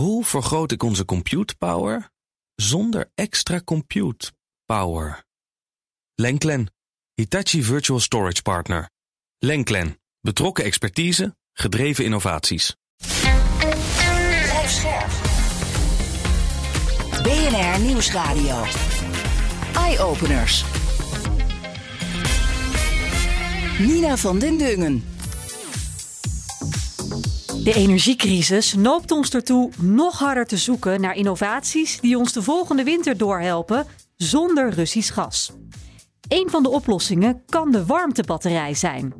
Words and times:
Hoe 0.00 0.24
vergroot 0.24 0.72
ik 0.72 0.82
onze 0.82 1.04
compute 1.04 1.56
power 1.56 2.10
zonder 2.54 3.10
extra 3.14 3.60
compute 3.64 4.32
power? 4.64 5.24
Lenklen, 6.14 6.72
Hitachi 7.14 7.62
Virtual 7.62 8.00
Storage 8.00 8.42
Partner. 8.42 8.90
Lenklen, 9.38 10.00
betrokken 10.20 10.64
expertise, 10.64 11.36
gedreven 11.52 12.04
innovaties. 12.04 12.76
BNR 17.22 17.80
Nieuwsradio. 17.80 18.64
Eye-openers. 19.74 20.64
Nina 23.78 24.16
van 24.16 24.38
den 24.38 24.58
Dungen. 24.58 25.09
De 27.62 27.74
energiecrisis 27.74 28.74
noopt 28.74 29.10
ons 29.10 29.30
ertoe 29.30 29.70
nog 29.80 30.18
harder 30.18 30.46
te 30.46 30.56
zoeken 30.56 31.00
naar 31.00 31.16
innovaties 31.16 32.00
die 32.00 32.18
ons 32.18 32.32
de 32.32 32.42
volgende 32.42 32.84
winter 32.84 33.16
doorhelpen 33.16 33.86
zonder 34.16 34.70
Russisch 34.70 35.14
gas. 35.14 35.52
Een 36.28 36.50
van 36.50 36.62
de 36.62 36.68
oplossingen 36.68 37.42
kan 37.46 37.70
de 37.70 37.86
warmtebatterij 37.86 38.74
zijn. 38.74 39.14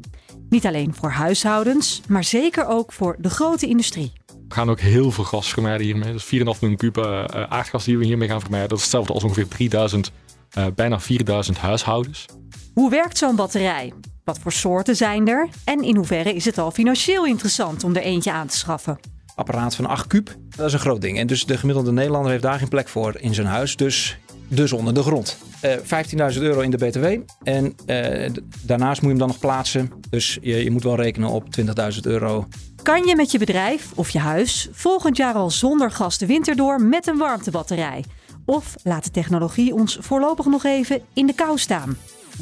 Niet 0.49 0.67
alleen 0.67 0.95
voor 0.95 1.11
huishoudens, 1.11 2.01
maar 2.09 2.25
zeker 2.25 2.67
ook 2.67 2.93
voor 2.93 3.17
de 3.19 3.31
grote 3.31 3.67
industrie. 3.67 4.13
We 4.27 4.55
gaan 4.55 4.71
ook 4.71 4.81
heel 4.81 5.11
veel 5.11 5.25
gas 5.25 5.53
vermijden 5.53 5.87
hiermee. 5.87 6.13
Dus 6.13 6.25
4,5 6.25 6.31
miljoen 6.31 6.77
kuub 6.77 6.97
uh, 6.97 7.25
aardgas 7.49 7.85
die 7.85 7.99
we 7.99 8.05
hiermee 8.05 8.29
gaan 8.29 8.41
vermijden. 8.41 8.69
Dat 8.69 8.79
is 8.79 8.85
hetzelfde 8.85 9.13
als 9.13 9.25
ongeveer 9.25 9.49
3000, 9.49 10.13
uh, 10.59 10.67
bijna 10.75 11.01
4000 11.01 11.59
huishoudens. 11.59 12.27
Hoe 12.75 12.91
werkt 12.91 13.19
zo'n 13.19 13.37
batterij? 13.37 13.93
Wat 14.31 14.39
voor 14.39 14.53
soorten 14.53 14.97
zijn 14.97 15.29
er? 15.29 15.49
En 15.65 15.83
in 15.83 15.97
hoeverre 15.97 16.35
is 16.35 16.45
het 16.45 16.59
al 16.59 16.71
financieel 16.71 17.27
interessant 17.27 17.85
om 17.85 17.97
er 17.97 18.03
eentje 18.03 18.33
aan 18.33 18.47
te 18.47 18.57
schaffen? 18.57 18.99
Apparaat 19.35 19.75
van 19.75 19.87
8 19.87 20.07
kuub, 20.07 20.37
dat 20.57 20.67
is 20.67 20.73
een 20.73 20.79
groot 20.79 21.01
ding. 21.01 21.19
En 21.19 21.27
dus 21.27 21.47
de 21.47 21.57
gemiddelde 21.57 21.93
Nederlander 21.93 22.31
heeft 22.31 22.43
daar 22.43 22.59
geen 22.59 22.69
plek 22.69 22.89
voor 22.89 23.17
in 23.19 23.35
zijn 23.35 23.47
huis. 23.47 23.77
Dus, 23.77 24.19
dus 24.49 24.73
onder 24.73 24.95
de 24.95 25.03
grond. 25.03 25.39
Uh, 25.65 26.33
15.000 26.35 26.41
euro 26.41 26.61
in 26.61 26.71
de 26.71 26.77
BTW. 26.77 27.07
En 27.43 27.75
uh, 27.87 28.31
daarnaast 28.63 29.03
moet 29.03 29.11
je 29.11 29.17
hem 29.17 29.19
dan 29.19 29.29
nog 29.29 29.39
plaatsen. 29.39 29.93
Dus 30.11 30.39
je, 30.41 30.65
je 30.65 30.71
moet 30.71 30.83
wel 30.83 30.97
rekenen 30.97 31.29
op 31.29 31.45
20.000 31.61 32.01
euro. 32.01 32.49
Kan 32.83 33.05
je 33.05 33.17
met 33.17 33.31
je 33.31 33.39
bedrijf 33.39 33.93
of 33.95 34.11
je 34.11 34.19
huis 34.19 34.69
volgend 34.73 35.17
jaar 35.17 35.35
al 35.35 35.51
zonder 35.51 35.91
gas 35.91 36.19
de 36.19 36.27
winter 36.27 36.57
door 36.57 36.83
met 36.83 37.07
een 37.07 37.19
warmtebatterij? 37.19 38.05
Of 38.45 38.75
laat 38.83 39.05
de 39.05 39.11
technologie 39.11 39.75
ons 39.75 39.99
voorlopig 40.01 40.47
nog 40.47 40.65
even 40.65 41.01
in 41.13 41.27
de 41.27 41.35
kou 41.35 41.59
staan? 41.59 41.97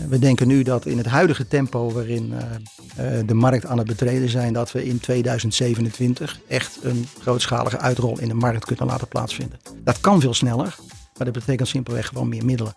We 0.09 0.19
denken 0.19 0.47
nu 0.47 0.63
dat 0.63 0.87
in 0.87 0.97
het 0.97 1.07
huidige 1.07 1.49
tempo 1.49 1.93
waarin 1.93 2.33
uh, 2.33 2.39
uh, 2.39 3.27
de 3.27 3.35
markt 3.35 3.67
aan 3.67 3.79
het 3.79 3.87
betreden 3.87 4.29
zijn, 4.29 4.53
dat 4.53 4.73
we 4.73 4.85
in 4.85 5.01
2027 5.01 6.41
echt 6.49 6.79
een 6.83 7.07
grootschalige 7.21 7.79
uitrol 7.79 8.19
in 8.19 8.29
de 8.29 8.35
markt 8.35 8.65
kunnen 8.65 8.87
laten 8.87 9.09
plaatsvinden. 9.09 9.59
Dat 9.85 10.01
kan 10.01 10.21
veel 10.21 10.35
sneller, 10.35 10.77
maar 11.17 11.25
dat 11.27 11.33
betekent 11.33 11.69
simpelweg 11.69 12.07
gewoon 12.07 12.29
meer 12.29 12.45
middelen. 12.45 12.75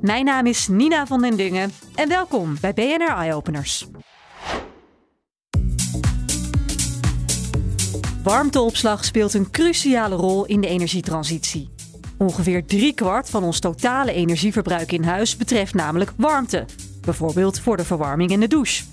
Mijn 0.00 0.24
naam 0.24 0.46
is 0.46 0.68
Nina 0.68 1.06
van 1.06 1.20
den 1.20 1.36
Dungen 1.36 1.72
en 1.94 2.08
welkom 2.08 2.56
bij 2.60 2.74
BNR 2.74 3.14
Eye 3.16 3.34
Openers. 3.34 3.86
Warmteopslag 8.22 9.04
speelt 9.04 9.34
een 9.34 9.50
cruciale 9.50 10.14
rol 10.14 10.44
in 10.44 10.60
de 10.60 10.66
energietransitie. 10.66 11.73
Ongeveer 12.24 12.66
driekwart 12.66 13.30
van 13.30 13.44
ons 13.44 13.58
totale 13.58 14.12
energieverbruik 14.12 14.92
in 14.92 15.04
huis 15.04 15.36
betreft 15.36 15.74
namelijk 15.74 16.12
warmte, 16.16 16.64
bijvoorbeeld 17.00 17.60
voor 17.60 17.76
de 17.76 17.84
verwarming 17.84 18.30
en 18.30 18.40
de 18.40 18.48
douche. 18.48 18.84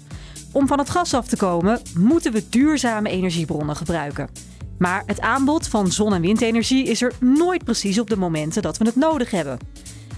Om 0.52 0.68
van 0.68 0.80
het 0.80 0.90
gas 0.90 1.14
af 1.14 1.28
te 1.28 1.38
komen, 1.38 1.80
moeten 1.98 2.34
we 2.34 2.50
duurzame 2.50 3.10
energiebronnen 3.10 3.76
gebruiken. 3.76 4.30
Maar 4.78 5.04
het 5.06 5.20
aanbod 5.20 5.68
van 5.68 5.92
zon- 5.92 6.14
en 6.14 6.22
windenergie 6.22 6.86
is 6.86 7.02
er 7.02 7.14
nooit 7.20 7.64
precies 7.64 8.00
op 8.00 8.10
de 8.10 8.18
momenten 8.18 8.62
dat 8.62 8.78
we 8.78 8.86
het 8.86 8.96
nodig 8.96 9.32
hebben. 9.32 9.58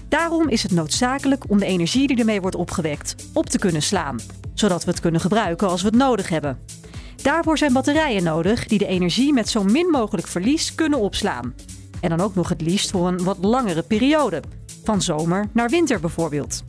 Daarom 0.08 0.48
is 0.48 0.62
het 0.62 0.72
noodzakelijk 0.72 1.44
om 1.48 1.58
de 1.58 1.66
energie 1.66 2.06
die 2.06 2.18
ermee 2.18 2.40
wordt 2.40 2.56
opgewekt 2.56 3.14
op 3.32 3.50
te 3.50 3.58
kunnen 3.58 3.82
slaan, 3.82 4.20
zodat 4.54 4.84
we 4.84 4.90
het 4.90 5.00
kunnen 5.00 5.20
gebruiken 5.20 5.68
als 5.68 5.82
we 5.82 5.88
het 5.88 5.96
nodig 5.96 6.28
hebben. 6.28 6.58
Daarvoor 7.22 7.58
zijn 7.58 7.72
batterijen 7.72 8.22
nodig 8.22 8.66
die 8.66 8.78
de 8.78 8.86
energie 8.86 9.32
met 9.32 9.48
zo 9.48 9.64
min 9.64 9.86
mogelijk 9.86 10.26
verlies 10.26 10.74
kunnen 10.74 10.98
opslaan. 10.98 11.54
En 12.04 12.10
dan 12.10 12.20
ook 12.20 12.34
nog 12.34 12.48
het 12.48 12.60
liefst 12.60 12.90
voor 12.90 13.08
een 13.08 13.24
wat 13.24 13.38
langere 13.40 13.82
periode, 13.82 14.42
van 14.82 15.02
zomer 15.02 15.48
naar 15.52 15.68
winter 15.68 16.00
bijvoorbeeld. 16.00 16.64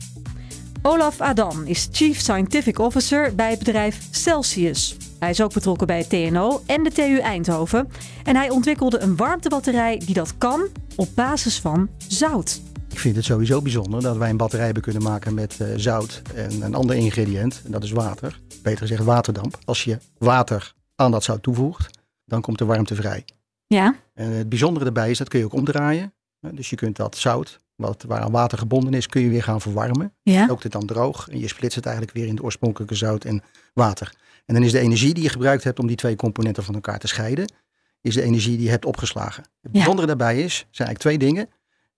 Olaf 0.82 1.20
Adam 1.20 1.62
is 1.64 1.88
Chief 1.92 2.20
Scientific 2.20 2.78
Officer 2.78 3.34
bij 3.34 3.50
het 3.50 3.58
bedrijf 3.58 4.08
Celsius. 4.10 4.96
Hij 5.18 5.30
is 5.30 5.40
ook 5.40 5.52
betrokken 5.52 5.86
bij 5.86 5.98
het 5.98 6.08
TNO 6.08 6.62
en 6.66 6.82
de 6.82 6.90
TU 6.90 7.18
Eindhoven. 7.18 7.88
En 8.24 8.36
hij 8.36 8.50
ontwikkelde 8.50 8.98
een 8.98 9.16
warmtebatterij 9.16 10.02
die 10.04 10.14
dat 10.14 10.38
kan 10.38 10.68
op 10.94 11.08
basis 11.14 11.60
van 11.60 11.88
zout. 12.08 12.60
Ik 12.90 12.98
vind 12.98 13.16
het 13.16 13.24
sowieso 13.24 13.62
bijzonder 13.62 14.02
dat 14.02 14.16
wij 14.16 14.30
een 14.30 14.36
batterij 14.36 14.64
hebben 14.64 14.82
kunnen 14.82 15.02
maken 15.02 15.34
met 15.34 15.58
uh, 15.60 15.68
zout 15.76 16.22
en 16.34 16.62
een 16.62 16.74
ander 16.74 16.96
ingrediënt. 16.96 17.62
En 17.64 17.70
dat 17.70 17.82
is 17.82 17.90
water. 17.90 18.40
Beter 18.62 18.78
gezegd 18.78 19.04
waterdamp. 19.04 19.58
Als 19.64 19.84
je 19.84 19.98
water 20.18 20.74
aan 20.94 21.10
dat 21.10 21.24
zout 21.24 21.42
toevoegt, 21.42 21.98
dan 22.24 22.40
komt 22.40 22.58
de 22.58 22.64
warmte 22.64 22.94
vrij. 22.94 23.24
Ja. 23.66 23.94
En 24.14 24.30
het 24.30 24.48
bijzondere 24.48 24.84
daarbij 24.84 25.10
is 25.10 25.18
dat 25.18 25.28
kun 25.28 25.38
je 25.38 25.44
ook 25.44 25.52
omdraaien. 25.52 26.12
Dus 26.40 26.70
je 26.70 26.76
kunt 26.76 26.96
dat 26.96 27.16
zout, 27.16 27.58
wat 27.74 28.04
waaraan 28.08 28.30
water 28.30 28.58
gebonden 28.58 28.94
is, 28.94 29.06
kun 29.06 29.22
je 29.22 29.28
weer 29.28 29.42
gaan 29.42 29.60
verwarmen. 29.60 30.12
Ja. 30.22 30.46
Ook 30.50 30.62
het 30.62 30.72
dan 30.72 30.86
droog. 30.86 31.28
En 31.28 31.38
je 31.38 31.48
splitst 31.48 31.76
het 31.76 31.86
eigenlijk 31.86 32.16
weer 32.16 32.26
in 32.26 32.36
de 32.36 32.42
oorspronkelijke 32.42 32.94
zout 32.94 33.24
en 33.24 33.42
water. 33.74 34.14
En 34.44 34.54
dan 34.54 34.62
is 34.62 34.72
de 34.72 34.78
energie 34.78 35.14
die 35.14 35.22
je 35.22 35.28
gebruikt 35.28 35.64
hebt 35.64 35.78
om 35.78 35.86
die 35.86 35.96
twee 35.96 36.16
componenten 36.16 36.64
van 36.64 36.74
elkaar 36.74 36.98
te 36.98 37.06
scheiden, 37.06 37.52
is 38.00 38.14
de 38.14 38.22
energie 38.22 38.56
die 38.56 38.64
je 38.64 38.70
hebt 38.70 38.84
opgeslagen. 38.84 39.44
Het 39.62 39.72
bijzondere 39.72 40.06
daarbij 40.06 40.42
is, 40.42 40.66
zijn 40.70 40.88
eigenlijk 40.88 40.98
twee 40.98 41.18
dingen. 41.18 41.48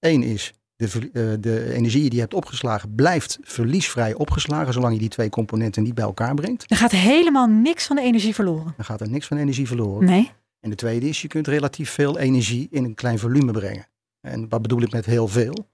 Eén 0.01 0.23
is, 0.23 0.53
de, 0.77 1.11
uh, 1.13 1.33
de 1.41 1.73
energie 1.73 2.03
die 2.03 2.15
je 2.15 2.21
hebt 2.21 2.35
opgeslagen 2.35 2.95
blijft 2.95 3.39
verliesvrij 3.43 4.15
opgeslagen, 4.15 4.73
zolang 4.73 4.93
je 4.93 4.99
die 4.99 5.09
twee 5.09 5.31
componenten 5.31 5.83
niet 5.83 5.95
bij 5.95 6.05
elkaar 6.05 6.35
brengt. 6.35 6.71
Er 6.71 6.77
gaat 6.77 6.91
helemaal 6.91 7.47
niks 7.47 7.87
van 7.87 7.97
de 7.97 8.03
energie 8.03 8.35
verloren. 8.35 8.73
Dan 8.77 8.85
gaat 8.85 9.01
er 9.01 9.11
niks 9.11 9.27
van 9.27 9.37
de 9.37 9.43
energie 9.43 9.67
verloren. 9.67 10.07
Nee. 10.07 10.31
En 10.61 10.71
de 10.71 10.77
tweede 10.77 11.09
is, 11.09 11.23
je 11.23 11.29
kunt 11.29 11.47
relatief 11.47 11.91
veel 11.91 12.19
energie 12.19 12.69
in 12.71 12.85
een 12.85 12.95
klein 12.95 13.19
volume 13.19 13.53
brengen. 13.53 13.87
En 14.21 14.49
wat 14.49 14.63
bedoel 14.63 14.83
ik 14.83 14.93
met 14.93 15.07
heel 15.07 15.29
veel? 15.29 15.69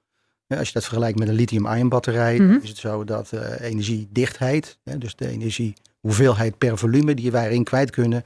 Als 0.49 0.67
je 0.67 0.73
dat 0.73 0.85
vergelijkt 0.85 1.19
met 1.19 1.29
een 1.29 1.35
lithium-ion 1.35 1.89
batterij, 1.89 2.39
Mhm. 2.39 2.59
is 2.63 2.69
het 2.69 2.79
zo 2.79 3.05
dat 3.05 3.31
uh, 3.35 3.61
energiedichtheid, 3.61 4.79
hè, 4.85 4.99
dus 4.99 5.17
de 5.17 5.29
energie 5.29 5.75
hoeveelheid 6.01 6.59
per 6.59 6.79
volume 6.79 7.15
die 7.15 7.31
wij 7.31 7.47
erin 7.47 7.65
kwijt 7.65 7.91
kunnen, 7.91 8.25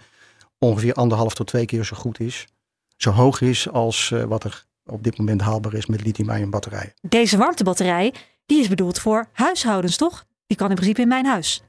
ongeveer 0.59 0.93
anderhalf 0.95 1.35
tot 1.35 1.47
twee 1.47 1.65
keer 1.67 1.85
zo 1.85 1.97
goed 1.97 2.21
is. 2.21 2.47
Zo 2.97 3.11
hoog 3.11 3.41
is 3.41 3.69
als 3.71 4.11
uh, 4.15 4.23
wat 4.25 4.45
er 4.45 4.65
op 4.87 5.05
dit 5.05 5.19
moment 5.19 5.41
haalbaar 5.41 5.75
is 5.75 5.87
met 5.87 6.05
lithium-ion 6.05 6.51
batterijen. 6.51 6.93
Deze 7.01 7.37
warmtebatterij, 7.37 8.15
die 8.47 8.61
is 8.61 8.69
bedoeld 8.69 8.99
voor 8.99 9.27
huishoudens, 9.33 9.97
toch? 9.97 10.27
Die 10.47 10.57
kan 10.57 10.69
in 10.69 10.75
principe 10.75 11.01
in 11.01 11.09
mijn 11.09 11.27
huis. 11.27 11.63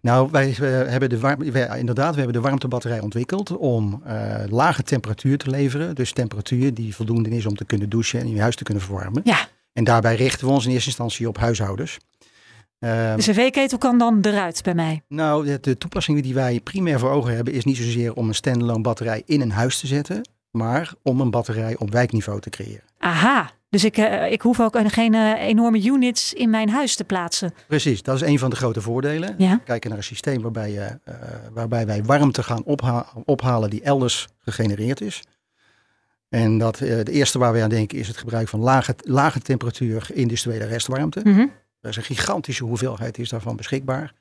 Nou, 0.00 0.28
wij, 0.30 0.50
hebben 0.88 1.08
de 1.08 1.18
wij, 1.18 1.78
inderdaad, 1.78 2.14
we 2.14 2.16
hebben 2.16 2.42
de 2.42 2.48
warmtebatterij 2.48 3.00
ontwikkeld 3.00 3.56
om 3.56 4.02
uh, 4.06 4.34
lage 4.48 4.82
temperatuur 4.82 5.38
te 5.38 5.50
leveren. 5.50 5.94
Dus 5.94 6.12
temperatuur 6.12 6.74
die 6.74 6.94
voldoende 6.94 7.30
is 7.30 7.46
om 7.46 7.56
te 7.56 7.64
kunnen 7.64 7.88
douchen 7.88 8.20
en 8.20 8.30
je 8.30 8.40
huis 8.40 8.56
te 8.56 8.64
kunnen 8.64 8.82
verwarmen. 8.82 9.20
Ja. 9.24 9.48
En 9.72 9.84
daarbij 9.84 10.14
richten 10.14 10.46
we 10.46 10.52
ons 10.52 10.64
in 10.64 10.70
eerste 10.70 10.88
instantie 10.88 11.28
op 11.28 11.38
huishoudens. 11.38 11.98
Uh, 12.78 13.14
de 13.14 13.22
cv-ketel 13.22 13.78
kan 13.78 13.98
dan 13.98 14.18
eruit 14.22 14.62
bij 14.62 14.74
mij? 14.74 15.02
Nou, 15.08 15.46
de, 15.46 15.58
de 15.60 15.78
toepassingen 15.78 16.22
die 16.22 16.34
wij 16.34 16.60
primair 16.60 16.98
voor 16.98 17.10
ogen 17.10 17.34
hebben 17.34 17.52
is 17.52 17.64
niet 17.64 17.76
zozeer 17.76 18.14
om 18.14 18.28
een 18.28 18.34
standalone 18.34 18.80
batterij 18.80 19.22
in 19.26 19.40
een 19.40 19.50
huis 19.50 19.80
te 19.80 19.86
zetten, 19.86 20.28
maar 20.50 20.92
om 21.02 21.20
een 21.20 21.30
batterij 21.30 21.76
op 21.76 21.90
wijkniveau 21.90 22.40
te 22.40 22.50
creëren. 22.50 22.84
Aha, 22.98 23.50
dus 23.72 23.84
ik, 23.84 23.98
uh, 23.98 24.32
ik 24.32 24.42
hoef 24.42 24.60
ook 24.60 24.78
geen 24.86 25.14
uh, 25.14 25.42
enorme 25.42 25.84
units 25.84 26.32
in 26.32 26.50
mijn 26.50 26.68
huis 26.68 26.96
te 26.96 27.04
plaatsen. 27.04 27.54
Precies, 27.66 28.02
dat 28.02 28.14
is 28.14 28.20
een 28.20 28.38
van 28.38 28.50
de 28.50 28.56
grote 28.56 28.80
voordelen. 28.80 29.34
Ja. 29.38 29.60
Kijken 29.64 29.88
naar 29.88 29.98
een 29.98 30.04
systeem 30.04 30.42
waarbij, 30.42 30.70
je, 30.70 30.98
uh, 31.08 31.14
waarbij 31.52 31.86
wij 31.86 32.04
warmte 32.04 32.42
gaan 32.42 32.64
opha 32.64 33.06
ophalen 33.24 33.70
die 33.70 33.82
elders 33.82 34.28
gegenereerd 34.38 35.00
is. 35.00 35.22
En 36.28 36.58
dat, 36.58 36.78
het 36.78 37.08
eerste 37.08 37.38
waar 37.38 37.52
we 37.52 37.62
aan 37.62 37.68
denken 37.68 37.98
is 37.98 38.08
het 38.08 38.16
gebruik 38.16 38.48
van 38.48 38.60
lage, 38.60 38.94
lage 39.00 39.40
temperatuur 39.40 40.06
industriële 40.12 40.64
restwarmte. 40.64 41.20
Mm 41.24 41.34
-hmm. 41.34 41.52
Er 41.80 41.88
is 41.88 41.96
een 41.96 42.02
gigantische 42.02 42.64
hoeveelheid 42.64 43.18
is 43.18 43.28
daarvan 43.28 43.56
beschikbaar. 43.56 44.12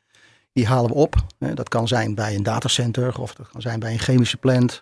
Die 0.53 0.67
halen 0.67 0.89
we 0.89 0.95
op. 0.95 1.15
Dat 1.37 1.69
kan 1.69 1.87
zijn 1.87 2.15
bij 2.15 2.35
een 2.35 2.43
datacenter 2.43 3.19
of 3.19 3.33
dat 3.33 3.47
kan 3.51 3.61
zijn 3.61 3.79
bij 3.79 3.91
een 3.91 3.99
chemische 3.99 4.37
plant. 4.37 4.81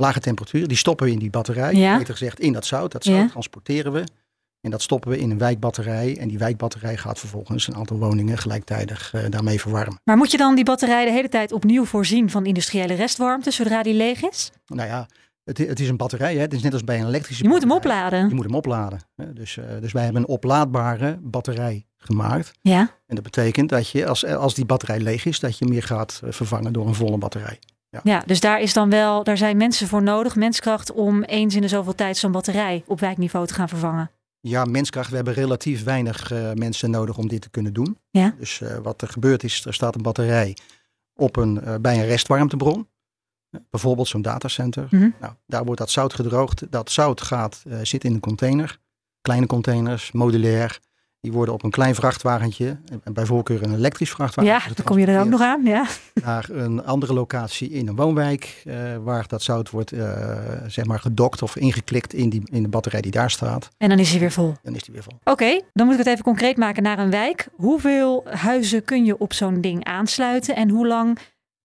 Lage 0.00 0.20
temperatuur, 0.20 0.68
die 0.68 0.76
stoppen 0.76 1.06
we 1.06 1.12
in 1.12 1.18
die 1.18 1.30
batterij. 1.30 1.74
Ja. 1.74 1.98
Beter 1.98 2.12
gezegd 2.12 2.40
in 2.40 2.52
dat 2.52 2.66
zout. 2.66 2.92
Dat 2.92 3.04
zout 3.04 3.16
ja. 3.16 3.28
transporteren 3.28 3.92
we. 3.92 4.04
En 4.60 4.70
dat 4.70 4.82
stoppen 4.82 5.10
we 5.10 5.18
in 5.18 5.30
een 5.30 5.38
wijkbatterij. 5.38 6.16
En 6.18 6.28
die 6.28 6.38
wijkbatterij 6.38 6.96
gaat 6.96 7.18
vervolgens 7.18 7.66
een 7.66 7.74
aantal 7.74 7.98
woningen 7.98 8.38
gelijktijdig 8.38 9.14
uh, 9.14 9.22
daarmee 9.28 9.60
verwarmen. 9.60 10.00
Maar 10.04 10.16
moet 10.16 10.30
je 10.30 10.36
dan 10.36 10.54
die 10.54 10.64
batterij 10.64 11.04
de 11.04 11.10
hele 11.10 11.28
tijd 11.28 11.52
opnieuw 11.52 11.84
voorzien 11.84 12.30
van 12.30 12.46
industriële 12.46 12.94
restwarmte 12.94 13.50
zodra 13.50 13.82
die 13.82 13.94
leeg 13.94 14.22
is? 14.22 14.50
Nou 14.66 14.88
ja, 14.88 15.06
het, 15.44 15.58
het 15.58 15.80
is 15.80 15.88
een 15.88 15.96
batterij. 15.96 16.34
Hè? 16.34 16.40
Het 16.40 16.52
is 16.52 16.62
net 16.62 16.72
als 16.72 16.84
bij 16.84 17.00
een 17.00 17.06
elektrische 17.06 17.42
Je 17.42 17.48
moet 17.48 17.60
hem 17.60 17.72
opladen. 17.72 18.28
Je 18.28 18.34
moet 18.34 18.44
hem 18.44 18.54
opladen. 18.54 18.98
Hè? 19.16 19.32
Dus, 19.32 19.56
uh, 19.56 19.64
dus 19.80 19.92
wij 19.92 20.04
hebben 20.04 20.22
een 20.22 20.28
oplaadbare 20.28 21.18
batterij 21.22 21.86
gemaakt. 21.96 22.52
Ja. 22.60 22.80
En 23.06 23.14
dat 23.14 23.24
betekent 23.24 23.68
dat 23.68 23.90
je, 23.90 24.06
als, 24.06 24.26
als 24.26 24.54
die 24.54 24.66
batterij 24.66 25.00
leeg 25.00 25.24
is, 25.24 25.40
dat 25.40 25.58
je 25.58 25.66
meer 25.66 25.82
gaat 25.82 26.20
vervangen 26.24 26.72
door 26.72 26.86
een 26.86 26.94
volle 26.94 27.18
batterij. 27.18 27.58
Ja. 27.90 28.00
Ja, 28.02 28.22
dus 28.26 28.40
daar 28.40 28.60
is 28.60 28.72
dan 28.72 28.90
wel, 28.90 29.24
daar 29.24 29.36
zijn 29.36 29.56
mensen 29.56 29.88
voor 29.88 30.02
nodig, 30.02 30.36
menskracht, 30.36 30.92
om 30.92 31.22
eens 31.22 31.54
in 31.54 31.60
de 31.60 31.68
zoveel 31.68 31.94
tijd 31.94 32.16
zo'n 32.16 32.32
batterij 32.32 32.84
op 32.86 33.00
wijkniveau 33.00 33.46
te 33.46 33.54
gaan 33.54 33.68
vervangen. 33.68 34.10
Ja, 34.40 34.64
menskracht. 34.64 35.10
We 35.10 35.16
hebben 35.16 35.34
relatief 35.34 35.84
weinig 35.84 36.32
eh, 36.32 36.52
mensen 36.52 36.90
nodig 36.90 37.18
om 37.18 37.28
dit 37.28 37.40
te 37.40 37.50
kunnen 37.50 37.72
doen. 37.72 37.98
Ja. 38.10 38.34
Dus 38.38 38.60
eh, 38.60 38.76
wat 38.76 39.02
er 39.02 39.08
gebeurt 39.08 39.44
is, 39.44 39.64
er 39.64 39.74
staat 39.74 39.94
een 39.94 40.02
batterij 40.02 40.56
op 41.14 41.36
een, 41.36 41.60
eh, 41.60 41.74
bij 41.80 41.98
een 41.98 42.06
restwarmtebron. 42.06 42.88
Bijvoorbeeld 43.70 44.08
zo'n 44.08 44.22
datacenter. 44.22 44.86
Mhm. 44.90 45.10
Nou, 45.20 45.34
daar 45.46 45.64
wordt 45.64 45.80
dat 45.80 45.90
zout 45.90 46.14
gedroogd. 46.14 46.70
Dat 46.70 46.90
zout 46.90 47.20
gaat, 47.20 47.62
zit 47.82 48.04
in 48.04 48.14
een 48.14 48.20
container. 48.20 48.78
Kleine 49.20 49.46
containers, 49.46 50.12
modulair. 50.12 50.80
Die 51.20 51.32
worden 51.32 51.54
op 51.54 51.62
een 51.62 51.70
klein 51.70 51.94
vrachtwagentje, 51.94 52.76
en 53.04 53.12
bij 53.12 53.26
voorkeur 53.26 53.62
een 53.62 53.74
elektrisch 53.74 54.10
vrachtwagen. 54.10 54.52
Ja, 54.52 54.60
dan 54.74 54.84
kom 54.84 54.98
je 54.98 55.06
er 55.06 55.20
ook 55.20 55.28
nog 55.28 55.40
aan. 55.40 55.64
Ja. 55.64 55.86
Naar 56.24 56.48
een 56.50 56.84
andere 56.84 57.14
locatie 57.14 57.70
in 57.70 57.88
een 57.88 57.96
woonwijk, 57.96 58.62
eh, 58.64 58.76
waar 59.02 59.24
dat 59.28 59.42
zout 59.42 59.70
wordt 59.70 59.92
eh, 59.92 60.36
zeg 60.66 60.84
maar 60.84 61.00
gedokt 61.00 61.42
of 61.42 61.56
ingeklikt 61.56 62.12
in, 62.12 62.28
die, 62.28 62.42
in 62.44 62.62
de 62.62 62.68
batterij 62.68 63.00
die 63.00 63.10
daar 63.10 63.30
staat. 63.30 63.68
En 63.78 63.88
dan 63.88 63.98
is 63.98 64.10
hij 64.10 64.20
weer 64.20 64.32
vol. 64.32 64.54
Dan 64.62 64.74
is 64.74 64.82
die 64.82 64.94
weer 64.94 65.02
vol. 65.02 65.18
Oké, 65.24 65.60
dan 65.72 65.86
moet 65.86 65.94
ik 65.94 66.04
het 66.04 66.08
even 66.08 66.24
concreet 66.24 66.56
maken 66.56 66.82
naar 66.82 66.98
een 66.98 67.10
wijk. 67.10 67.48
Hoeveel 67.56 68.24
huizen 68.30 68.84
kun 68.84 69.04
je 69.04 69.18
op 69.18 69.32
zo'n 69.32 69.60
ding 69.60 69.84
aansluiten 69.84 70.56
en 70.56 70.68
hoe 70.70 70.86
lang 70.86 71.18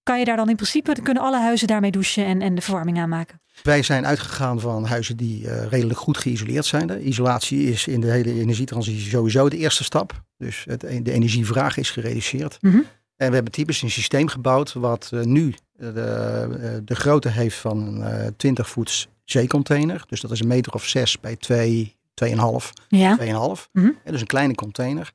kan 0.03 0.19
je 0.19 0.25
daar 0.25 0.35
dan 0.35 0.49
in 0.49 0.55
principe, 0.55 1.01
kunnen 1.03 1.23
alle 1.23 1.39
huizen 1.39 1.67
daarmee 1.67 1.91
douchen 1.91 2.25
en, 2.25 2.41
en 2.41 2.55
de 2.55 2.61
verwarming 2.61 2.99
aanmaken? 2.99 3.41
Wij 3.63 3.83
zijn 3.83 4.05
uitgegaan 4.05 4.59
van 4.59 4.85
huizen 4.85 5.17
die 5.17 5.49
eh, 5.49 5.67
redelijk 5.67 5.99
goed 5.99 6.17
geïsoleerd 6.17 6.65
zijn. 6.65 6.87
De 6.87 7.01
isolatie 7.01 7.71
is 7.71 7.87
in 7.87 8.01
de 8.01 8.11
hele 8.11 8.39
energietransitie 8.39 9.09
sowieso 9.09 9.49
de 9.49 9.57
eerste 9.57 9.83
stap. 9.83 10.23
Dus 10.37 10.63
het, 10.67 10.79
de 10.79 11.11
energievraag 11.11 11.77
is 11.77 11.91
gereduceerd. 11.91 12.57
Mhm. 12.61 12.79
En 13.23 13.29
we 13.29 13.35
hebben 13.35 13.53
typisch 13.53 13.81
een 13.81 13.91
systeem 13.91 14.27
gebouwd 14.27 14.73
wat 14.73 15.09
eh, 15.13 15.21
nu 15.21 15.53
de, 15.71 15.89
eh, 15.91 16.69
de 16.83 16.95
grootte 16.95 17.29
heeft 17.29 17.57
van 17.57 17.87
een 17.87 18.01
eh, 18.01 18.27
20 18.37 18.69
voet 18.69 19.09
zeecontainer. 19.23 20.03
Dus 20.07 20.21
dat 20.21 20.31
is 20.31 20.39
een 20.39 20.47
meter 20.47 20.73
of 20.73 20.85
6 20.87 21.19
bij 21.19 21.35
2, 21.35 21.95
2,5. 22.13 22.73
Ja, 22.87 23.17
2,5. 23.17 23.69
Mhm. 23.71 23.85
Ja, 24.05 24.11
dus 24.11 24.21
een 24.21 24.27
kleine 24.27 24.55
container. 24.55 25.11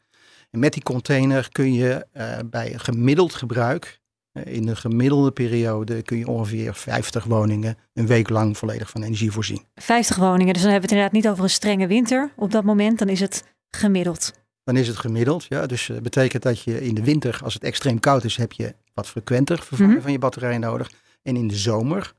En 0.51 0.59
met 0.59 0.73
die 0.73 0.83
container 0.83 1.49
kun 1.53 1.75
je 1.75 2.07
bij 2.45 2.73
gemiddeld 2.77 3.35
gebruik, 3.35 3.98
in 4.47 4.69
een 4.69 4.77
gemiddelde 4.77 5.31
periode, 5.31 6.03
kun 6.03 6.19
je 6.19 6.27
ongeveer 6.29 6.75
50 6.75 7.25
woningen 7.25 7.77
een 7.95 8.07
week 8.07 8.29
lang 8.29 8.59
volledig 8.59 8.91
van 8.91 9.03
energie 9.03 9.33
voorzien. 9.33 9.65
50 9.75 10.17
woningen. 10.17 10.53
Dus 10.53 10.63
dan 10.63 10.71
hebben 10.73 10.89
we 10.89 10.95
het 10.95 11.05
inderdaad 11.05 11.13
niet 11.13 11.29
over 11.29 11.45
een 11.45 11.51
strenge 11.51 11.87
winter 11.87 12.31
op 12.37 12.51
dat 12.51 12.65
moment. 12.65 12.99
Dan 12.99 13.09
is 13.09 13.21
het 13.21 13.45
gemiddeld. 13.71 14.33
Dan 14.65 14.77
is 14.77 14.89
het 14.89 14.97
gemiddeld. 14.97 15.47
Ja, 15.49 15.67
dus 15.67 15.87
dat 15.87 16.03
betekent 16.03 16.43
dat 16.43 16.63
je 16.63 16.85
in 16.85 16.95
de 16.95 17.03
winter, 17.05 17.41
als 17.45 17.55
het 17.55 17.65
extreem 17.65 18.01
koud 18.01 18.25
is, 18.25 18.37
heb 18.37 18.53
je 18.53 18.75
wat 18.95 19.09
frequenter 19.09 19.59
vervangen 19.63 19.93
Mhm. 19.95 20.03
van 20.03 20.13
je 20.13 20.19
batterij 20.19 20.59
nodig. 20.59 20.91
En 21.23 21.37
in 21.37 21.49
de 21.49 21.57
zomer 21.57 22.13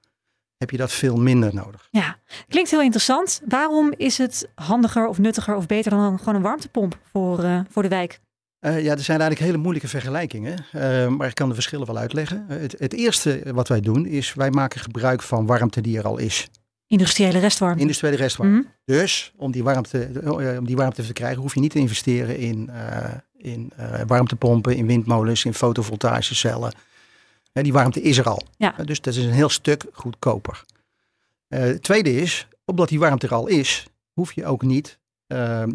heb 0.57 0.69
je 0.71 0.77
dat 0.77 0.91
veel 0.91 1.15
minder 1.17 1.53
nodig. 1.53 1.87
Ja, 1.91 2.17
klinkt 2.47 2.71
heel 2.71 2.81
interessant. 2.81 3.41
Waarom 3.47 3.93
is 3.97 4.17
het 4.17 4.49
handiger 4.55 5.07
of 5.07 5.17
nuttiger 5.17 5.55
of 5.55 5.65
beter 5.65 5.91
dan 5.91 6.19
gewoon 6.19 6.35
een 6.35 6.41
warmtepomp 6.41 6.97
voor, 7.11 7.43
eh, 7.43 7.59
voor 7.69 7.83
de 7.83 7.89
wijk? 7.89 8.19
Eh, 8.59 8.83
ja, 8.83 8.91
er 8.91 9.03
zijn 9.03 9.19
eigenlijk 9.19 9.39
hele 9.39 9.57
moeilijke 9.57 9.87
vergelijkingen, 9.87 10.65
eh, 10.71 11.07
maar 11.07 11.27
ik 11.27 11.35
kan 11.35 11.47
de 11.47 11.53
verschillen 11.53 11.87
wel 11.87 11.97
uitleggen. 11.97 12.45
Eh, 12.49 12.59
het, 12.59 12.75
het 12.77 12.93
eerste 12.93 13.41
wat 13.53 13.67
wij 13.67 13.79
doen 13.79 14.05
is, 14.05 14.33
wij 14.33 14.49
maken 14.49 14.79
gebruik 14.79 15.21
van 15.21 15.45
warmte 15.45 15.81
die 15.81 15.97
er 15.97 16.05
al 16.05 16.17
is. 16.17 16.47
Industriële 16.87 17.39
restwarmte. 17.39 17.81
Industriële 17.81 18.15
restwarmte. 18.15 18.57
Mhm. 18.59 18.67
Dus 18.85 19.33
om 19.35 19.51
die, 19.51 19.63
warmte, 19.63 20.09
om 20.59 20.65
die 20.65 20.75
warmte 20.75 21.05
te 21.05 21.13
krijgen, 21.13 21.41
hoef 21.41 21.53
je 21.53 21.59
niet 21.59 21.71
te 21.71 21.79
investeren 21.79 22.37
in, 22.37 22.69
in 23.37 23.71
warmtepompen, 24.07 24.75
in 24.75 24.85
windmolens, 24.85 25.45
in 25.45 25.53
fotovoltaïsche 25.53 26.71
die 27.53 27.73
warmte 27.73 28.01
is 28.01 28.17
er 28.17 28.29
al. 28.29 28.41
Ja. 28.57 28.75
Dus 28.85 29.01
dat 29.01 29.15
is 29.15 29.23
een 29.23 29.31
heel 29.31 29.49
stuk 29.49 29.85
goedkoper. 29.91 30.63
Het 31.47 31.83
tweede 31.83 32.15
is, 32.15 32.47
omdat 32.65 32.89
die 32.89 32.99
warmte 32.99 33.27
er 33.27 33.33
al 33.33 33.47
is, 33.47 33.87
hoef 34.13 34.33
je 34.33 34.45
ook 34.45 34.61
niet, 34.61 34.99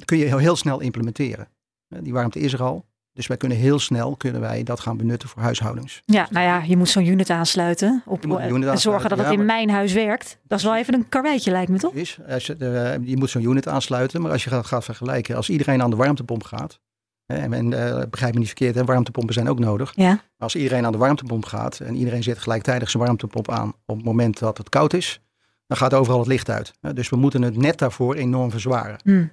kun 0.04 0.18
je 0.18 0.24
heel, 0.24 0.38
heel 0.38 0.56
snel 0.56 0.80
implementeren. 0.80 1.48
Eh, 1.94 2.02
die 2.02 2.12
warmte 2.12 2.38
is 2.38 2.52
er 2.52 2.62
al. 2.62 2.84
Dus 3.12 3.26
wij 3.26 3.36
kunnen 3.36 3.58
heel 3.58 3.78
snel 3.78 4.16
kunnen 4.16 4.40
wij 4.40 4.62
dat 4.62 4.80
gaan 4.80 4.96
benutten 4.96 5.28
voor 5.28 5.42
huishoudens. 5.42 6.02
Ja, 6.04 6.28
nou 6.30 6.46
ja, 6.46 6.62
je 6.62 6.76
moet 6.76 6.88
zo'n 6.88 7.06
unit 7.06 7.30
aansluiten. 7.30 8.02
Op, 8.06 8.24
unit 8.26 8.64
en 8.64 8.78
zorgen 8.78 9.08
dat 9.08 9.18
het 9.18 9.26
ja, 9.26 9.32
in 9.32 9.44
mijn 9.44 9.70
huis 9.70 9.92
werkt. 9.92 10.38
Dat 10.46 10.58
is 10.58 10.64
wel 10.64 10.76
even 10.76 10.94
een 10.94 11.08
karweitje 11.08 11.50
lijkt 11.50 11.70
me 11.70 11.78
toch? 11.78 11.92
Is, 11.92 12.18
als 12.28 12.46
je, 12.46 12.54
eh, 12.56 13.06
je 13.08 13.16
moet 13.16 13.30
zo'n 13.30 13.42
unit 13.42 13.68
aansluiten, 13.68 14.22
maar 14.22 14.30
als 14.30 14.44
je 14.44 14.50
gaat, 14.50 14.66
gaat 14.66 14.84
vergelijken, 14.84 15.36
als 15.36 15.50
iedereen 15.50 15.82
aan 15.82 15.90
de 15.90 15.96
warmtepomp 15.96 16.42
gaat, 16.42 16.80
hè, 17.26 17.36
en, 17.36 17.72
eh, 17.72 18.02
begrijp 18.10 18.32
me 18.32 18.38
niet 18.38 18.48
verkeerd, 18.48 18.74
hè, 18.74 18.84
warmtepompen 18.84 19.34
zijn 19.34 19.48
ook 19.48 19.58
nodig. 19.58 19.92
Ja. 19.94 20.20
Als 20.38 20.56
iedereen 20.56 20.86
aan 20.86 20.92
de 20.92 20.98
warmtepomp 20.98 21.44
gaat 21.44 21.80
en 21.80 21.94
iedereen 21.96 22.22
zet 22.22 22.38
gelijktijdig 22.38 22.90
zijn 22.90 23.02
warmtepomp 23.02 23.50
aan 23.50 23.72
op 23.86 23.96
het 23.96 24.04
moment 24.04 24.38
dat 24.38 24.58
het 24.58 24.68
koud 24.68 24.92
is, 24.92 25.20
dan 25.66 25.76
gaat 25.76 25.94
overal 25.94 26.18
het 26.18 26.28
licht 26.28 26.50
uit. 26.50 26.72
hè. 26.80 26.92
Dus 26.92 27.08
we 27.08 27.16
moeten 27.16 27.42
het 27.42 27.56
net 27.56 27.78
daarvoor 27.78 28.14
enorm 28.14 28.50
verzwaren. 28.50 28.96
Hm. 29.04 29.24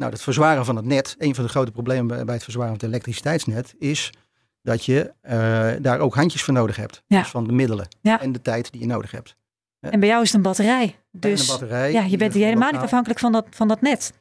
Nou, 0.00 0.12
het 0.12 0.22
verzwaren 0.22 0.64
van 0.64 0.76
het 0.76 0.84
net, 0.84 1.14
een 1.18 1.34
van 1.34 1.44
de 1.44 1.50
grote 1.50 1.70
problemen 1.70 2.24
bij- 2.26 2.34
het 2.34 2.42
verzwaren 2.44 2.70
van 2.70 2.78
het 2.80 2.88
elektriciteitsnet, 2.88 3.74
is 3.78 4.12
dat 4.62 4.84
je 4.84 5.12
eh, 5.20 5.70
daar 5.80 5.98
ook 5.98 6.14
handjes 6.14 6.42
voor 6.42 6.54
nodig 6.54 6.76
hebt. 6.76 7.02
Ja. 7.06 7.18
Dus 7.20 7.28
van 7.30 7.46
de 7.46 7.52
middelen 7.52 7.88
Ja. 8.00 8.20
en 8.20 8.32
de 8.32 8.42
tijd 8.42 8.72
die 8.72 8.80
je 8.80 8.86
nodig 8.86 9.10
hebt. 9.10 9.36
En 9.80 10.00
bij 10.00 10.08
jou 10.08 10.22
is 10.22 10.26
het 10.28 10.36
een 10.36 10.42
batterij. 10.42 10.96
Dus 11.10 11.40
een 11.40 11.46
batterij, 11.46 11.92
ja, 11.92 12.02
je 12.02 12.16
bent 12.16 12.34
helemaal 12.34 12.70
niet 12.72 12.80
afhankelijk 12.80 13.20
van 13.20 13.32
dat, 13.32 13.46
van 13.50 13.68
dat 13.68 13.80
net. 13.80 14.12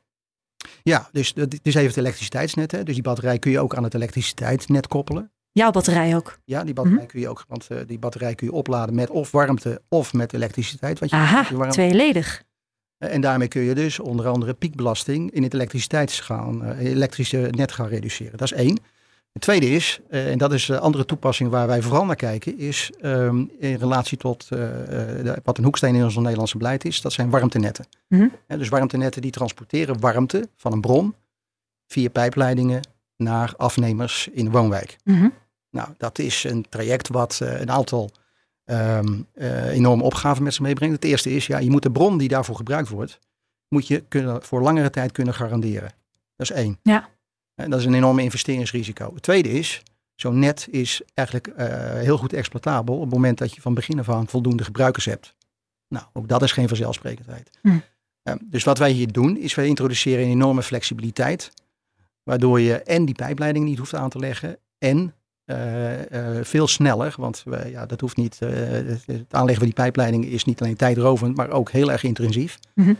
Ja, 0.83 1.09
dus 1.11 1.31
het 1.35 1.59
is 1.61 1.73
even 1.75 1.87
het 1.87 1.97
elektriciteitsnet. 1.97 2.71
Hè. 2.71 2.83
Dus 2.83 2.93
die 2.93 3.03
batterij 3.03 3.39
kun 3.39 3.51
je 3.51 3.59
ook 3.59 3.75
aan 3.75 3.83
het 3.83 3.93
elektriciteitsnet 3.93 4.87
koppelen. 4.87 5.31
Jouw 5.51 5.71
batterij 5.71 6.15
ook. 6.15 6.39
Ja, 6.45 6.63
die 6.63 6.73
batterij 6.73 7.01
Mhm. 7.01 7.11
kun 7.11 7.19
je 7.19 7.29
ook, 7.29 7.43
want 7.47 7.67
eh, 7.69 7.77
die 7.87 7.99
batterij 7.99 8.35
kun 8.35 8.47
je 8.47 8.53
opladen 8.53 8.95
met 8.95 9.09
of 9.09 9.31
warmte 9.31 9.81
of 9.89 10.13
met 10.13 10.33
elektriciteit. 10.33 10.99
Wat 10.99 11.09
je, 11.09 11.15
Aha, 11.15 11.69
tweeledig. 11.69 12.43
En 12.99 13.21
daarmee 13.21 13.47
kun 13.47 13.61
je 13.61 13.75
dus 13.75 13.99
onder 13.99 14.27
andere 14.27 14.53
piekbelasting 14.53 15.31
in 15.31 15.43
het 15.43 15.53
elektriciteits 15.53 16.19
gaan, 16.19 16.65
eh, 16.65 16.91
elektrische 16.91 17.47
net 17.51 17.71
gaan 17.71 17.87
reduceren. 17.87 18.37
Dat 18.37 18.51
is 18.51 18.57
één. 18.57 18.79
Het 19.33 19.41
tweede 19.41 19.69
is, 19.69 19.99
eh, 20.09 20.31
en 20.31 20.37
dat 20.37 20.53
is 20.53 20.67
een 20.67 20.79
andere 20.79 21.05
toepassing 21.05 21.49
waar 21.49 21.67
wij 21.67 21.81
vooral 21.81 22.05
naar 22.05 22.15
kijken, 22.15 22.57
is 22.57 22.91
ehm, 23.01 23.43
in 23.59 23.75
relatie 23.75 24.17
tot 24.17 24.47
eh, 24.49 25.29
eh, 25.29 25.37
wat 25.43 25.57
een 25.57 25.63
hoeksteen 25.63 25.95
in 25.95 26.03
ons 26.03 26.15
Nederlandse 26.15 26.57
beleid 26.57 26.85
is, 26.85 27.01
dat 27.01 27.13
zijn 27.13 27.29
warmtenetten. 27.29 27.85
Mhm. 28.07 28.27
Dus 28.47 28.69
warmtenetten 28.69 29.21
die 29.21 29.31
transporteren 29.31 29.99
warmte 29.99 30.49
van 30.55 30.71
een 30.71 30.81
bron 30.81 31.15
via 31.87 32.09
pijpleidingen 32.09 32.81
naar 33.15 33.53
afnemers 33.57 34.27
in 34.31 34.45
de 34.45 34.51
woonwijk. 34.51 34.97
Mhm. 35.03 35.27
Nou, 35.71 35.89
dat 35.97 36.19
is 36.19 36.43
een 36.43 36.65
traject 36.69 37.07
wat 37.07 37.39
eh, 37.41 37.59
een 37.59 37.71
aantal 37.71 38.09
ehm, 38.69 39.21
eh, 39.33 39.67
enorme 39.67 40.03
opgaven 40.03 40.43
met 40.43 40.53
zich 40.53 40.61
meebrengt. 40.61 40.95
Het 40.95 41.03
eerste 41.03 41.31
is, 41.31 41.47
ja, 41.47 41.57
je 41.57 41.69
moet 41.69 41.83
de 41.83 41.91
bron 41.91 42.17
die 42.17 42.27
daarvoor 42.27 42.55
gebruikt 42.55 42.89
wordt, 42.89 43.19
moet 43.67 43.87
je 43.87 44.03
kunnen, 44.07 44.43
voor 44.43 44.61
langere 44.61 44.89
tijd 44.89 45.11
kunnen 45.11 45.33
garanderen. 45.33 45.91
Dat 46.35 46.49
is 46.49 46.51
één. 46.51 46.79
Ja. 46.83 47.09
En 47.55 47.69
dat 47.69 47.79
is 47.79 47.85
een 47.85 47.93
enorme 47.93 48.23
investeringsrisico. 48.23 49.13
Het 49.13 49.23
tweede 49.23 49.49
is, 49.49 49.83
zo'n 50.15 50.39
net 50.39 50.67
is 50.71 51.01
eigenlijk 51.13 51.47
eh, 51.47 51.67
heel 51.93 52.17
goed 52.17 52.33
exploitabel 52.33 52.95
op 52.95 53.01
het 53.01 53.11
moment 53.13 53.37
dat 53.37 53.53
je 53.53 53.61
van 53.61 53.73
begin 53.73 53.99
af 53.99 54.09
aan 54.09 54.27
voldoende 54.27 54.63
gebruikers 54.63 55.05
hebt. 55.05 55.35
Nou, 55.87 56.05
ook 56.13 56.27
dat 56.27 56.41
is 56.41 56.51
geen 56.51 56.67
vanzelfsprekendheid. 56.67 57.49
Hm. 57.61 57.77
Eh, 58.23 58.33
dus 58.41 58.63
wat 58.63 58.77
wij 58.77 58.91
hier 58.91 59.11
doen, 59.11 59.37
is 59.37 59.55
wij 59.55 59.67
introduceren 59.67 60.23
een 60.23 60.31
enorme 60.31 60.63
flexibiliteit, 60.63 61.51
waardoor 62.23 62.59
je 62.59 62.75
en 62.75 63.05
die 63.05 63.15
pijpleiding 63.15 63.65
niet 63.65 63.77
hoeft 63.77 63.93
aan 63.93 64.09
te 64.09 64.19
leggen 64.19 64.57
en 64.77 65.13
veel 66.41 66.67
sneller, 66.67 67.13
want 67.17 67.41
we, 67.45 67.69
ja, 67.69 67.85
dat 67.85 68.01
hoeft 68.01 68.17
niet. 68.17 68.37
eh, 68.41 68.49
het 69.05 69.33
aanleggen 69.33 69.55
van 69.57 69.65
die 69.65 69.73
pijpleiding 69.73 70.25
is 70.25 70.45
niet 70.45 70.61
alleen 70.61 70.75
tijdrovend, 70.75 71.35
maar 71.37 71.49
ook 71.49 71.71
heel 71.71 71.91
erg 71.91 72.03
intensief. 72.03 72.59
Mhm. 72.75 72.93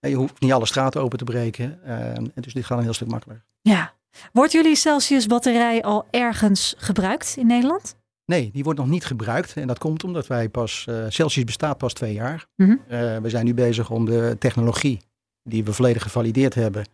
Je 0.00 0.14
hoeft 0.14 0.40
niet 0.40 0.52
alle 0.52 0.66
straten 0.66 1.00
open 1.00 1.18
te 1.18 1.24
breken. 1.24 1.82
eh, 1.84 2.16
en 2.16 2.32
dus 2.34 2.52
dit 2.52 2.64
gaat 2.64 2.78
een 2.78 2.84
heel 2.84 2.92
stuk 2.92 3.08
makkelijker. 3.08 3.44
Ja. 3.60 3.94
Wordt 4.32 4.52
jullie 4.52 4.76
Celsius 4.76 5.26
batterij 5.26 5.82
al 5.82 6.06
ergens 6.10 6.74
gebruikt 6.78 7.34
in 7.38 7.46
Nederland? 7.46 7.96
Nee, 8.24 8.50
die 8.52 8.64
wordt 8.64 8.78
nog 8.78 8.88
niet 8.88 9.04
gebruikt. 9.04 9.52
En 9.56 9.66
dat 9.66 9.78
komt 9.78 10.04
omdat 10.04 10.26
wij 10.26 10.48
pas, 10.48 10.84
eh, 10.88 11.04
Celsius 11.08 11.44
bestaat 11.44 11.78
pas 11.78 11.92
twee 11.92 12.12
jaar. 12.12 12.46
Mhm. 12.56 12.70
Eh, 12.88 13.16
we 13.16 13.28
zijn 13.30 13.44
nu 13.44 13.54
bezig 13.54 13.90
om 13.90 14.04
de 14.04 14.36
technologie 14.38 15.00
die 15.42 15.64
we 15.64 15.72
volledig 15.72 16.02
gevalideerd 16.02 16.54
hebben 16.54 16.86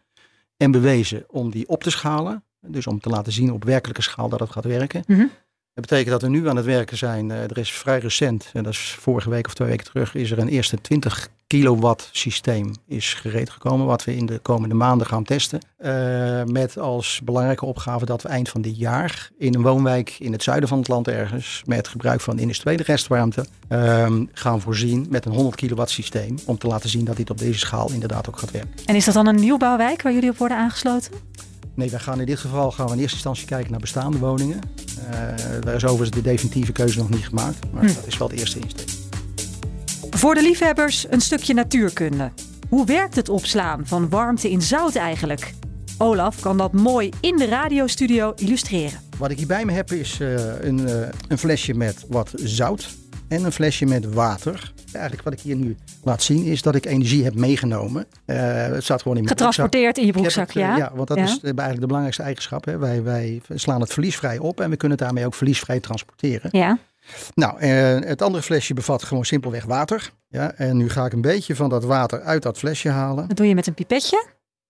en 0.56 0.70
bewezen 0.70 1.24
om 1.28 1.50
die 1.50 1.68
op 1.68 1.82
te 1.82 1.90
schalen. 1.90 2.44
Dus 2.66 2.86
om 2.86 3.00
te 3.00 3.08
laten 3.08 3.32
zien 3.32 3.52
op 3.52 3.64
werkelijke 3.64 4.02
schaal 4.02 4.28
dat 4.28 4.40
het 4.40 4.50
gaat 4.50 4.64
werken. 4.64 5.04
Mhm. 5.06 5.26
Dat 5.74 5.86
betekent 5.86 6.10
dat 6.10 6.22
we 6.22 6.28
nu 6.28 6.48
aan 6.48 6.56
het 6.56 6.64
werken 6.64 6.96
zijn. 6.96 7.30
Eh, 7.30 7.42
er 7.42 7.58
is 7.58 7.72
vrij 7.72 7.98
recent, 7.98 8.50
en 8.52 8.62
dat 8.62 8.72
is 8.72 8.96
vorige 9.00 9.30
week 9.30 9.46
of 9.46 9.54
twee 9.54 9.68
weken 9.68 9.86
terug, 9.86 10.14
is 10.14 10.30
er 10.30 10.38
een 10.38 10.48
eerste 10.48 10.80
20 10.80 11.28
kilowatt 11.46 12.08
systeem 12.12 12.74
is 12.86 13.14
gereed 13.14 13.50
gekomen. 13.50 13.86
Wat 13.86 14.04
we 14.04 14.16
in 14.16 14.26
de 14.26 14.38
komende 14.38 14.74
maanden 14.74 15.06
gaan 15.06 15.24
testen. 15.24 15.60
Eh, 15.76 16.44
met 16.44 16.78
als 16.78 17.20
belangrijke 17.24 17.64
opgave 17.64 18.04
dat 18.04 18.22
we 18.22 18.28
eind 18.28 18.48
van 18.48 18.62
dit 18.62 18.78
jaar 18.78 19.30
in 19.38 19.54
een 19.54 19.62
woonwijk 19.62 20.16
in 20.18 20.32
het 20.32 20.42
zuiden 20.42 20.68
van 20.68 20.78
het 20.78 20.88
land 20.88 21.08
ergens. 21.08 21.62
Met 21.66 21.88
gebruik 21.88 22.20
van 22.20 22.38
industriële 22.38 22.82
restwarmte 22.82 23.46
ehm, 23.68 24.24
gaan 24.32 24.60
voorzien 24.60 25.06
met 25.10 25.24
een 25.24 25.32
100 25.32 25.56
kilowatt 25.56 25.90
systeem. 25.90 26.34
Om 26.44 26.58
te 26.58 26.66
laten 26.66 26.88
zien 26.88 27.04
dat 27.04 27.16
dit 27.16 27.30
op 27.30 27.38
deze 27.38 27.58
schaal 27.58 27.90
inderdaad 27.90 28.28
ook 28.28 28.38
gaat 28.38 28.50
werken. 28.50 28.70
En 28.86 28.94
is 28.94 29.04
dat 29.04 29.14
dan 29.14 29.26
een 29.26 29.40
nieuwbouwwijk 29.40 30.02
waar 30.02 30.12
jullie 30.12 30.30
op 30.30 30.36
worden 30.36 30.56
aangesloten? 30.56 31.12
Nee, 31.74 31.90
wij 31.90 32.00
gaan 32.00 32.20
in 32.20 32.26
dit 32.26 32.38
geval 32.38 32.70
gaan 32.70 32.86
we 32.86 32.92
in 32.92 32.98
eerste 32.98 33.14
instantie 33.14 33.46
kijken 33.46 33.70
naar 33.70 33.80
bestaande 33.80 34.18
woningen. 34.18 34.60
Uh, 34.98 35.10
daar 35.60 35.74
is 35.74 35.84
overigens 35.84 36.10
de 36.10 36.22
definitieve 36.22 36.72
keuze 36.72 36.98
nog 36.98 37.10
niet 37.10 37.26
gemaakt, 37.26 37.72
maar 37.72 37.82
hm. 37.82 37.94
dat 37.94 38.06
is 38.06 38.18
wel 38.18 38.28
de 38.28 38.36
eerste 38.36 38.58
insteek. 38.58 38.88
Voor 40.10 40.34
de 40.34 40.42
liefhebbers 40.42 41.06
een 41.10 41.20
stukje 41.20 41.54
natuurkunde. 41.54 42.30
Hoe 42.68 42.86
werkt 42.86 43.16
het 43.16 43.28
opslaan 43.28 43.86
van 43.86 44.08
warmte 44.08 44.50
in 44.50 44.62
zout 44.62 44.94
eigenlijk? 44.94 45.54
Olaf 45.98 46.40
kan 46.40 46.56
dat 46.56 46.72
mooi 46.72 47.10
in 47.20 47.36
de 47.36 47.46
radiostudio 47.46 48.32
illustreren. 48.36 49.00
Wat 49.18 49.30
ik 49.30 49.38
hier 49.38 49.46
bij 49.46 49.64
me 49.64 49.72
heb 49.72 49.92
is 49.92 50.20
uh, 50.20 50.34
een, 50.60 50.78
uh, 50.78 51.08
een 51.28 51.38
flesje 51.38 51.74
met 51.74 52.04
wat 52.08 52.32
zout 52.34 52.88
en 53.32 53.44
een 53.44 53.52
flesje 53.52 53.86
met 53.86 54.14
water. 54.14 54.72
Eigenlijk 54.92 55.24
wat 55.24 55.32
ik 55.32 55.40
hier 55.40 55.56
nu 55.56 55.76
laat 56.02 56.22
zien 56.22 56.44
is 56.44 56.62
dat 56.62 56.74
ik 56.74 56.86
energie 56.86 57.24
heb 57.24 57.34
meegenomen. 57.34 58.06
Uh, 58.26 58.36
het 58.66 58.84
staat 58.84 59.02
gewoon 59.02 59.16
in 59.16 59.24
mijn 59.24 59.36
Getransporteerd 59.36 59.98
in 59.98 60.06
je 60.06 60.12
broekzak, 60.12 60.46
het, 60.46 60.54
ja. 60.54 60.76
Ja, 60.76 60.92
want 60.94 61.08
dat 61.08 61.16
is 61.16 61.40
eigenlijk 61.42 61.80
de 61.80 61.86
belangrijkste 61.86 62.22
eigenschap. 62.22 62.64
Hè. 62.64 62.78
Wij, 62.78 63.02
wij 63.02 63.40
slaan 63.54 63.80
het 63.80 63.92
verliesvrij 63.92 64.38
op 64.38 64.60
en 64.60 64.70
we 64.70 64.76
kunnen 64.76 64.98
het 64.98 65.06
daarmee 65.06 65.26
ook 65.26 65.34
verliesvrij 65.34 65.80
transporteren. 65.80 66.48
Ja. 66.52 66.78
Nou, 67.34 67.64
het 67.64 68.22
andere 68.22 68.42
flesje 68.42 68.74
bevat 68.74 69.02
gewoon 69.02 69.24
simpelweg 69.24 69.64
water. 69.64 70.12
Ja, 70.28 70.52
en 70.52 70.76
nu 70.76 70.90
ga 70.90 71.04
ik 71.04 71.12
een 71.12 71.20
beetje 71.20 71.56
van 71.56 71.68
dat 71.68 71.84
water 71.84 72.20
uit 72.20 72.42
dat 72.42 72.58
flesje 72.58 72.88
halen. 72.88 73.28
Dat 73.28 73.36
doe 73.36 73.46
je 73.46 73.54
met 73.54 73.66
een 73.66 73.74
pipetje. 73.74 74.26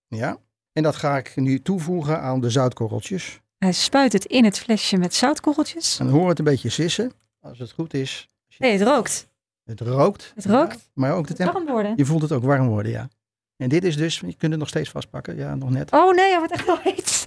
Ja, 0.08 0.36
en 0.72 0.82
dat 0.82 0.96
ga 0.96 1.16
ik 1.16 1.32
nu 1.36 1.62
toevoegen 1.62 2.20
aan 2.20 2.40
de 2.40 2.50
zoutkorreltjes. 2.50 3.40
Hij 3.58 3.72
spuit 3.72 4.12
het 4.12 4.24
in 4.24 4.44
het 4.44 4.58
flesje 4.58 4.96
met 4.96 5.14
zoutkorreltjes. 5.14 5.98
En 5.98 6.06
dan 6.06 6.14
hoor 6.14 6.28
het 6.28 6.38
een 6.38 6.44
beetje 6.44 6.68
sissen, 6.68 7.12
als 7.40 7.58
het 7.58 7.72
goed 7.72 7.94
is. 7.94 8.30
Nee, 8.58 8.72
het 8.72 8.82
rookt. 8.82 9.28
Het 9.64 9.80
rookt. 9.80 10.32
Het 10.34 10.44
rookt. 10.44 10.72
Ja, 10.72 10.80
maar 10.94 11.12
ook 11.12 11.36
de 11.36 11.44
warm 11.44 11.66
worden. 11.66 11.92
Je 11.96 12.04
voelt 12.04 12.22
het 12.22 12.32
ook 12.32 12.42
warm 12.42 12.68
worden, 12.68 12.92
ja. 12.92 13.08
En 13.56 13.68
dit 13.68 13.84
is 13.84 13.96
dus, 13.96 14.18
je 14.18 14.34
kunt 14.34 14.50
het 14.50 14.60
nog 14.60 14.68
steeds 14.68 14.90
vastpakken, 14.90 15.36
ja, 15.36 15.54
nog 15.54 15.70
net. 15.70 15.92
Oh 15.92 16.14
nee, 16.14 16.28
hij 16.28 16.38
wordt 16.38 16.52
echt 16.52 16.66
wel 16.66 16.78
heet. 16.92 17.26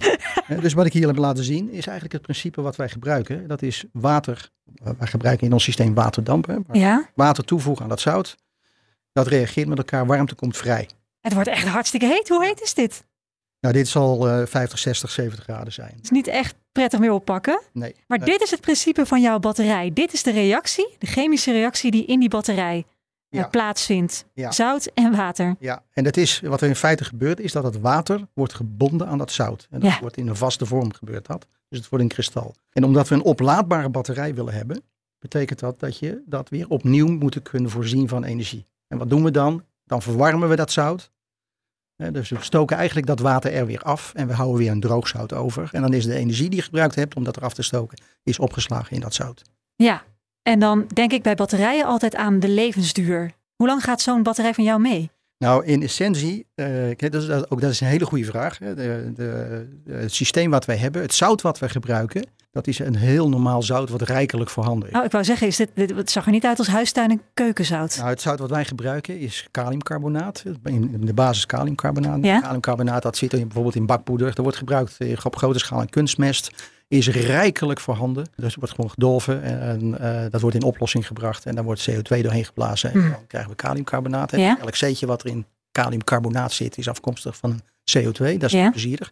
Dus 0.60 0.72
wat 0.72 0.86
ik 0.86 0.92
hier 0.92 1.06
heb 1.06 1.16
laten 1.16 1.44
zien, 1.44 1.68
is 1.68 1.86
eigenlijk 1.86 2.12
het 2.12 2.22
principe 2.22 2.60
wat 2.60 2.76
wij 2.76 2.88
gebruiken. 2.88 3.46
Dat 3.46 3.62
is 3.62 3.84
water, 3.92 4.50
wij 4.98 5.06
gebruiken 5.06 5.46
in 5.46 5.52
ons 5.52 5.64
systeem 5.64 5.94
waterdampen. 5.94 6.64
Ja. 6.72 7.10
Water 7.14 7.44
toevoegen 7.44 7.82
aan 7.82 7.88
dat 7.88 8.00
zout. 8.00 8.36
Dat 9.12 9.26
reageert 9.26 9.68
met 9.68 9.78
elkaar, 9.78 10.06
warmte 10.06 10.34
komt 10.34 10.56
vrij. 10.56 10.88
Het 11.20 11.34
wordt 11.34 11.48
echt 11.48 11.68
hartstikke 11.68 12.06
heet. 12.06 12.28
Hoe 12.28 12.44
heet 12.44 12.60
is 12.60 12.74
dit? 12.74 13.06
Nou, 13.60 13.74
dit 13.74 13.88
zal 13.88 14.28
uh, 14.28 14.46
50, 14.46 14.78
60, 14.78 15.10
70 15.10 15.44
graden 15.44 15.72
zijn. 15.72 15.92
Het 15.94 16.04
is 16.04 16.10
niet 16.10 16.26
echt 16.26 16.54
prettig 16.76 16.98
meer 17.00 17.12
oppakken. 17.12 17.62
Nee. 17.72 17.94
Maar 18.06 18.18
dit 18.24 18.42
is 18.42 18.50
het 18.50 18.60
principe 18.60 19.06
van 19.06 19.20
jouw 19.20 19.38
batterij. 19.38 19.90
Dit 19.92 20.12
is 20.12 20.22
de 20.22 20.30
reactie, 20.30 20.94
de 20.98 21.06
chemische 21.06 21.52
reactie 21.52 21.90
die 21.90 22.04
in 22.06 22.20
die 22.20 22.28
batterij 22.28 22.84
ja. 23.28 23.44
uh, 23.44 23.50
plaatsvindt. 23.50 24.24
Ja. 24.34 24.50
Zout 24.52 24.90
en 24.94 25.16
water. 25.16 25.56
Ja, 25.58 25.82
en 25.92 26.04
dat 26.04 26.16
is, 26.16 26.40
wat 26.40 26.60
er 26.60 26.68
in 26.68 26.76
feite 26.76 27.04
gebeurt, 27.04 27.40
is 27.40 27.52
dat 27.52 27.64
het 27.64 27.80
water 27.80 28.26
wordt 28.34 28.54
gebonden 28.54 29.06
aan 29.08 29.18
dat 29.18 29.32
zout. 29.32 29.66
En 29.70 29.80
dat 29.80 29.90
Ja. 29.90 30.00
wordt 30.00 30.16
in 30.16 30.28
een 30.28 30.36
vaste 30.36 30.66
vorm 30.66 30.92
gebeurd 30.92 31.26
dat. 31.26 31.46
Dus 31.68 31.78
het 31.78 31.88
wordt 31.88 32.04
in 32.04 32.10
kristal. 32.10 32.54
En 32.72 32.84
omdat 32.84 33.08
we 33.08 33.14
een 33.14 33.22
oplaadbare 33.22 33.88
batterij 33.88 34.34
willen 34.34 34.54
hebben, 34.54 34.82
betekent 35.18 35.58
dat 35.58 35.80
dat 35.80 35.98
je 35.98 36.22
dat 36.26 36.48
weer 36.48 36.68
opnieuw 36.68 37.08
moet 37.08 37.42
kunnen 37.42 37.70
voorzien 37.70 38.08
van 38.08 38.24
energie. 38.24 38.66
En 38.88 38.98
wat 38.98 39.10
doen 39.10 39.24
we 39.24 39.30
dan? 39.30 39.64
Dan 39.84 40.02
verwarmen 40.02 40.48
we 40.48 40.56
dat 40.56 40.72
zout. 40.72 41.10
Dus 41.96 42.28
we 42.28 42.36
stoken 42.40 42.76
eigenlijk 42.76 43.06
dat 43.06 43.20
water 43.20 43.52
er 43.52 43.66
weer 43.66 43.80
af 43.82 44.12
en 44.14 44.26
we 44.26 44.32
houden 44.34 44.58
weer 44.58 44.70
een 44.70 44.80
droogzout 44.80 45.32
over. 45.32 45.68
En 45.72 45.82
dan 45.82 45.92
is 45.92 46.04
de 46.04 46.14
energie 46.14 46.48
die 46.48 46.58
je 46.58 46.64
gebruikt 46.64 46.94
hebt 46.94 47.16
om 47.16 47.24
dat 47.24 47.36
eraf 47.36 47.54
te 47.54 47.62
stoken, 47.62 47.98
is 48.22 48.38
opgeslagen 48.38 48.94
in 48.94 49.00
dat 49.00 49.14
zout. 49.14 49.42
Ja. 49.76 50.02
En 50.42 50.58
dan 50.58 50.86
denk 50.94 51.12
ik 51.12 51.22
bij 51.22 51.34
batterijen 51.34 51.84
altijd 51.86 52.14
aan 52.14 52.40
de 52.40 52.48
levensduur. 52.48 53.32
Hoe 53.56 53.66
lang 53.66 53.82
gaat 53.84 54.00
zo'n 54.00 54.22
batterij 54.22 54.54
van 54.54 54.64
jou 54.64 54.80
mee? 54.80 55.10
Nou, 55.38 55.64
in 55.64 55.82
essentie, 55.82 56.46
eh, 56.54 56.66
dat 56.96 57.14
is, 57.14 57.26
dat- 57.26 57.50
ook 57.50 57.60
dat 57.60 57.70
is 57.70 57.80
een 57.80 57.86
hele 57.86 58.04
goede 58.04 58.24
vraag. 58.24 58.58
Hè. 58.58 58.74
De, 58.74 59.12
de, 59.14 59.66
het 59.92 60.12
systeem 60.14 60.50
wat 60.50 60.64
wij 60.64 60.76
hebben, 60.76 61.02
het 61.02 61.14
zout 61.14 61.42
wat 61.42 61.58
wij 61.58 61.68
gebruiken, 61.68 62.26
dat 62.56 62.66
is 62.66 62.78
een 62.78 62.96
heel 62.96 63.28
normaal 63.28 63.62
zout 63.62 63.88
wat 63.90 64.02
rijkelijk 64.02 64.50
voorhanden 64.50 64.86
is. 64.88 64.92
Nou, 64.94 65.04
ik 65.06 65.12
wou 65.12 65.24
zeggen, 65.24 65.46
is 65.46 65.56
dit, 65.56 65.70
dit, 65.74 65.90
het 65.96 66.10
zag 66.10 66.24
er 66.26 66.32
niet 66.32 66.44
uit 66.44 66.58
als 66.58 66.66
huistuin- 66.68 67.10
en 67.10 67.20
keukenzout. 67.34 67.96
Nou, 67.96 68.08
het 68.08 68.20
zout 68.20 68.38
wat 68.38 68.50
wij 68.50 68.64
gebruiken 68.64 69.18
is 69.18 69.46
kaliumcarbonaat. 69.50 70.44
In 70.64 70.90
in 70.92 71.06
de 71.06 71.14
basis 71.14 71.46
kaliumcarbonaat. 71.46 72.24
Ja. 72.24 72.40
Kaliumcarbonaat 72.40 73.02
dat 73.02 73.16
zit 73.16 73.32
in, 73.32 73.40
bijvoorbeeld 73.40 73.74
in 73.74 73.86
bakpoeder. 73.86 74.26
Dat 74.26 74.38
wordt 74.38 74.56
gebruikt 74.56 74.96
eh, 74.98 75.16
op 75.24 75.36
grote 75.36 75.58
schaal 75.58 75.80
in 75.80 75.88
kunstmest. 75.88 76.50
Is 76.88 77.08
rijkelijk 77.08 77.80
voorhanden. 77.80 78.28
Dus 78.36 78.44
het 78.46 78.54
wordt 78.56 78.74
gewoon 78.74 78.90
gedolven. 78.90 79.42
En 79.42 79.98
eh, 80.00 80.30
dat 80.30 80.40
wordt 80.40 80.56
in 80.56 80.62
oplossing 80.62 81.06
gebracht. 81.06 81.46
En 81.46 81.54
dan 81.54 81.64
wordt 81.64 81.90
CO2 81.90 82.20
doorheen 82.22 82.44
geblazen. 82.44 82.92
En 82.92 83.00
Hmm. 83.00 83.10
dan 83.10 83.26
krijgen 83.26 83.50
we 83.50 83.56
kaliumcarbonaat. 83.56 84.32
En 84.32 84.40
Ja. 84.40 84.58
elk 84.60 84.74
zeetje 84.76 85.06
wat 85.06 85.22
er 85.24 85.30
in 85.30 85.46
kaliumcarbonaat 85.72 86.52
zit 86.52 86.78
is 86.78 86.88
afkomstig 86.88 87.36
van 87.36 87.60
CO2. 87.98 88.36
Dat 88.38 88.42
is 88.42 88.52
Ja. 88.52 88.70
plezierig. 88.70 89.10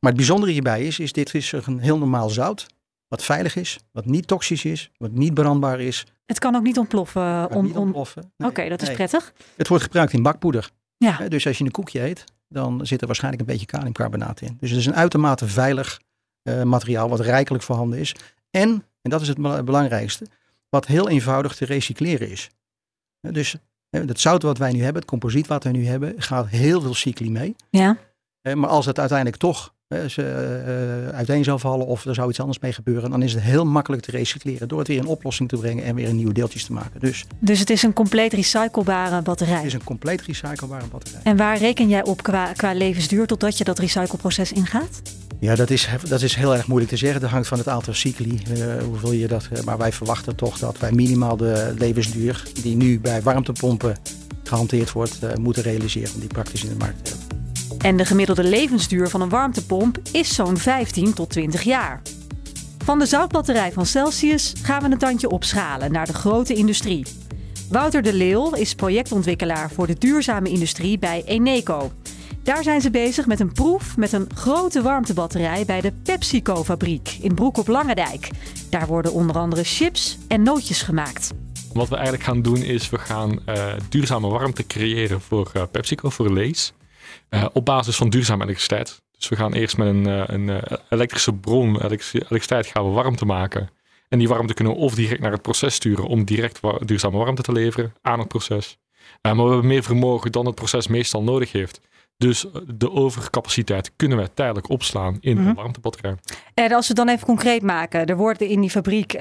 Maar 0.00 0.10
het 0.10 0.16
bijzondere 0.16 0.52
hierbij 0.52 0.82
is, 0.84 0.98
is 0.98 1.12
dit 1.12 1.34
is 1.34 1.52
een 1.52 1.78
heel 1.78 1.98
normaal 1.98 2.30
zout. 2.30 2.66
Wat 3.08 3.24
veilig 3.24 3.56
is, 3.56 3.78
wat 3.92 4.04
niet 4.06 4.26
toxisch 4.26 4.64
is, 4.64 4.90
wat 4.96 5.10
niet 5.10 5.34
brandbaar 5.34 5.80
is, 5.80 6.06
Het 6.26 6.38
kan 6.38 6.54
ook 6.56 6.62
niet 6.62 6.78
ontploffen. 6.78 7.50
On, 7.50 7.64
niet 7.64 7.74
on- 7.74 7.82
ontploffen. 7.82 8.32
Oké, 8.38 8.68
dat 8.68 8.82
is 8.82 8.92
prettig. 8.92 9.32
Het 9.56 9.68
wordt 9.68 9.84
gebruikt 9.84 10.12
in 10.12 10.22
bakpoeder. 10.22 10.70
Ja. 10.96 11.12
Hè, 11.16 11.28
Dus 11.28 11.46
als 11.46 11.58
je 11.58 11.64
een 11.64 11.70
koekje 11.70 12.02
eet, 12.02 12.24
dan 12.48 12.86
zit 12.86 13.00
er 13.00 13.06
waarschijnlijk 13.06 13.42
een 13.42 13.48
beetje 13.52 13.66
kaliumcarbonaat 13.66 14.40
in. 14.40 14.56
Dus 14.60 14.70
het 14.70 14.78
is 14.78 14.86
een 14.86 14.94
uitermate 14.94 15.46
veilig 15.48 16.00
eh, 16.42 16.62
materiaal 16.62 17.08
wat 17.08 17.20
rijkelijk 17.20 17.64
voorhanden 17.64 17.98
is. 17.98 18.14
En, 18.50 18.68
en 19.02 19.10
dat 19.10 19.20
is 19.20 19.28
het 19.28 19.36
bela- 19.36 19.62
belangrijkste, 19.62 20.26
wat 20.68 20.86
heel 20.86 21.08
eenvoudig 21.08 21.54
te 21.54 21.64
recycleren 21.64 22.30
is. 22.30 22.50
Hè, 23.20 23.32
Dus 23.32 23.56
hè, 23.90 24.00
het 24.00 24.20
zout 24.20 24.42
wat 24.42 24.58
wij 24.58 24.72
nu 24.72 24.82
hebben, 24.82 25.00
het 25.00 25.10
composiet 25.10 25.46
wat 25.46 25.64
we 25.64 25.70
nu 25.70 25.86
hebben, 25.86 26.14
gaat 26.22 26.48
heel 26.48 26.80
veel 26.80 26.94
cycli 26.94 27.30
mee. 27.30 27.56
Ja. 27.70 27.96
Eh, 28.40 28.54
Maar 28.54 28.70
als 28.70 28.86
het 28.86 28.98
uiteindelijk 28.98 29.38
toch 29.38 29.74
ze, 29.88 30.22
eh, 30.22 31.16
uiteen 31.16 31.44
zou 31.44 31.58
vallen 31.60 31.86
of 31.86 32.04
er 32.04 32.14
zou 32.14 32.28
iets 32.28 32.40
anders 32.40 32.58
mee 32.58 32.72
gebeuren, 32.72 33.10
dan 33.10 33.22
is 33.22 33.32
het 33.32 33.42
heel 33.42 33.64
makkelijk 33.64 34.02
te 34.02 34.10
recycleren 34.10 34.68
door 34.68 34.78
het 34.78 34.88
weer 34.88 34.96
in 34.96 35.06
oplossing 35.06 35.48
te 35.48 35.56
brengen 35.56 35.84
en 35.84 35.94
weer 35.94 36.12
nieuwe 36.14 36.32
deeltjes 36.32 36.64
te 36.64 36.72
maken. 36.72 37.00
Dus 37.00 37.24
Dus 37.38 37.58
het 37.58 37.70
is 37.70 37.82
een 37.82 37.92
compleet 37.92 38.32
recyclebare 38.32 39.22
batterij. 39.22 39.54
het 39.54 39.64
is 39.64 39.72
een 39.72 39.84
compleet 39.84 40.22
recyclebare 40.22 40.86
batterij. 40.86 41.20
En 41.24 41.36
waar 41.36 41.58
reken 41.58 41.88
jij 41.88 42.04
op 42.04 42.22
qua, 42.22 42.52
qua 42.52 42.72
levensduur 42.72 43.26
totdat 43.26 43.58
je 43.58 43.64
dat 43.64 43.78
recycleproces 43.78 44.52
ingaat? 44.52 45.02
Ja, 45.40 45.54
dat 45.54 45.70
is, 45.70 45.88
dat 46.08 46.22
is 46.22 46.34
heel 46.34 46.54
erg 46.54 46.66
moeilijk 46.66 46.90
te 46.92 46.98
zeggen. 46.98 47.20
Dat 47.20 47.30
hangt 47.30 47.48
van 47.48 47.58
het 47.58 47.68
aantal 47.68 47.94
cycli. 47.94 48.42
eh, 48.54 48.82
hoeveel 48.84 49.12
je 49.12 49.28
dat, 49.28 49.48
maar 49.64 49.78
wij 49.78 49.92
verwachten 49.92 50.36
toch 50.36 50.58
dat 50.58 50.78
wij 50.78 50.92
minimaal 50.92 51.36
de 51.36 51.74
levensduur 51.78 52.42
die 52.62 52.76
nu 52.76 53.00
bij 53.00 53.22
warmtepompen 53.22 53.96
gehanteerd 54.44 54.92
wordt, 54.92 55.38
moeten 55.38 55.62
realiseren 55.62 56.14
om 56.14 56.20
die 56.20 56.28
praktisch 56.28 56.62
in 56.64 56.68
de 56.68 56.76
markt 56.76 57.04
te 57.04 57.10
hebben. 57.10 57.27
En 57.78 57.96
de 57.96 58.04
gemiddelde 58.04 58.44
levensduur 58.44 59.08
van 59.08 59.20
een 59.20 59.28
warmtepomp 59.28 59.98
is 60.12 60.34
zo'n 60.34 60.56
15 60.56 61.14
tot 61.14 61.30
20 61.30 61.62
jaar. 61.62 62.02
Van 62.84 62.98
de 62.98 63.06
zoutbatterij 63.06 63.72
van 63.72 63.86
Celsius 63.86 64.52
gaan 64.62 64.82
we 64.82 64.90
een 64.90 64.98
tandje 64.98 65.30
opschalen 65.30 65.92
naar 65.92 66.06
de 66.06 66.14
grote 66.14 66.54
industrie. 66.54 67.06
Wouter 67.70 68.02
de 68.02 68.12
Leeuw 68.12 68.54
is 68.54 68.74
projectontwikkelaar 68.74 69.70
voor 69.70 69.86
de 69.86 69.98
duurzame 69.98 70.48
industrie 70.48 70.98
bij 70.98 71.22
Eneco. 71.26 71.92
Daar 72.42 72.62
zijn 72.62 72.80
ze 72.80 72.90
bezig 72.90 73.26
met 73.26 73.40
een 73.40 73.52
proef 73.52 73.96
met 73.96 74.12
een 74.12 74.28
grote 74.34 74.82
warmtebatterij 74.82 75.64
bij 75.64 75.80
de 75.80 75.92
PepsiCo-fabriek 76.02 77.18
in 77.20 77.34
Broek 77.34 77.58
op 77.58 77.68
Langendijk. 77.68 78.30
Daar 78.70 78.86
worden 78.86 79.12
onder 79.12 79.38
andere 79.38 79.64
chips 79.64 80.18
en 80.28 80.42
nootjes 80.42 80.82
gemaakt. 80.82 81.32
Wat 81.72 81.88
we 81.88 81.94
eigenlijk 81.94 82.24
gaan 82.24 82.42
doen 82.42 82.62
is, 82.62 82.90
we 82.90 82.98
gaan 82.98 83.40
eh, 83.44 83.72
duurzame 83.88 84.28
warmte 84.28 84.66
creëren 84.66 85.20
voor 85.20 85.50
eh, 85.54 85.62
PepsiCo, 85.70 86.10
voor 86.10 86.32
Lees. 86.32 86.72
Eh, 87.28 87.44
op 87.52 87.64
basis 87.64 87.96
van 87.96 88.08
duurzame 88.10 88.42
elektriciteit. 88.42 89.02
Dus 89.18 89.28
we 89.28 89.36
gaan 89.36 89.52
eerst 89.52 89.76
met 89.76 89.86
een, 89.88 90.06
eh, 90.06 90.22
een 90.26 90.48
eh, 90.48 90.76
elektrische 90.88 91.32
bron, 91.34 91.82
elektriciteit, 91.82 92.66
gaan 92.66 92.84
we 92.84 92.90
warmte 92.90 93.24
maken. 93.24 93.68
En 94.08 94.18
die 94.18 94.28
warmte 94.28 94.54
kunnen 94.54 94.72
we 94.74 94.78
of 94.78 94.94
direct 94.94 95.20
naar 95.20 95.32
het 95.32 95.42
proces 95.42 95.74
sturen 95.74 96.04
om 96.06 96.24
direct 96.24 96.60
wa- 96.60 96.78
duurzame 96.84 97.16
warmte 97.18 97.42
te 97.42 97.52
leveren 97.52 97.92
aan 98.02 98.18
het 98.18 98.28
proces. 98.28 98.78
Maar 99.22 99.36
we 99.36 99.42
hebben 99.42 99.66
meer 99.66 99.82
vermogen 99.82 100.32
dan 100.32 100.46
het 100.46 100.54
proces 100.54 100.86
meestal 100.86 101.22
nodig 101.22 101.52
heeft. 101.52 101.80
Dus 102.16 102.46
de 102.66 102.90
overcapaciteit 102.92 103.92
kunnen 103.96 104.18
we 104.18 104.34
tijdelijk 104.34 104.68
opslaan 104.68 105.16
in 105.20 105.36
Mhm. 105.38 105.46
een 105.48 105.54
warmtebatterij. 105.54 106.14
En 106.54 106.72
als 106.72 106.88
we 106.88 106.94
het 106.94 107.06
dan 107.06 107.08
even 107.08 107.26
concreet 107.26 107.62
maken, 107.62 108.06
er 108.06 108.16
worden 108.16 108.48
in 108.48 108.60
die 108.60 108.70
fabriek 108.70 109.14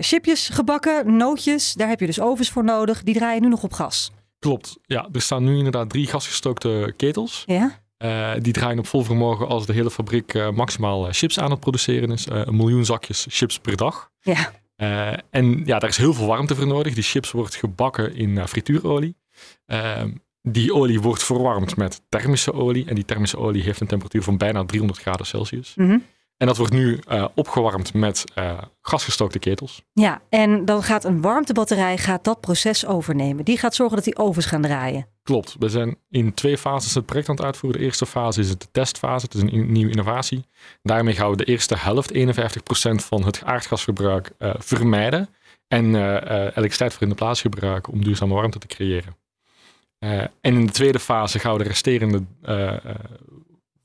chipjes 0.00 0.48
gebakken, 0.48 1.16
nootjes. 1.16 1.72
Daar 1.72 1.88
heb 1.88 2.00
je 2.00 2.06
dus 2.06 2.20
ovens 2.20 2.50
voor 2.50 2.64
nodig. 2.64 3.02
Die 3.02 3.14
draaien 3.14 3.42
nu 3.42 3.48
nog 3.48 3.62
op 3.62 3.72
gas. 3.72 4.12
Klopt, 4.42 4.78
ja, 4.86 5.08
er 5.12 5.20
staan 5.20 5.44
nu 5.44 5.56
inderdaad 5.56 5.90
drie 5.90 6.06
gasgestookte 6.06 6.94
ketels. 6.96 7.42
Ja? 7.46 7.80
Eh, 7.96 8.32
die 8.38 8.52
draaien 8.52 8.78
op 8.78 8.86
vol 8.86 9.02
vermogen 9.02 9.48
als 9.48 9.66
de 9.66 9.72
hele 9.72 9.90
fabriek 9.90 10.34
eh, 10.34 10.50
maximaal 10.50 11.06
eh, 11.06 11.12
chips 11.12 11.38
aan 11.38 11.50
het 11.50 11.60
produceren 11.60 12.10
is. 12.10 12.26
Een 12.28 12.56
miljoen 12.56 12.84
zakjes 12.84 13.26
chips 13.28 13.58
per 13.58 13.76
dag. 13.76 14.10
Ja. 14.20 14.52
En 15.30 15.62
ja, 15.64 15.78
daar 15.78 15.88
is 15.88 15.96
heel 15.96 16.14
veel 16.14 16.26
warmte 16.26 16.54
voor 16.54 16.66
nodig. 16.66 16.94
Die 16.94 17.02
chips 17.02 17.30
wordt 17.30 17.54
gebakken 17.54 18.14
in 18.14 18.48
frituurolie. 18.48 19.16
Ehm, 19.66 20.10
die 20.42 20.74
olie 20.74 21.00
wordt 21.00 21.22
verwarmd 21.22 21.76
met 21.76 22.02
thermische 22.08 22.52
olie. 22.52 22.86
En 22.86 22.94
die 22.94 23.04
thermische 23.04 23.38
olie 23.38 23.62
heeft 23.62 23.80
een 23.80 23.86
temperatuur 23.86 24.22
van 24.22 24.36
bijna 24.36 24.64
300 24.64 25.00
graden 25.00 25.26
Celsius. 25.26 25.72
Mhm. 25.76 25.98
En 26.42 26.48
dat 26.48 26.56
wordt 26.56 26.72
nu 26.72 26.98
eh, 27.08 27.24
opgewarmd 27.34 27.94
met 27.94 28.24
eh, 28.34 28.58
gasgestookte 28.80 29.38
ketels. 29.38 29.82
Ja, 29.92 30.22
en 30.28 30.64
dan 30.64 30.82
gaat 30.82 31.04
een 31.04 31.20
warmtebatterij 31.20 31.98
gaat 31.98 32.24
dat 32.24 32.40
proces 32.40 32.86
overnemen. 32.86 33.44
Die 33.44 33.58
gaat 33.58 33.74
zorgen 33.74 33.96
dat 33.96 34.04
die 34.04 34.16
ovens 34.16 34.46
gaan 34.46 34.62
draaien. 34.62 35.06
Klopt. 35.22 35.56
We 35.58 35.68
zijn 35.68 35.96
in 36.10 36.34
twee 36.34 36.58
fases 36.58 36.94
het 36.94 37.06
project 37.06 37.28
aan 37.28 37.34
het 37.34 37.44
uitvoeren. 37.44 37.80
De 37.80 37.86
eerste 37.86 38.06
fase 38.06 38.40
is 38.40 38.58
de 38.58 38.66
testfase. 38.72 39.24
Het 39.24 39.34
is 39.34 39.40
een 39.40 39.72
nieuwe 39.72 39.90
innovatie. 39.90 40.44
Daarmee 40.82 41.14
gaan 41.14 41.30
we 41.30 41.36
de 41.36 41.44
eerste 41.44 41.76
helft, 41.78 42.12
51% 42.12 43.04
van 43.04 43.24
het 43.24 43.44
aardgasverbruik, 43.44 44.30
uh, 44.38 44.54
vermijden. 44.58 45.28
En 45.68 45.84
uh, 45.84 46.02
elektriciteit 46.32 46.92
voor 46.92 47.02
in 47.02 47.08
de 47.08 47.14
plaats 47.14 47.40
gebruiken 47.40 47.92
om 47.92 48.04
duurzame 48.04 48.34
warmte 48.34 48.58
te 48.58 48.66
creëren. 48.66 49.16
en 49.98 50.30
in 50.40 50.66
de 50.66 50.72
tweede 50.72 51.00
fase 51.00 51.38
gaan 51.38 51.52
we 51.52 51.62
de 51.62 51.68
resterende 51.68 52.22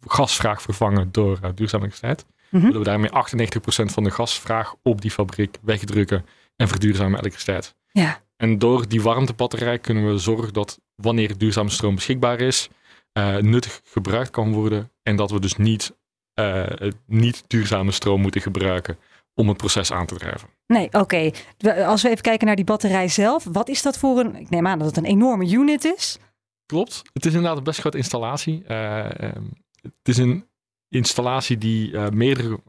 gasvraag 0.05 0.61
vervangen 0.61 1.11
door 1.11 1.39
duurzame 1.55 1.83
elektriciteit. 1.83 2.25
Mm 2.49 2.61
Willen 2.61 2.77
we 2.77 2.83
daarmee 2.83 3.09
98% 3.09 3.13
van 3.93 4.03
de 4.03 4.11
gasvraag 4.11 4.75
op 4.83 5.01
die 5.01 5.11
fabriek 5.11 5.57
wegdrukken 5.61 6.25
en 6.55 6.67
verduurzame 6.67 7.17
elektriciteit. 7.17 7.75
Ja. 7.91 8.21
En 8.37 8.59
door 8.59 8.87
die 8.87 9.01
warmtebatterij 9.01 9.79
kunnen 9.79 10.11
we 10.11 10.17
zorgen 10.17 10.53
dat 10.53 10.79
wanneer 10.95 11.37
duurzame 11.37 11.69
stroom 11.69 11.95
beschikbaar 11.95 12.39
is, 12.39 12.69
uh, 13.17 13.37
nuttig 13.37 13.81
gebruikt 13.83 14.29
kan 14.29 14.53
worden. 14.53 14.91
En 15.03 15.15
dat 15.15 15.31
we 15.31 15.39
dus 15.39 15.55
niet, 15.55 15.95
uh, 16.39 16.65
niet 17.05 17.43
duurzame 17.47 17.91
stroom 17.91 18.21
moeten 18.21 18.41
gebruiken 18.41 18.97
om 19.33 19.47
het 19.47 19.57
proces 19.57 19.91
aan 19.91 20.05
te 20.05 20.15
drijven. 20.15 20.49
Nee, 20.67 20.89
oké. 20.91 21.31
Als 21.85 22.01
we 22.01 22.09
even 22.09 22.21
kijken 22.21 22.47
naar 22.47 22.55
die 22.55 22.65
batterij 22.65 23.07
zelf, 23.07 23.43
wat 23.43 23.69
is 23.69 23.81
dat 23.81 23.97
voor 23.97 24.19
een. 24.19 24.35
Ik 24.35 24.49
neem 24.49 24.67
aan 24.67 24.77
dat 24.77 24.87
het 24.87 24.97
een 24.97 25.05
enorme 25.05 25.51
unit 25.51 25.85
is. 25.85 26.17
Klopt. 26.65 27.01
Het 27.13 27.25
is 27.25 27.33
inderdaad 27.33 27.57
een 27.57 27.63
best 27.63 27.79
grote 27.79 27.97
installatie. 27.97 28.63
Uh, 28.67 29.05
het 29.81 29.93
is 30.03 30.17
een 30.17 30.45
installatie 30.89 31.57
die 31.57 31.99
meerdere 32.09 32.59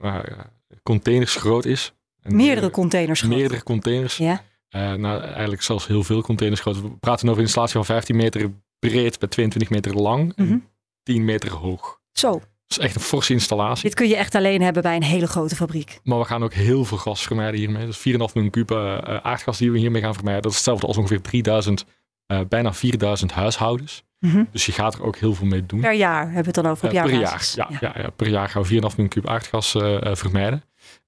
containers 0.83 1.37
groot 1.37 1.65
is. 1.65 1.93
En 2.23 2.37
meerdere 2.37 2.71
containers 2.71 3.21
groot. 3.21 3.33
Meerdere 3.33 3.63
containers. 3.63 4.17
Ja. 4.17 4.43
Uh, 4.71 4.93
nou, 4.93 5.23
eigenlijk 5.23 5.63
zelfs 5.63 5.87
heel 5.87 6.03
veel 6.03 6.23
containers 6.23 6.61
groot. 6.61 6.81
We 6.81 6.91
praten 6.91 7.27
over 7.27 7.39
een 7.39 7.47
installatie 7.47 7.75
van 7.75 7.85
15 7.85 8.17
meter 8.17 8.51
breed 8.79 9.19
bij 9.19 9.29
22 9.29 9.71
meter 9.71 9.95
lang 9.95 10.33
en 10.37 10.45
mm 10.45 10.51
-hmm. 10.51 10.69
10 11.03 11.25
meter 11.25 11.51
hoog. 11.51 12.01
Zo. 12.13 12.31
Dat 12.33 12.79
is 12.79 12.85
echt 12.85 12.95
een 12.95 13.01
forse 13.01 13.33
installatie. 13.33 13.83
Dit 13.83 13.95
kun 13.95 14.09
je 14.09 14.17
echt 14.17 14.35
alleen 14.35 14.63
hebben 14.63 14.83
bij 14.83 14.97
een 14.97 15.03
hele 15.03 15.27
grote 15.27 15.57
fabriek. 15.57 16.01
Maar 16.05 16.19
we 16.19 16.25
gaan 16.25 16.43
ook 16.43 16.53
heel 16.53 16.85
veel 16.85 16.99
gas 16.99 17.23
vermijden 17.23 17.61
hiermee. 17.61 17.87
Dus 17.87 17.99
4,5 17.99 18.03
miljoen 18.05 18.51
kuub 18.51 18.71
uh, 18.71 18.99
aardgas 18.99 19.59
die 19.59 19.71
we 19.71 19.79
hiermee 19.79 20.03
gaan 20.03 20.15
vermijden. 20.15 20.43
Dat 20.43 20.51
is 20.51 20.57
hetzelfde 20.57 20.87
als 20.87 20.97
ongeveer 20.97 21.21
3000, 21.21 21.85
uh, 22.33 22.41
bijna 22.49 22.75
4000 22.75 23.33
huishoudens. 23.33 24.05
Mm 24.19 24.31
-hmm. 24.31 24.49
Dus 24.53 24.67
je 24.67 24.73
gaat 24.73 24.95
er 24.95 25.05
ook 25.05 25.17
heel 25.17 25.35
veel 25.35 25.47
mee 25.47 25.67
doen. 25.67 25.81
Per 25.81 25.93
jaar 25.93 26.25
hebben 26.25 26.41
we 26.41 26.47
het 26.47 26.55
dan 26.55 26.67
over 26.67 26.85
op 26.85 26.91
per 26.91 27.11
jaar. 27.11 27.51
Ja, 27.55 27.69
ja. 27.71 27.77
Ja, 27.81 28.03
ja, 28.03 28.11
per 28.11 28.29
jaar 28.29 28.49
gaan 28.49 28.63
we 28.63 28.69
4,5 28.69 28.75
miljoen 28.81 29.09
kuub 29.09 29.29
aardgas 29.29 29.71
vermijden. 30.01 30.63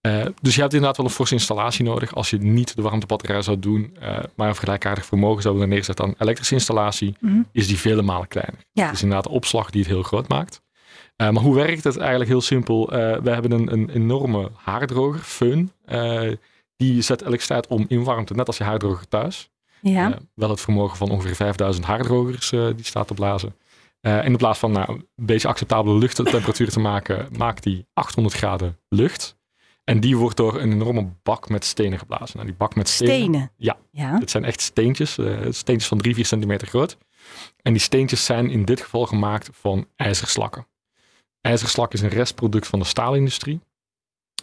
Uh, 0.07 0.27
dus 0.43 0.55
je 0.55 0.61
hebt 0.61 0.73
inderdaad 0.73 0.97
wel 0.97 1.07
een 1.07 1.13
forse 1.13 1.35
installatie 1.35 1.85
nodig. 1.85 2.15
Als 2.15 2.31
je 2.31 2.39
niet 2.39 2.77
de 2.77 2.83
warmtebatterij 2.83 3.43
zou 3.43 3.59
doen, 3.59 3.97
uh, 4.03 4.19
maar 4.35 4.49
een 4.49 4.57
gelijkaardig 4.57 5.07
vermogen 5.07 5.43
zou 5.43 5.55
willen 5.55 5.69
neerzetten 5.69 6.05
aan 6.05 6.15
elektrische 6.19 6.55
installatie, 6.55 7.15
mm 7.21 7.31
-hmm. 7.31 7.49
is 7.53 7.67
die 7.67 7.79
vele 7.79 8.03
malen 8.03 8.29
kleiner. 8.29 8.61
Ja. 8.73 8.85
Het 8.85 8.95
is 8.95 9.03
inderdaad 9.03 9.27
de 9.27 9.31
opslag 9.31 9.71
die 9.71 9.81
het 9.81 9.91
heel 9.91 10.03
groot 10.03 10.29
maakt. 10.29 10.63
Uh, 11.17 11.31
maar 11.31 11.43
hoe 11.43 11.55
werkt 11.55 11.85
het 11.85 11.97
eigenlijk 11.97 12.31
heel 12.31 12.41
simpel? 12.41 12.87
we 13.23 13.31
hebben 13.31 13.53
een, 13.53 13.73
een 13.73 13.91
enorme 13.91 14.51
haardroger, 14.55 15.21
föhn. 15.21 15.69
die 16.77 17.03
zet 17.03 17.21
elektriciteit 17.21 17.67
om 17.67 17.85
in 17.89 18.05
warmte, 18.05 18.35
net 18.35 18.47
als 18.47 18.57
je 18.57 18.65
haardroger 18.65 19.09
thuis. 19.09 19.51
Ja. 19.83 20.19
wel 20.35 20.51
het 20.51 20.61
vermogen 20.61 20.97
van 20.97 21.11
ongeveer 21.11 21.35
5000 21.35 21.87
haardrogers 21.87 22.51
die 22.51 22.85
staat 22.85 23.07
te 23.07 23.15
blazen. 23.15 23.55
Uh, 24.01 24.25
in 24.25 24.37
plaats 24.37 24.59
van 24.59 24.73
nou, 24.73 24.93
een 24.93 25.27
beetje 25.27 25.49
acceptabele 25.49 25.99
luchttemperatuur 25.99 26.71
te 26.71 26.81
maken, 26.81 27.29
maakt 27.37 27.63
die 27.63 27.87
800 27.93 28.37
graden 28.37 28.79
lucht. 28.89 29.39
En 29.85 30.01
die 30.01 30.17
wordt 30.17 30.37
door 30.37 30.61
een 30.61 30.73
enorme 30.73 31.13
bak 31.23 31.49
met 31.49 31.65
stenen 31.65 31.99
geblazen. 31.99 32.37
Nou, 32.37 32.49
die 32.49 32.57
bak 32.57 32.75
met 32.75 32.89
stenen. 32.89 33.15
Stenen? 33.15 33.53
Ja. 33.57 33.77
ja. 33.91 34.19
Het 34.19 34.31
zijn 34.31 34.45
echt 34.45 34.61
steentjes. 34.61 35.19
Steentjes 35.49 35.89
van 35.89 35.99
3, 35.99 36.15
4 36.15 36.25
centimeter 36.25 36.67
groot. 36.67 36.97
En 37.63 37.73
die 37.73 37.83
steentjes 37.83 38.25
zijn 38.25 38.51
in 38.51 38.65
dit 38.65 38.81
geval 38.81 39.07
gemaakt 39.07 39.49
van 39.53 39.87
ijzerslakken. 39.97 40.67
IJzerslak 41.41 41.93
is 41.93 42.01
een 42.01 42.09
restproduct 42.09 42.67
van 42.67 42.79
de 42.79 42.85
staalindustrie. 42.85 43.61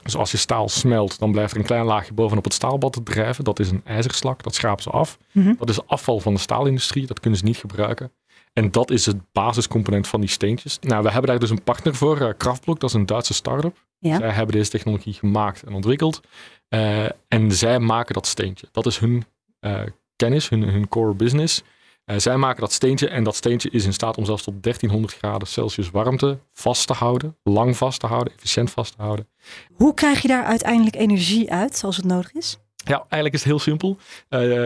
Dus 0.07 0.15
als 0.15 0.31
je 0.31 0.37
staal 0.37 0.69
smelt, 0.69 1.19
dan 1.19 1.31
blijft 1.31 1.51
er 1.51 1.57
een 1.57 1.65
klein 1.65 1.85
laagje 1.85 2.13
bovenop 2.13 2.43
het 2.43 2.53
staalbad 2.53 2.99
drijven. 3.03 3.43
Dat 3.43 3.59
is 3.59 3.69
een 3.69 3.81
ijzerslak, 3.83 4.43
dat 4.43 4.55
schrapen 4.55 4.83
ze 4.83 4.89
af. 4.89 5.17
Mm 5.31 5.43
-hmm. 5.43 5.55
Dat 5.59 5.69
is 5.69 5.87
afval 5.87 6.19
van 6.19 6.33
de 6.33 6.39
staalindustrie, 6.39 7.07
dat 7.07 7.19
kunnen 7.19 7.39
ze 7.39 7.45
niet 7.45 7.57
gebruiken. 7.57 8.11
En 8.53 8.71
dat 8.71 8.91
is 8.91 9.05
het 9.05 9.17
basiscomponent 9.31 10.07
van 10.07 10.19
die 10.19 10.29
steentjes. 10.29 10.79
Nou, 10.81 11.03
we 11.03 11.11
hebben 11.11 11.29
daar 11.29 11.39
dus 11.39 11.49
een 11.49 11.63
partner 11.63 11.95
voor, 11.95 12.21
uh, 12.21 12.29
Kraftblok, 12.37 12.79
dat 12.79 12.89
is 12.89 12.95
een 12.95 13.05
Duitse 13.05 13.33
start-up. 13.33 13.85
Ja. 13.99 14.17
Zij 14.17 14.29
hebben 14.29 14.55
deze 14.55 14.69
technologie 14.69 15.13
gemaakt 15.13 15.63
en 15.63 15.73
ontwikkeld. 15.73 16.21
Uh, 16.69 17.05
en 17.27 17.51
zij 17.51 17.79
maken 17.79 18.13
dat 18.13 18.27
steentje. 18.27 18.67
Dat 18.71 18.85
is 18.85 18.99
hun 18.99 19.25
uh, 19.61 19.81
kennis, 20.15 20.49
hun, 20.49 20.63
hun 20.63 20.87
core 20.87 21.13
business. 21.13 21.63
Uh, 22.11 22.17
zij 22.17 22.37
maken 22.37 22.61
dat 22.61 22.71
steentje 22.71 23.09
en 23.09 23.23
dat 23.23 23.35
steentje 23.35 23.69
is 23.69 23.85
in 23.85 23.93
staat 23.93 24.17
om 24.17 24.25
zelfs 24.25 24.43
tot 24.43 24.63
1300 24.63 25.17
graden 25.17 25.47
Celsius 25.47 25.91
warmte 25.91 26.37
vast 26.53 26.87
te 26.87 26.93
houden, 26.93 27.37
lang 27.43 27.77
vast 27.77 27.99
te 27.99 28.07
houden, 28.07 28.33
efficiënt 28.33 28.71
vast 28.71 28.95
te 28.95 29.01
houden. 29.01 29.27
Hoe 29.73 29.93
krijg 29.93 30.21
je 30.21 30.27
daar 30.27 30.43
uiteindelijk 30.43 30.95
energie 30.95 31.51
uit 31.51 31.81
als 31.85 31.97
het 31.97 32.05
nodig 32.05 32.33
is? 32.33 32.57
Ja, 32.75 32.97
eigenlijk 32.97 33.33
is 33.33 33.39
het 33.39 33.49
heel 33.49 33.59
simpel. 33.59 33.97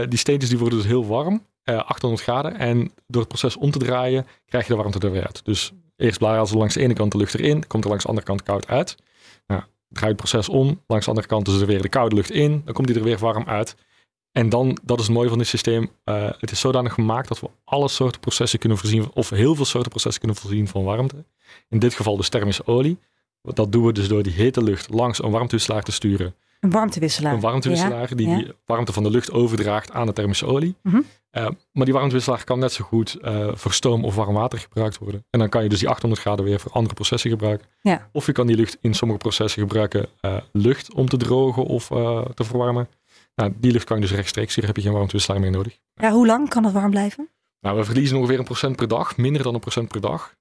die 0.10 0.19
steentjes 0.19 0.49
die 0.49 0.60
worden 0.60 0.77
dus 0.77 0.88
heel 0.88 1.06
warm, 1.06 1.45
800 1.63 2.21
graden. 2.21 2.58
En 2.58 2.91
door 3.08 3.21
het 3.21 3.30
proces 3.30 3.58
om 3.58 3.71
te 3.71 3.80
draaien 3.80 4.27
krijg 4.45 4.67
je 4.67 4.73
de 4.73 4.80
warmte 4.80 4.99
er 4.99 5.12
weer 5.12 5.25
uit. 5.25 5.45
Dus 5.45 5.71
eerst 5.95 6.17
blazen 6.17 6.47
ze 6.47 6.58
langs 6.58 6.73
de 6.73 6.82
ene 6.82 6.93
kant 6.93 7.12
de 7.12 7.17
lucht 7.17 7.34
erin, 7.34 7.67
komt 7.67 7.84
er 7.84 7.89
langs 7.89 8.04
de 8.04 8.10
andere 8.10 8.27
kant 8.27 8.43
koud 8.43 8.67
uit. 8.67 8.95
Nou, 9.47 9.62
draai 9.89 10.12
het 10.12 10.17
proces 10.17 10.49
om. 10.49 10.82
Langs 10.88 11.06
de 11.06 11.12
andere 11.12 11.27
kant 11.27 11.47
is 11.47 11.62
er 11.62 11.67
weer 11.67 11.82
de 11.82 11.89
koude 11.89 12.15
lucht 12.15 12.32
in. 12.32 12.62
Dan 12.65 12.73
komt 12.73 12.88
die 12.88 12.95
er 12.95 13.04
weer 13.04 13.17
warm 13.17 13.43
uit. 13.47 13.75
En 14.32 14.50
dan, 14.50 14.78
dat 14.84 15.00
is 15.00 15.06
het 15.06 15.15
mooie 15.15 15.30
van 15.30 15.38
dit 15.38 15.48
systeem. 15.48 15.89
Uh, 16.06 16.30
het 16.38 16.52
is 16.52 16.60
zodanig 16.60 16.94
gemaakt 16.94 17.28
dat 17.28 17.39
we 17.39 17.50
alle 17.63 17.88
soorten 17.88 18.20
processen 18.20 18.60
kunnen 18.60 18.78
voorzien, 18.78 19.10
of 19.13 19.30
heel 19.30 19.56
veel 19.56 19.65
soorten 19.65 19.91
processen 19.91 20.22
kunnen 20.22 20.39
voorzien 20.39 20.67
van 20.67 20.84
warmte. 20.84 21.26
In 21.70 21.80
dit 21.80 21.94
geval 21.94 22.17
dus 22.17 22.30
thermische 22.30 22.67
olie. 22.67 22.98
Dat 23.41 23.72
doen 23.72 23.86
we 23.86 23.94
dus 23.94 24.08
door 24.08 24.24
die 24.24 24.34
hete 24.34 24.63
lucht 24.63 24.89
langs 24.89 25.24
een 25.24 25.32
warmtewisselaar 25.32 25.84
te 25.84 25.91
sturen. 25.91 26.36
Een 26.60 26.72
warmtewisselaar. 26.72 27.34
Een 27.34 27.39
warmtewisselaar 27.39 28.10
ja, 28.10 28.15
die 28.15 28.30
ja. 28.30 28.36
die 28.36 28.54
warmte 28.65 28.94
van 28.94 29.04
de 29.04 29.10
lucht 29.10 29.32
overdraagt 29.32 29.91
aan 29.91 30.06
de 30.06 30.13
thermische 30.13 30.46
olie. 30.46 30.76
Mm 30.82 30.91
-hmm. 30.91 31.06
uh, 31.32 31.48
maar 31.72 31.86
die 31.86 31.94
warmtewisselaar 31.94 32.44
kan 32.44 32.60
net 32.60 32.74
zo 32.74 32.84
goed 32.84 33.17
uh, 33.22 33.48
voor 33.54 33.74
stoom 33.74 34.06
of 34.06 34.15
warm 34.15 34.34
water 34.34 34.60
gebruikt 34.60 34.98
worden. 34.98 35.26
En 35.30 35.39
dan 35.39 35.50
kan 35.50 35.63
je 35.63 35.70
dus 35.70 35.80
die 35.80 35.89
800 35.89 36.22
graden 36.22 36.46
weer 36.46 36.60
voor 36.60 36.72
andere 36.72 36.94
processen 36.94 37.30
gebruiken. 37.30 37.67
Ja. 37.82 38.10
Of 38.12 38.26
je 38.26 38.32
kan 38.32 38.48
die 38.48 38.56
lucht 38.56 38.78
in 38.82 38.94
sommige 38.94 39.20
processen 39.20 39.62
gebruiken, 39.62 40.08
uh, 40.22 40.38
lucht 40.52 40.94
om 40.94 41.10
te 41.10 41.17
drogen 41.17 41.63
of 41.63 41.88
te 42.34 42.44
verwarmen. 42.44 42.88
Nou, 43.36 43.54
die 43.58 43.72
lucht 43.72 43.86
kan 43.86 43.96
je 43.96 44.02
dus 44.02 44.15
rechtstreeks, 44.15 44.56
hier 44.56 44.65
heb 44.65 44.76
je 44.76 44.82
geen 44.82 44.91
warmtewisselaar 44.91 45.39
meer 45.39 45.52
nodig. 45.52 45.78
Ja, 45.94 46.12
hoe 46.12 46.26
lang 46.26 46.50
kan 46.50 46.63
het 46.63 46.74
warm 46.74 46.89
blijven? 46.89 47.30
Nou, 47.60 47.78
we 47.78 47.84
verliezen 47.84 48.17
ongeveer 48.17 48.39
een 48.39 48.46
procent 48.46 48.76
per 48.76 48.88
dag, 48.88 49.17
minder 49.17 49.44
dan 49.44 49.54
een 49.54 49.60
procent 49.60 49.88
per 49.88 50.02
dag. 50.02 50.34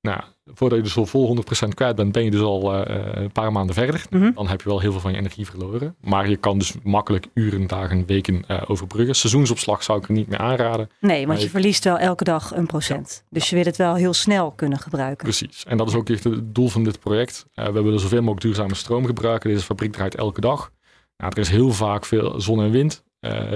Nou, 0.00 0.20
voordat 0.44 0.78
je 0.78 0.84
dus 0.84 0.96
al 0.96 1.06
vol 1.06 1.36
100% 1.64 1.68
kwijt 1.74 1.96
bent, 1.96 2.12
ben 2.12 2.24
je 2.24 2.30
dus 2.30 2.40
al 2.40 2.74
uh, 2.74 2.82
een 3.12 3.32
paar 3.32 3.52
maanden 3.52 3.74
verder. 3.74 4.06
Mm 4.10 4.20
-hmm. 4.20 4.34
Dan 4.34 4.48
heb 4.48 4.60
je 4.60 4.68
wel 4.68 4.80
heel 4.80 4.92
veel 4.92 5.00
van 5.00 5.12
je 5.12 5.18
energie 5.18 5.46
verloren. 5.46 5.96
Maar 6.00 6.28
je 6.28 6.36
kan 6.36 6.58
dus 6.58 6.74
makkelijk 6.82 7.26
uren, 7.34 7.66
dagen, 7.66 8.06
weken 8.06 8.44
uh, 8.48 8.62
overbruggen. 8.66 9.14
Seizoensopslag 9.14 9.82
zou 9.82 9.98
ik 9.98 10.08
er 10.08 10.14
niet 10.14 10.28
meer 10.28 10.38
aanraden. 10.38 10.90
Nee, 11.00 11.26
want 11.26 11.38
je, 11.38 11.44
je 11.44 11.50
verliest 11.50 11.84
wel 11.84 11.98
elke 11.98 12.24
dag 12.24 12.54
een 12.54 12.66
procent. 12.66 13.22
Ja. 13.22 13.26
Dus 13.30 13.42
ja. 13.42 13.48
je 13.48 13.62
wil 13.62 13.72
het 13.72 13.76
wel 13.76 13.94
heel 13.94 14.14
snel 14.14 14.50
kunnen 14.50 14.78
gebruiken. 14.78 15.24
Precies. 15.24 15.64
En 15.64 15.76
dat 15.76 15.88
is 15.88 15.94
ook 15.94 16.08
echt 16.08 16.24
het 16.24 16.54
doel 16.54 16.68
van 16.68 16.84
dit 16.84 17.00
project. 17.00 17.46
Uh, 17.54 17.66
we 17.66 17.82
willen 17.82 18.00
zoveel 18.00 18.20
mogelijk 18.20 18.42
duurzame 18.42 18.74
stroom 18.74 19.06
gebruiken. 19.06 19.50
Deze 19.50 19.64
fabriek 19.64 19.92
draait 19.92 20.14
elke 20.14 20.40
dag. 20.40 20.72
Nou, 21.18 21.32
er 21.32 21.38
is 21.38 21.48
heel 21.48 21.72
vaak 21.72 22.04
veel 22.04 22.40
zon 22.40 22.62
en 22.62 22.70
wind. 22.70 23.04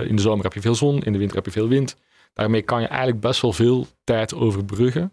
in 0.08 0.16
de 0.16 0.22
zomer 0.22 0.44
heb 0.44 0.52
je 0.52 0.60
veel 0.60 0.74
zon, 0.74 1.02
in 1.02 1.12
de 1.12 1.18
winter 1.18 1.36
heb 1.36 1.44
je 1.44 1.52
veel 1.52 1.68
wind. 1.68 1.96
Daarmee 2.32 2.62
kan 2.62 2.80
je 2.80 2.86
eigenlijk 2.86 3.20
best 3.20 3.40
wel 3.40 3.52
veel 3.52 3.86
tijd 4.04 4.34
overbruggen 4.34 5.12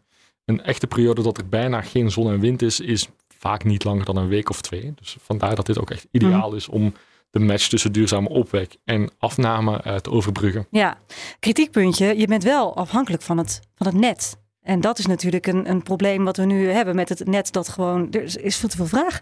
een 0.49 0.63
echte 0.63 0.87
periode 0.87 1.21
dat 1.21 1.37
er 1.37 1.49
bijna 1.49 1.81
geen 1.81 2.11
zon 2.11 2.31
en 2.31 2.39
wind 2.39 2.61
is, 2.61 2.79
is 2.79 3.07
vaak 3.37 3.63
niet 3.63 3.83
langer 3.83 4.05
dan 4.05 4.17
een 4.17 4.27
week 4.27 4.49
of 4.49 4.61
twee. 4.61 4.93
Dus 4.95 5.17
vandaar 5.21 5.55
dat 5.55 5.65
dit 5.65 5.79
ook 5.79 5.91
echt 5.91 6.07
ideaal 6.11 6.53
is 6.53 6.67
om 6.67 6.93
de 7.29 7.39
match 7.39 7.67
tussen 7.67 7.91
duurzame 7.91 8.29
opwek 8.29 8.77
en 8.85 9.09
afname 9.17 9.81
uh, 9.87 9.95
te 9.95 10.11
overbruggen. 10.11 10.67
Ja, 10.71 10.97
kritiekpuntje. 11.39 12.17
Je 12.17 12.27
bent 12.27 12.43
wel 12.43 12.75
afhankelijk 12.75 13.23
van 13.23 13.37
het, 13.37 13.59
van 13.75 13.87
het 13.87 13.95
net. 13.95 14.37
En 14.61 14.81
dat 14.81 14.99
is 14.99 15.05
natuurlijk 15.05 15.47
een, 15.47 15.69
een 15.69 15.83
probleem 15.83 16.23
wat 16.23 16.37
we 16.37 16.45
nu 16.45 16.69
hebben 16.69 16.95
met 16.95 17.09
het 17.09 17.27
net 17.27 17.51
dat 17.51 17.69
gewoon, 17.69 18.11
er 18.11 18.43
is 18.43 18.55
veel 18.55 18.69
te 18.69 18.75
veel 18.75 18.85
vraag. 18.85 19.21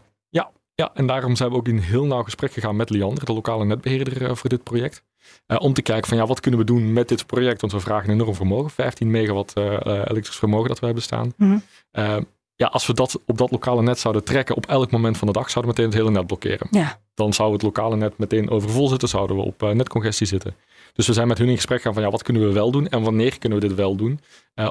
Ja, 0.82 0.92
en 0.94 1.08
daarom 1.08 1.36
zijn 1.36 1.50
we 1.50 1.56
ook 1.56 1.68
in 1.68 1.78
heel 1.78 2.06
nauw 2.06 2.24
gesprek 2.24 2.52
gegaan 2.52 2.76
met 2.76 2.90
Liander, 2.90 3.26
de 3.26 3.34
lokale 3.34 3.66
netbeheerder 3.66 4.22
uh, 4.22 4.36
voor 4.36 4.50
dit 4.50 4.64
project. 4.64 5.04
Uh, 5.48 5.58
om 5.60 5.74
te 5.74 5.82
kijken 5.82 6.08
van 6.08 6.18
ja, 6.18 6.26
wat 6.26 6.40
kunnen 6.40 6.60
we 6.60 6.66
doen 6.66 6.94
met 6.94 7.08
dit 7.08 7.26
project? 7.26 7.62
Want 7.62 7.74
we 7.74 7.80
vragen 7.80 8.10
een 8.10 8.16
enorm 8.16 8.36
vermogen, 8.36 8.70
15 8.70 9.12
megawatt 9.12 9.58
uh, 9.58 9.64
elektrisch 9.84 10.36
vermogen 10.36 10.68
dat 10.68 10.80
we 10.80 10.86
hebben 10.86 11.04
staan. 11.04 11.34
Mm 11.38 11.50
-hmm. 11.50 11.62
uh, 12.04 12.18
ja, 12.58 12.68
als 12.68 12.88
we 12.88 12.94
dat 12.94 13.20
op 13.26 13.38
dat 13.38 13.52
lokale 13.52 13.82
net 13.82 14.00
zouden 14.00 14.24
trekken 14.24 14.56
op 14.56 14.66
elk 14.66 14.92
moment 14.92 15.18
van 15.18 15.28
de 15.28 15.34
dag, 15.34 15.50
zouden 15.50 15.76
we 15.76 15.82
meteen 15.82 15.96
het 15.96 16.04
hele 16.04 16.18
net 16.18 16.28
blokkeren. 16.28 16.68
Ja. 16.72 17.00
Dan 17.14 17.34
zou 17.34 17.54
het 17.54 17.62
lokale 17.62 17.96
net 17.96 18.18
meteen 18.18 18.50
overvol 18.50 18.88
zitten, 18.88 19.10
zouden 19.10 19.36
we 19.36 19.42
op 19.42 19.62
netcongestie 19.62 20.28
zitten. 20.28 20.56
Dus 20.94 21.08
we 21.08 21.14
zijn 21.14 21.28
met 21.28 21.38
hun 21.38 21.50
in 21.50 21.56
gesprek 21.56 21.82
gaan 21.82 21.94
van 21.94 22.04
ja, 22.04 22.10
wat 22.10 22.24
kunnen 22.24 22.48
we 22.48 22.54
wel 22.54 22.72
doen 22.72 22.88
en 22.88 23.02
wanneer 23.02 23.38
kunnen 23.38 23.60
we 23.60 23.68
dit 23.68 23.76
wel 23.76 23.96
doen? 23.96 24.20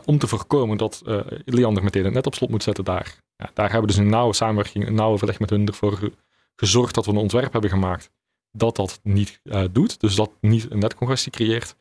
om 0.04 0.18
te 0.18 0.26
voorkomen 0.26 0.76
dat 0.76 1.02
Liander 1.44 1.82
meteen 1.82 2.04
het 2.04 2.14
net 2.14 2.26
op 2.26 2.34
slot 2.34 2.50
moet 2.50 2.62
zetten 2.62 2.84
daar. 2.84 3.16
Ja, 3.36 3.50
daar 3.54 3.70
hebben 3.70 3.88
we 3.88 3.94
dus 3.94 4.04
een 4.04 4.10
nauwe 4.10 4.34
samenwerking, 4.34 4.86
een 4.86 4.94
nauwe 4.94 5.14
overleg 5.14 5.38
met 5.38 5.50
hun 5.50 5.66
ervoor 5.66 6.10
gezorgd 6.56 6.94
dat 6.94 7.06
we 7.06 7.10
een 7.10 7.16
ontwerp 7.16 7.52
hebben 7.52 7.70
gemaakt 7.70 8.10
dat 8.56 8.76
dat 8.76 9.00
niet 9.02 9.40
uh, 9.44 9.64
doet. 9.70 10.00
Dus 10.00 10.14
dat 10.14 10.30
niet 10.40 10.70
een 10.70 10.78
netcongestie 10.78 11.32
creëert. 11.32 11.76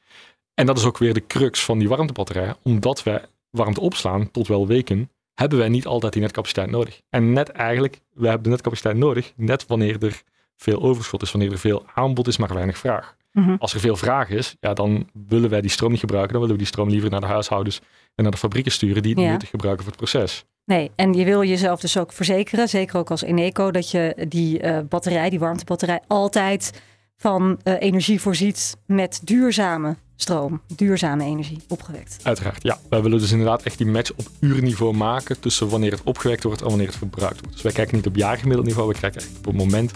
En 0.53 0.65
dat 0.65 0.77
is 0.77 0.85
ook 0.85 0.97
weer 0.97 1.13
de 1.13 1.27
crux 1.27 1.63
van 1.63 1.77
die 1.77 1.89
warmtebatterij. 1.89 2.55
Omdat 2.63 3.03
wij 3.03 3.25
warmte 3.49 3.81
opslaan 3.81 4.31
tot 4.31 4.47
wel 4.47 4.67
weken, 4.67 5.11
hebben 5.35 5.57
wij 5.59 5.69
niet 5.69 5.85
altijd 5.85 6.13
die 6.13 6.21
netcapaciteit 6.21 6.69
nodig. 6.69 7.01
En 7.09 7.33
net 7.33 7.49
eigenlijk, 7.49 8.01
we 8.13 8.25
hebben 8.25 8.43
de 8.43 8.49
netcapaciteit 8.49 8.97
nodig 8.97 9.33
net 9.35 9.67
wanneer 9.67 10.03
er 10.03 10.21
veel 10.55 10.81
overschot 10.81 11.21
is, 11.21 11.31
wanneer 11.31 11.51
er 11.51 11.57
veel 11.59 11.85
aanbod 11.93 12.27
is, 12.27 12.37
maar 12.37 12.53
weinig 12.53 12.77
vraag. 12.77 13.15
Mhm. 13.31 13.55
Als 13.59 13.73
er 13.73 13.79
veel 13.79 13.95
vraag 13.95 14.29
is, 14.29 14.55
ja, 14.59 14.73
dan 14.73 15.09
willen 15.27 15.49
wij 15.49 15.61
die 15.61 15.69
stroom 15.69 15.91
niet 15.91 15.99
gebruiken. 15.99 16.31
Dan 16.31 16.41
willen 16.41 16.55
we 16.57 16.61
die 16.63 16.71
stroom 16.73 16.89
liever 16.89 17.09
naar 17.09 17.21
de 17.21 17.25
huishoudens 17.27 17.79
en 18.15 18.23
naar 18.23 18.31
de 18.31 18.37
fabrieken 18.37 18.71
sturen 18.71 19.01
die 19.01 19.13
het 19.13 19.21
Ja. 19.23 19.31
nuttig 19.31 19.49
gebruiken 19.49 19.83
voor 19.83 19.93
het 19.93 20.01
proces. 20.01 20.45
Nee, 20.65 20.91
en 20.95 21.13
je 21.13 21.25
wil 21.25 21.43
jezelf 21.43 21.79
dus 21.79 21.97
ook 21.97 22.13
verzekeren, 22.13 22.69
zeker 22.69 22.97
ook 22.97 23.11
als 23.11 23.21
Eneco, 23.21 23.71
dat 23.71 23.91
je 23.91 24.25
die 24.27 24.59
eh, 24.59 24.79
batterij, 24.89 25.29
die 25.29 25.39
warmtebatterij, 25.39 25.99
altijd 26.07 26.81
van 27.17 27.59
eh, 27.63 27.73
energie 27.79 28.21
voorziet 28.21 28.77
met 28.85 29.21
duurzame 29.23 29.95
stroom, 30.15 30.61
duurzame 30.75 31.23
energie 31.23 31.61
opgewekt. 31.67 32.17
Uiteraard, 32.23 32.63
ja. 32.63 32.79
Wij 32.89 33.01
willen 33.01 33.19
dus 33.19 33.31
inderdaad 33.31 33.63
echt 33.63 33.77
die 33.77 33.87
match 33.87 34.11
op 34.15 34.27
uurniveau 34.39 34.95
maken 34.95 35.39
tussen 35.39 35.69
wanneer 35.69 35.91
het 35.91 36.03
opgewekt 36.03 36.43
wordt 36.43 36.61
en 36.61 36.67
wanneer 36.67 36.87
het 36.87 36.95
verbruikt 36.95 37.39
wordt. 37.39 37.53
Dus 37.53 37.61
wij 37.61 37.71
kijken 37.71 37.95
niet 37.95 38.07
op 38.07 38.15
jaargemiddeld 38.15 38.67
niveau, 38.67 38.87
we 38.87 38.99
kijken 38.99 39.21
echt 39.21 39.37
op 39.37 39.45
het 39.45 39.55
moment. 39.55 39.91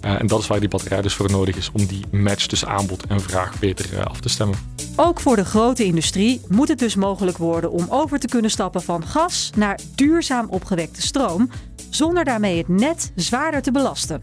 Eh, 0.00 0.20
en 0.20 0.26
dat 0.26 0.40
is 0.40 0.46
waar 0.46 0.60
die 0.60 0.68
batterij 0.68 1.02
dus 1.02 1.14
voor 1.14 1.30
nodig 1.30 1.56
is 1.56 1.70
om 1.72 1.86
die 1.86 2.04
match 2.10 2.46
tussen 2.46 2.68
aanbod 2.68 3.06
en 3.06 3.20
vraag 3.20 3.58
beter 3.58 3.98
eh, 3.98 4.04
af 4.04 4.20
te 4.20 4.28
stemmen. 4.28 4.58
Ook 4.96 5.20
voor 5.20 5.36
de 5.36 5.44
grote 5.44 5.84
industrie 5.84 6.40
moet 6.48 6.68
het 6.68 6.78
dus 6.78 6.94
mogelijk 6.94 7.38
worden 7.38 7.70
om 7.70 7.86
over 7.88 8.18
te 8.18 8.28
kunnen 8.28 8.50
stappen 8.50 8.82
van 8.82 9.06
gas 9.06 9.50
naar 9.56 9.78
duurzaam 9.94 10.46
opgewekte 10.48 11.02
stroom, 11.02 11.50
zonder 11.90 12.24
daarmee 12.24 12.58
het 12.58 12.68
net 12.68 13.12
zwaarder 13.14 13.62
te 13.62 13.72
belasten. 13.72 14.22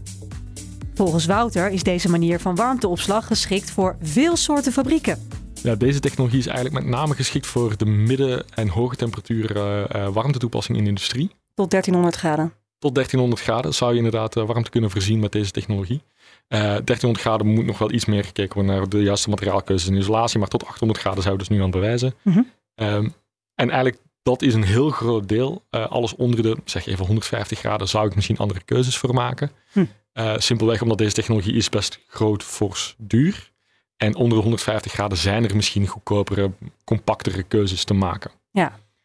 Volgens 1.02 1.26
Wouter 1.26 1.68
is 1.68 1.82
deze 1.82 2.08
manier 2.08 2.40
van 2.40 2.54
warmteopslag 2.54 3.26
geschikt 3.26 3.70
voor 3.70 3.96
veel 4.00 4.36
soorten 4.36 4.72
fabrieken. 4.72 5.28
Ja, 5.62 5.74
deze 5.74 6.00
technologie 6.00 6.38
is 6.38 6.46
eigenlijk 6.46 6.84
met 6.84 6.94
name 6.94 7.14
geschikt 7.14 7.46
voor 7.46 7.76
de 7.76 7.84
midden- 7.84 8.44
en 8.54 8.68
hoge 8.68 8.96
temperatuur 8.96 9.56
eh, 9.56 9.94
eh, 9.94 10.12
warmtetoepassing 10.12 10.78
in 10.78 10.82
de 10.82 10.88
industrie. 10.88 11.30
Tot 11.54 11.70
1300 11.70 12.16
graden. 12.16 12.52
Tot 12.78 12.94
1300 12.94 13.42
graden 13.42 13.74
zou 13.74 13.90
je 13.90 13.96
inderdaad 13.96 14.36
eh, 14.36 14.44
warmte 14.44 14.70
kunnen 14.70 14.90
voorzien 14.90 15.20
met 15.20 15.32
deze 15.32 15.50
technologie. 15.50 16.02
Eh 16.48 16.58
1300 16.58 17.20
graden 17.20 17.46
moet 17.46 17.66
nog 17.66 17.78
wel 17.78 17.92
iets 17.92 18.04
meer 18.04 18.24
gekeken 18.24 18.54
worden 18.54 18.74
naar 18.74 18.88
de 18.88 19.02
juiste 19.02 19.30
materiaalkeuzes 19.30 19.88
en 19.88 19.96
isolatie, 19.96 20.38
maar 20.38 20.48
tot 20.48 20.66
800 20.66 21.00
graden 21.00 21.22
zijn 21.22 21.34
we 21.34 21.40
dus 21.40 21.48
nu 21.48 21.56
aan 21.56 21.62
het 21.62 21.72
bewijzen. 21.72 22.14
Mhm. 22.22 22.42
Ehm, 22.74 23.08
en 23.54 23.70
eigenlijk 23.70 24.02
dat 24.22 24.42
is 24.42 24.54
een 24.54 24.64
heel 24.64 24.90
groot 24.90 25.28
deel. 25.28 25.64
Eh, 25.70 25.86
alles 25.86 26.16
onder 26.16 26.42
de, 26.42 26.56
zeg 26.64 26.86
even 26.86 27.06
150 27.06 27.58
graden, 27.58 27.88
zou 27.88 28.06
ik 28.06 28.14
misschien 28.14 28.38
andere 28.38 28.62
keuzes 28.64 28.98
voor 28.98 29.14
maken. 29.14 29.50
Hm. 29.72 29.84
Eh, 30.12 30.34
simpelweg 30.38 30.82
omdat 30.82 30.98
deze 30.98 31.14
technologie 31.14 31.54
is 31.54 31.68
best 31.68 32.00
groot, 32.06 32.42
fors, 32.42 32.94
duur. 32.98 33.50
En 33.96 34.14
onder 34.14 34.36
de 34.36 34.42
150 34.42 34.92
graden 34.92 35.18
zijn 35.18 35.44
er 35.48 35.56
misschien 35.56 35.86
goedkopere, 35.86 36.50
compactere 36.84 37.42
keuzes 37.42 37.84
te 37.84 37.94
maken. 37.94 38.30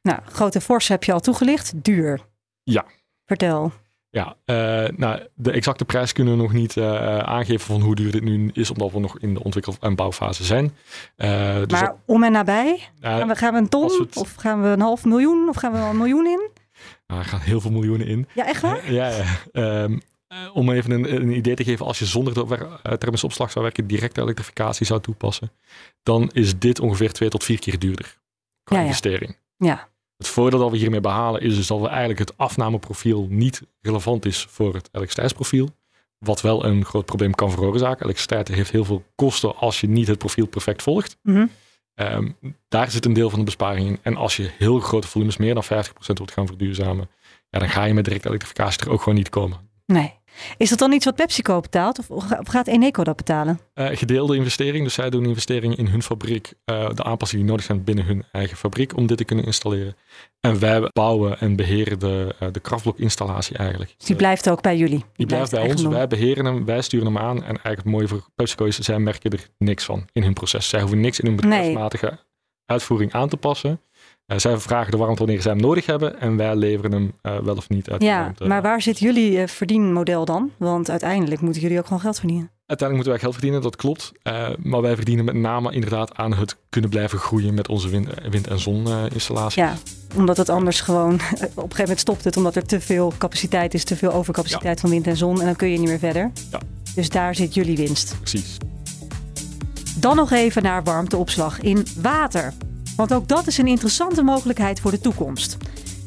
Nou, 0.02 0.20
grote 0.26 0.62
force 0.62 0.92
heb 0.92 1.04
je 1.04 1.14
al 1.14 1.20
toegelicht. 1.20 1.84
Duur. 1.84 2.26
Ja. 2.64 2.86
Vertel. 3.26 3.72
Ja, 4.18 4.36
eh, 4.46 4.90
nou, 4.98 5.20
de 5.36 5.52
exacte 5.52 5.86
prijs 5.86 6.14
kunnen 6.14 6.36
we 6.38 6.42
nog 6.42 6.54
niet 6.54 6.78
eh, 6.78 7.18
aangeven 7.20 7.66
van 7.66 7.82
hoe 7.82 7.96
duur 7.96 8.12
dit 8.12 8.24
nu 8.24 8.50
is, 8.54 8.72
omdat 8.72 8.92
we 8.92 9.00
nog 9.00 9.20
in 9.20 9.34
de 9.34 9.44
ontwikkel- 9.44 9.76
en 9.80 9.96
bouwfase 9.96 10.44
zijn. 10.44 10.74
Eh, 11.16 11.56
dus 11.56 11.66
maar 11.72 11.82
dat- 11.86 11.96
om 12.06 12.24
en 12.24 12.32
nabij? 12.32 12.80
Gaan 13.02 13.28
we, 13.28 13.36
gaan 13.36 13.54
we 13.54 13.60
een 13.60 13.70
ton? 13.70 13.92
het- 14.00 14.18
Of 14.18 14.36
gaan 14.36 14.62
we 14.62 14.68
een 14.68 14.82
half 14.82 15.06
miljoen? 15.06 15.50
Of 15.50 15.56
gaan 15.56 15.72
we 15.72 15.78
wel 15.78 15.90
een 15.90 15.98
miljoen 15.98 16.26
in? 16.28 16.50
nou, 17.08 17.20
er 17.22 17.26
gaan 17.28 17.40
heel 17.40 17.62
veel 17.62 17.72
miljoenen 17.72 18.08
in. 18.08 18.28
Ja, 18.34 18.46
echt 18.46 18.62
waar? 18.62 18.92
Ja, 19.00 19.08
ja. 19.10 19.24
Ehm, 19.52 19.98
eh, 20.28 20.38
om 20.54 20.70
even 20.72 20.92
een, 20.92 21.16
een 21.16 21.32
idee 21.32 21.56
te 21.56 21.64
geven, 21.64 21.86
als 21.86 22.00
je 22.00 22.06
zonder 22.06 22.34
de 22.34 22.98
thermische 22.98 23.26
opslag 23.26 23.52
zou 23.52 23.64
werken, 23.66 23.88
directe 23.88 24.22
elektrificatie 24.22 24.86
zou 24.86 25.02
toepassen, 25.02 25.52
dan 26.04 26.30
is 26.34 26.60
dit 26.60 26.80
ongeveer 26.80 27.12
twee 27.12 27.30
tot 27.30 27.44
vier 27.44 27.60
keer 27.60 27.80
duurder 27.80 28.18
qua 28.64 28.76
Ja, 28.76 28.82
ja. 28.82 28.88
investering. 28.88 29.38
Ja. 29.58 29.88
Het 30.18 30.28
voordeel 30.28 30.60
dat 30.60 30.72
we 30.72 30.78
hiermee 30.78 31.02
behalen 31.02 31.42
is 31.42 31.56
dus 31.56 31.68
dat 31.68 31.80
we 31.80 31.88
eigenlijk 31.88 32.20
het 32.20 32.38
afnameprofiel 32.38 33.28
niet 33.30 33.62
relevant 33.82 34.26
is 34.26 34.46
voor 34.50 34.74
het 34.74 34.90
elektriciteitsprofiel. 34.92 35.70
Wat 36.18 36.42
wel 36.42 36.66
een 36.66 36.86
groot 36.86 37.06
probleem 37.06 37.36
kan 37.36 37.52
veroorzaken. 37.52 38.04
Elektriciteit 38.04 38.48
heeft 38.48 38.72
heel 38.72 38.86
veel 38.86 39.04
kosten 39.16 39.56
als 39.56 39.82
je 39.82 39.88
niet 39.88 40.08
het 40.08 40.18
profiel 40.18 40.48
perfect 40.48 40.84
volgt. 40.84 41.18
Mhm. 41.24 41.46
Ehm, 41.94 42.30
daar 42.68 42.92
zit 42.92 43.06
een 43.06 43.14
deel 43.14 43.30
van 43.30 43.40
de 43.40 43.46
besparing 43.46 43.88
in. 43.88 44.00
En 44.02 44.16
als 44.16 44.36
je 44.36 44.52
heel 44.58 44.80
grote 44.80 45.08
volumes, 45.08 45.38
meer 45.38 45.54
dan 45.54 45.64
50% 45.64 46.18
wilt 46.18 46.32
gaan 46.32 46.48
verduurzamen, 46.48 47.10
ja, 47.50 47.60
dan 47.60 47.70
ga 47.70 47.84
je 47.84 47.94
met 47.94 48.06
directe 48.06 48.28
elektrificatie 48.28 48.82
er 48.82 48.92
ook 48.92 49.02
gewoon 49.02 49.18
niet 49.18 49.30
komen. 49.30 49.58
Nee. 49.86 50.17
Is 50.58 50.70
dat 50.70 50.80
dan 50.80 50.92
iets 50.92 51.06
wat 51.06 51.16
PepsiCo 51.16 51.60
betaalt? 51.60 52.00
Of 52.10 52.26
gaat 52.44 52.68
Eneco 52.68 53.04
dat 53.04 53.16
betalen? 53.16 53.60
Eh, 53.74 53.88
gedeelde 53.92 54.36
investering, 54.36 54.84
dus 54.84 54.94
zij 54.94 55.10
doen 55.10 55.26
investeringen 55.26 55.78
in 55.78 55.88
hun 55.88 56.04
fabriek, 56.04 56.54
eh, 56.66 56.90
de 56.94 57.04
aanpassingen 57.04 57.44
die 57.46 57.54
nodig 57.54 57.66
zijn 57.66 57.84
binnen 57.84 58.06
hun 58.06 58.24
eigen 58.32 58.58
fabriek 58.58 58.98
om 58.98 59.08
dit 59.08 59.18
te 59.18 59.24
kunnen 59.24 59.46
installeren. 59.46 59.96
En 60.40 60.60
wij 60.60 60.90
bouwen 60.94 61.40
en 61.40 61.56
beheren 61.56 62.00
de, 62.00 62.36
eh, 62.40 62.48
de 62.52 62.60
krachtblokinstallatie 62.60 63.58
eigenlijk. 63.58 63.94
Dus 63.98 64.08
die 64.08 64.16
blijft 64.16 64.50
ook 64.50 64.62
bij 64.62 64.78
jullie? 64.78 65.06
Die 65.16 65.26
blijft 65.26 65.52
bij 65.52 65.70
ons, 65.70 65.84
wij 65.84 66.08
beheren 66.08 66.46
hem, 66.46 66.66
wij 66.66 66.82
sturen 66.82 67.06
hem 67.06 67.18
aan. 67.18 67.38
En 67.38 67.44
eigenlijk 67.44 67.78
het 67.78 67.86
mooie 67.86 68.08
voor 68.08 68.26
PepsiCo 68.36 68.66
is, 68.66 68.80
zij 68.80 69.00
merken 69.00 69.32
er 69.32 69.50
niks 69.58 69.84
van 69.84 70.08
in 70.12 70.24
hun 70.24 70.34
proces. 70.34 70.70
Zij 70.70 70.80
hoeven 70.80 71.00
niks 71.00 71.20
in 71.20 71.26
hun 71.28 71.36
bedrijfsmatige 71.36 72.20
uitvoering 72.66 73.14
aan 73.14 73.30
te 73.30 73.38
passen. 73.38 73.82
Eh, 74.28 74.38
zij 74.38 74.58
vragen 74.58 74.92
de 74.92 74.98
warmte 74.98 75.24
wanneer 75.24 75.42
zij 75.42 75.52
hem 75.52 75.62
nodig 75.62 75.86
hebben 75.86 76.20
en 76.20 76.38
wij 76.38 76.56
leveren 76.56 76.92
hem 76.92 77.12
eh, 77.22 77.38
wel 77.38 77.56
of 77.56 77.70
niet 77.70 77.90
uit 77.90 78.02
Ja, 78.02 78.20
warmte. 78.22 78.46
maar 78.46 78.62
waar 78.62 78.82
zit 78.82 79.00
jullie 79.00 79.42
eh, 79.42 79.48
verdienmodel 79.48 80.26
dan? 80.26 80.52
Want 80.58 80.90
uiteindelijk 80.90 81.42
moeten 81.42 81.62
jullie 81.62 81.78
ook 81.78 81.84
gewoon 81.86 82.00
geld 82.02 82.20
verdienen. 82.20 82.50
Uiteindelijk 82.66 82.96
moeten 83.08 83.12
wij 83.12 83.20
geld 83.20 83.34
verdienen, 83.34 83.62
dat 83.62 83.76
klopt. 83.76 84.12
Maar 84.64 84.82
wij 84.82 84.96
verdienen 84.96 85.26
met 85.26 85.36
name 85.36 85.72
inderdaad 85.74 86.16
aan 86.16 86.34
het 86.34 86.58
kunnen 86.70 86.90
blijven 86.90 87.20
groeien 87.20 87.54
met 87.54 87.68
onze 87.68 87.90
wind, 87.90 88.08
wind- 88.30 88.48
en 88.48 88.60
zoninstallaties. 88.60 89.56
Ja, 89.56 89.76
omdat 90.16 90.38
het 90.38 90.50
anders 90.50 90.82
gewoon... 90.82 91.14
Op 91.14 91.22
een 91.22 91.50
gegeven 91.56 91.80
moment 91.80 92.00
stopt 92.00 92.24
het 92.24 92.38
omdat 92.38 92.56
er 92.56 92.66
te 92.66 92.80
veel 92.82 93.14
capaciteit 93.18 93.74
is. 93.74 93.84
Te 93.84 93.96
veel 93.96 94.14
overcapaciteit 94.14 94.80
van 94.80 94.90
wind 94.90 95.08
en 95.08 95.18
zon. 95.18 95.40
En 95.40 95.46
dan 95.46 95.56
kun 95.56 95.70
je 95.70 95.78
niet 95.78 95.88
meer 95.88 96.00
verder. 96.00 96.32
Ja. 96.52 96.60
Dus 96.96 97.10
daar 97.10 97.36
zit 97.36 97.54
jullie 97.54 97.78
winst. 97.78 98.16
Precies. 98.20 98.58
Dan 99.98 100.16
nog 100.16 100.32
even 100.32 100.64
naar 100.64 100.84
warmteopslag 100.84 101.60
in 101.62 101.86
water. 102.02 102.54
Want 102.98 103.14
ook 103.14 103.28
dat 103.28 103.48
is 103.48 103.58
een 103.58 103.68
interessante 103.68 104.24
mogelijkheid 104.24 104.80
voor 104.80 104.92
de 104.92 105.00
toekomst. 105.00 105.58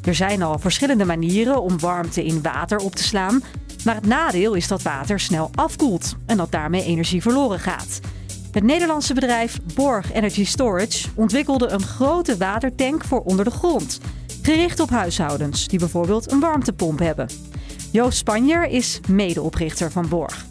Er 0.05 0.14
zijn 0.14 0.42
al 0.42 0.59
verschillende 0.59 1.05
manieren 1.05 1.62
om 1.62 1.79
warmte 1.79 2.24
in 2.24 2.42
water 2.42 2.79
op 2.79 2.94
te 2.94 3.03
slaan. 3.03 3.42
Maar 3.85 3.94
het 3.94 4.07
nadeel 4.07 4.55
is 4.55 4.68
dat 4.68 4.83
water 4.83 5.20
snel 5.20 5.50
afkoelt 5.55 6.16
en 6.26 6.37
dat 6.37 6.53
daarmee 6.53 6.85
energie 6.85 7.22
verloren 7.22 7.59
gaat. 7.59 8.00
Het 8.53 8.64
Nederlandse 8.64 9.14
bedrijf 9.14 9.59
Borg 9.74 10.12
Energy 10.12 10.44
Storage 10.44 11.09
ontwikkelde 11.14 11.68
een 11.68 11.83
grote 11.83 12.37
watertank 12.37 13.05
voor 13.05 13.20
onder 13.20 13.44
de 13.44 13.50
grond. 13.50 14.00
Gericht 14.42 14.81
op 14.81 14.90
huishoudens 14.90 15.68
die 15.68 15.79
bijvoorbeeld 15.79 16.33
een 16.33 16.40
warmtepomp 16.40 16.98
hebben. 16.98 17.29
Joost 17.90 18.18
Spanjer 18.18 18.68
is 18.68 19.00
medeoprichter 19.09 19.90
van 19.90 20.09
Borg. 20.09 20.46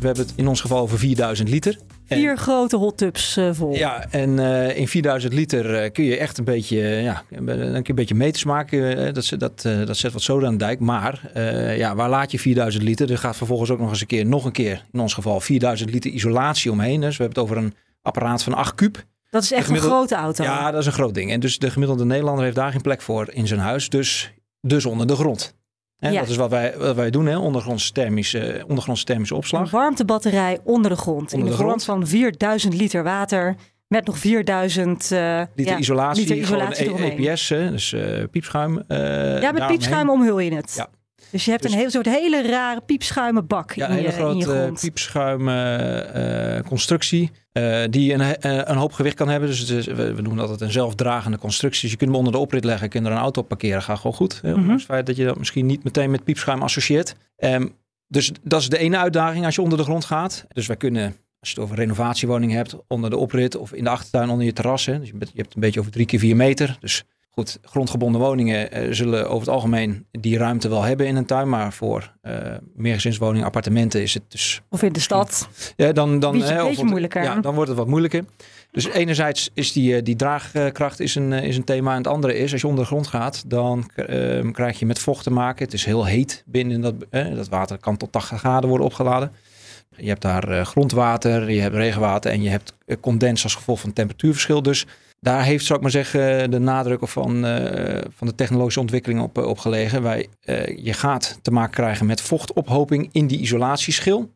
We 0.00 0.06
hebben 0.06 0.26
het 0.26 0.34
in 0.36 0.48
ons 0.48 0.60
geval 0.60 0.78
over 0.78 0.98
4000 0.98 1.48
liter. 1.48 1.78
En- 2.06 2.18
Vier 2.18 2.36
grote 2.38 2.76
hot 2.76 2.96
tubs 2.98 3.36
eh, 3.36 3.48
vol. 3.52 3.74
Ja, 3.74 4.06
en 4.10 4.38
eh, 4.38 4.76
in 4.78 4.88
4000 4.88 5.32
liter 5.32 5.74
eh, 5.82 5.92
kun 5.92 6.04
je 6.04 6.16
echt 6.18 6.38
een 6.38 6.44
beetje, 6.44 6.78
ja, 6.78 7.22
je 7.28 7.82
een 7.82 7.94
beetje 7.94 8.14
meters 8.14 8.44
maken. 8.44 9.14
dat, 9.14 9.24
ze- 9.24 9.36
dat, 9.36 9.62
dat 9.62 9.96
zet 9.96 10.12
wat 10.12 10.22
zoden 10.22 10.48
aan 10.48 10.56
de 10.58 10.64
dijk. 10.64 10.80
Maar 10.80 11.30
ja, 11.76 11.94
waar 11.94 12.08
laat 12.08 12.30
je 12.30 12.38
4000 12.38 12.84
liter? 12.84 13.10
Er 13.10 13.18
gaat 13.18 13.36
vervolgens 13.36 13.70
ook 13.70 13.78
nog 13.78 13.88
eens 13.90 14.00
een 14.00 14.06
keer, 14.06 14.26
nog 14.26 14.44
een 14.44 14.52
keer, 14.52 14.84
in 14.92 15.00
ons 15.00 15.14
geval 15.14 15.40
4000 15.40 15.90
liter 15.90 16.10
isolatie 16.10 16.70
omheen. 16.70 17.00
Dus 17.00 17.16
we 17.16 17.22
hebben 17.22 17.42
het 17.42 17.50
over 17.52 17.64
een 17.64 17.74
apparaat 18.02 18.42
van 18.42 18.54
8 18.54 18.74
kuub. 18.74 19.04
Dat 19.30 19.42
is 19.42 19.52
echt 19.52 19.68
een 19.68 19.78
grote 19.78 20.14
auto. 20.14 20.44
Ja, 20.44 20.70
dat 20.70 20.80
is 20.80 20.86
een 20.86 20.92
groot 20.92 21.14
ding. 21.14 21.30
En 21.30 21.40
dus 21.40 21.58
de 21.58 21.70
gemiddelde 21.70 22.04
Nederlander 22.04 22.44
heeft 22.44 22.56
daar 22.56 22.72
geen 22.72 22.80
plek 22.80 23.02
voor 23.02 23.28
in 23.32 23.46
zijn 23.46 23.60
huis. 23.60 23.88
Dus, 23.88 24.32
dus 24.60 24.84
onder 24.86 25.06
de 25.06 25.14
grond. 25.16 25.54
Hè, 25.96 26.10
Ja. 26.10 26.20
Dat 26.20 26.28
is 26.28 26.36
wat 26.36 26.50
wij, 26.50 26.74
wat 26.78 26.96
wij 26.96 27.10
doen, 27.10 27.26
hè? 27.26 27.38
Ondergrondse, 27.38 27.92
thermische, 27.92 28.64
thermische 29.04 29.34
Een 29.34 29.40
opslag. 29.40 29.70
warmtebatterij 29.70 30.58
onder 30.64 30.90
de 30.90 30.96
grond. 30.96 31.32
in 31.32 31.38
Onder 31.38 31.52
de 31.52 31.56
de 31.58 31.62
grond 31.64 31.84
van 31.84 32.06
4000 32.06 32.74
liter 32.74 33.02
water. 33.02 33.54
Met 33.88 34.06
nog 34.06 34.18
4000 34.18 35.10
eh, 35.12 35.42
Liter 35.54 35.72
ja, 35.72 35.78
isolatie, 35.78 36.22
liter 36.22 36.36
isolatie 36.36 36.84
gewoon 36.86 37.00
E-. 37.02 37.28
EPS, 37.28 37.48
dus 37.48 37.92
eh, 37.92 38.22
piepschuim. 38.30 38.78
eh, 38.88 38.98
Ja, 38.98 39.32
met 39.32 39.40
daaromheen. 39.42 39.66
piepschuim 39.68 40.10
omhul 40.10 40.38
je 40.38 40.54
het. 40.54 40.74
Ja. 40.76 40.88
Dus 41.36 41.44
je 41.44 41.50
hebt 41.50 41.62
Dus- 41.62 41.72
een 41.72 41.78
heel, 41.78 41.90
soort 41.90 42.06
hele 42.06 42.42
rare 42.48 42.80
piepschuimen 42.80 43.46
bak 43.46 43.72
Ja, 43.72 43.86
in, 43.86 43.90
een 43.90 43.96
hele 43.96 44.08
je, 44.12 44.14
in 44.30 44.36
je 44.36 44.44
grote 44.44 44.58
grond. 44.60 44.80
piepschuim 44.80 45.48
eh, 45.48 46.60
constructie 46.68 47.30
eh, 47.52 47.82
die 47.90 48.12
een, 48.12 48.20
eh, 48.20 48.60
een 48.64 48.76
hoop 48.76 48.92
gewicht 48.92 49.14
kan 49.16 49.28
hebben. 49.28 49.48
Dus 49.48 49.70
is, 49.70 49.86
we, 49.86 50.14
noemen 50.22 50.36
dat 50.48 50.60
een 50.60 50.70
zelfdragende 50.72 51.38
constructie. 51.38 51.80
Dus 51.82 51.90
je 51.90 51.96
kunt 51.96 52.10
hem 52.10 52.18
onder 52.18 52.32
de 52.32 52.38
oprit 52.38 52.64
leggen, 52.64 52.84
je 52.84 52.90
kunt 52.90 53.06
er 53.06 53.12
een 53.12 53.18
auto 53.18 53.40
op 53.40 53.48
parkeren, 53.48 53.82
gaat 53.82 53.96
gewoon 53.98 54.16
goed. 54.16 54.40
Mhm. 54.42 54.54
Ondanks 54.54 54.82
het 54.82 54.90
feit 54.92 55.06
dat 55.06 55.16
je 55.16 55.24
dat 55.24 55.38
misschien 55.38 55.66
niet 55.66 55.84
meteen 55.84 56.10
met 56.10 56.24
piepschuim 56.24 56.62
associeert. 56.62 57.14
Ehm, 57.36 57.66
dus 58.08 58.32
dat 58.42 58.60
is 58.60 58.68
de 58.68 58.78
ene 58.78 58.96
uitdaging 58.96 59.44
als 59.44 59.54
je 59.54 59.62
onder 59.62 59.78
de 59.78 59.84
grond 59.84 60.04
gaat. 60.04 60.44
Dus 60.48 60.66
wij 60.66 60.76
kunnen, 60.76 61.04
als 61.40 61.50
je 61.50 61.54
het 61.54 61.58
over 61.64 61.76
renovatiewoning 61.76 62.52
hebt, 62.52 62.76
onder 62.88 63.10
de 63.10 63.16
oprit 63.16 63.56
of 63.56 63.72
in 63.72 63.84
de 63.84 63.90
achtertuin 63.90 64.28
onder 64.28 64.46
je 64.46 64.52
terras. 64.52 64.86
Hè, 64.86 64.98
dus 64.98 65.08
je, 65.08 65.14
bent- 65.16 65.30
je 65.34 65.40
hebt 65.42 65.54
een 65.54 65.60
beetje 65.60 65.80
over 65.80 65.92
drie 65.92 66.06
keer 66.06 66.18
vier 66.18 66.36
meter. 66.36 66.76
Dus 66.80 67.04
Goed, 67.38 67.58
grondgebonden 67.62 68.20
woningen 68.20 68.72
eh, 68.72 68.92
zullen 68.92 69.24
over 69.24 69.46
het 69.46 69.48
algemeen 69.48 70.06
die 70.10 70.38
ruimte 70.38 70.68
wel 70.68 70.82
hebben 70.82 71.06
in 71.06 71.16
een 71.16 71.26
tuin. 71.26 71.48
Maar 71.48 71.72
voor 71.72 72.12
eh 72.22 72.32
meergezinswoningen, 72.74 73.46
appartementen 73.46 74.02
is 74.02 74.14
het 74.14 74.22
dus 74.28 74.60
Of 74.68 74.82
in 74.82 74.92
de 74.92 75.00
stad. 75.00 75.48
ja, 75.76 75.92
dan, 75.92 76.18
dan, 76.18 76.32
Beetje- 76.32 76.54
hè, 76.54 76.64
beetje 76.64 76.84
moeilijker. 76.84 77.22
Ja, 77.22 77.40
dan 77.40 77.54
wordt 77.54 77.68
het 77.68 77.78
wat 77.78 77.88
moeilijker. 77.88 78.24
Dus 78.70 78.84
enerzijds 78.88 79.50
is 79.54 79.72
die, 79.72 79.96
eh, 79.96 80.02
die 80.04 80.16
draagkracht 80.16 81.00
is 81.00 81.14
een, 81.14 81.32
is 81.32 81.56
een 81.56 81.64
thema. 81.64 81.90
En 81.90 81.96
het 81.96 82.06
andere 82.06 82.36
is, 82.38 82.52
als 82.52 82.60
je 82.60 82.66
onder 82.66 82.82
de 82.82 82.90
grond 82.90 83.06
gaat, 83.06 83.44
dan 83.46 83.90
eh, 83.94 84.50
krijg 84.52 84.78
je 84.78 84.86
met 84.86 84.98
vocht 84.98 85.22
te 85.22 85.30
maken. 85.30 85.64
Het 85.64 85.74
is 85.74 85.84
heel 85.84 86.04
heet 86.04 86.42
binnen 86.46 86.80
dat, 86.80 86.94
eh, 87.10 87.34
dat 87.34 87.48
water 87.48 87.78
kan 87.78 87.96
tot 87.96 88.12
80 88.12 88.38
graden 88.38 88.68
worden 88.68 88.86
opgeladen. 88.86 89.32
Je 89.96 90.08
hebt 90.08 90.22
daar 90.22 90.66
grondwater, 90.66 91.50
je 91.50 91.60
hebt 91.60 91.74
regenwater 91.74 92.30
en 92.30 92.42
je 92.42 92.48
hebt 92.48 92.72
condens 93.00 93.42
als 93.42 93.54
gevolg 93.54 93.80
van 93.80 93.92
temperatuurverschil. 93.92 94.62
Dus 94.62 94.86
daar 95.20 95.44
heeft, 95.44 95.64
zou 95.64 95.74
ik 95.78 95.82
maar 95.82 95.92
zeggen, 95.92 96.50
de 96.50 96.58
nadruk 96.58 97.08
van, 97.08 97.44
eh, 97.44 98.02
van 98.16 98.26
de 98.26 98.34
technologische 98.34 98.80
ontwikkeling 98.80 99.20
op, 99.20 99.38
eh, 99.38 99.44
op 99.44 99.58
gelegen. 99.58 100.02
Wij, 100.02 100.28
eh, 100.40 100.84
je 100.84 100.92
gaat 100.92 101.38
te 101.42 101.50
maken 101.50 101.74
krijgen 101.74 102.06
met 102.06 102.20
vochtophoping 102.20 103.08
in 103.12 103.26
die 103.26 103.38
isolatieschil. 103.38 104.34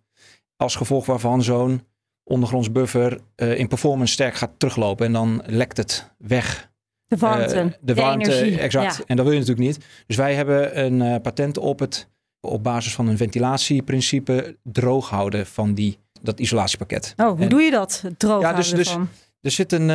Als 0.56 0.76
gevolg 0.76 1.06
waarvan 1.06 1.42
zo'n 1.42 1.82
ondergronds 2.24 2.72
buffer 2.72 3.20
in 3.36 3.68
performance 3.68 4.12
sterk 4.12 4.34
gaat 4.34 4.50
teruglopen. 4.56 5.06
En 5.06 5.12
dan 5.12 5.42
lekt 5.46 5.76
het 5.76 6.10
weg. 6.18 6.70
De 7.06 7.16
warmte. 7.16 7.78
De 7.80 7.94
warmte, 7.94 8.32
energie. 8.34 8.58
exact. 8.58 8.96
Ja. 8.96 9.02
En 9.06 9.16
dat 9.16 9.24
wil 9.24 9.34
je 9.34 9.40
natuurlijk 9.40 9.66
niet. 9.66 9.86
Dus 10.06 10.16
wij 10.16 10.34
hebben 10.34 10.84
een 10.84 11.20
patent 11.20 11.58
op 11.58 11.78
het 11.78 12.08
op 12.40 12.62
basis 12.62 12.94
van 12.94 13.06
een 13.06 13.16
ventilatieprincipe 13.16 14.56
droog 14.62 15.08
houden 15.08 15.46
van 15.46 15.74
die, 15.74 15.98
dat 16.22 16.40
isolatiepakket. 16.40 17.14
Oh, 17.16 17.28
hoe 17.28 17.38
En- 17.38 17.48
doe 17.48 17.60
je 17.60 17.70
dat? 17.70 18.04
Droog 18.16 18.40
Ja, 18.42 18.52
dus- 18.52 18.66
houden 18.66 18.76
dus- 18.76 18.88
ervan. 18.88 19.08
Er 19.40 19.50
zit 19.50 19.72
een 19.72 19.90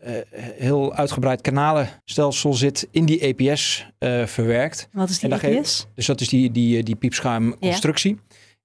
eh, 0.00 0.18
eh, 0.18 0.24
heel 0.56 0.94
uitgebreid 0.94 1.40
kanalenstelsel 1.40 2.54
zit 2.54 2.88
in 2.90 3.04
die 3.04 3.20
EPS 3.20 3.86
eh, 3.98 4.26
verwerkt. 4.26 4.88
Wat 4.92 5.08
is 5.08 5.18
die 5.18 5.30
en 5.30 5.40
EPS? 5.40 5.86
Dus 5.94 6.06
dat 6.06 6.20
is 6.20 6.28
die, 6.28 6.50
die, 6.50 6.82
die 6.82 6.96
piepschuimconstructie. 6.96 8.18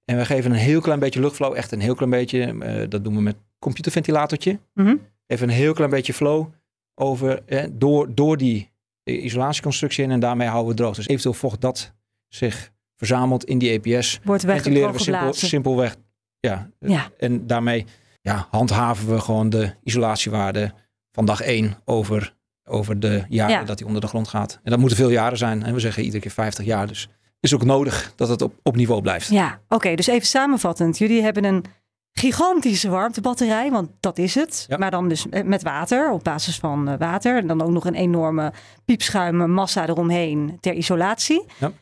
En 0.04 0.16
we 0.16 0.24
geven 0.24 0.50
een 0.50 0.56
heel 0.56 0.80
klein 0.80 0.98
beetje 0.98 1.20
luchtflow, 1.20 1.56
echt 1.56 1.72
een 1.72 1.80
heel 1.80 1.94
klein 1.94 2.10
beetje. 2.10 2.40
eh, 2.60 2.88
dat 2.88 3.04
doen 3.04 3.14
we 3.14 3.20
met 3.20 3.36
computerventilatortje. 3.58 4.58
Mhm. 4.74 4.96
Even 5.26 5.48
een 5.48 5.54
heel 5.54 5.72
klein 5.72 5.90
beetje 5.90 6.14
flow 6.14 6.46
over, 6.94 7.42
eh, 7.46 7.64
door, 7.72 8.14
door 8.14 8.36
die 8.36 8.70
isolatieconstructie 9.04 10.04
heen. 10.04 10.12
En 10.12 10.20
daarmee 10.20 10.48
houden 10.48 10.70
we 10.70 10.76
droog. 10.76 10.94
Dus 10.96 11.08
eventueel 11.08 11.34
vocht 11.34 11.60
dat 11.60 11.92
zich 12.28 12.72
verzamelt 12.96 13.44
in 13.44 13.58
die 13.58 13.80
EPS. 13.80 14.20
Wordt 14.24 14.44
ventileren 14.44 14.92
we 14.92 14.98
simpel, 14.98 15.32
simpelweg. 15.32 15.96
Ja. 16.40 16.70
Ja. 16.78 17.10
En 17.18 17.46
daarmee 17.46 17.86
ja, 18.20 18.46
handhaven 18.50 19.08
we 19.08 19.20
gewoon 19.20 19.50
de 19.50 19.74
isolatiewaarde 19.82 20.72
van 21.14 21.24
dag 21.24 21.40
1 21.40 21.76
over, 21.84 22.34
over 22.64 23.00
de 23.00 23.24
jaren 23.28 23.54
Ja. 23.58 23.64
dat 23.64 23.78
hij 23.78 23.86
onder 23.86 24.02
de 24.02 24.08
grond 24.08 24.28
gaat. 24.28 24.60
En 24.62 24.70
dat 24.70 24.78
moeten 24.80 24.98
veel 24.98 25.10
jaren 25.10 25.38
zijn. 25.38 25.62
En 25.62 25.74
we 25.74 25.80
zeggen 25.80 26.02
iedere 26.02 26.22
keer 26.22 26.30
50 26.30 26.64
jaar. 26.64 26.86
Dus 26.86 27.08
is 27.40 27.54
ook 27.54 27.64
nodig 27.64 28.12
dat 28.16 28.28
het 28.28 28.42
op, 28.42 28.54
op 28.62 28.76
niveau 28.76 29.00
blijft. 29.02 29.28
Ja, 29.28 29.60
oké. 29.68 29.94
dus 29.94 30.06
even 30.06 30.26
samenvattend. 30.26 30.98
Jullie 30.98 31.22
hebben 31.22 31.44
een 31.44 31.64
gigantische 32.12 32.88
warmtebatterij, 32.88 33.70
want 33.70 33.90
dat 34.00 34.18
is 34.18 34.34
het. 34.34 34.64
Ja. 34.68 34.76
Maar 34.76 34.90
dan 34.90 35.08
dus 35.08 35.26
met 35.44 35.62
water, 35.62 36.10
op 36.10 36.24
basis 36.24 36.58
van 36.58 36.88
eh, 36.88 36.98
water. 36.98 37.36
En 37.36 37.46
dan 37.46 37.62
ook 37.62 37.70
nog 37.70 37.84
een 37.84 37.94
enorme 37.94 38.52
piepschuimmassa 38.84 39.88
eromheen 39.88 40.56
ter 40.60 40.72
isolatie. 40.72 41.44
Ja. 41.58 41.72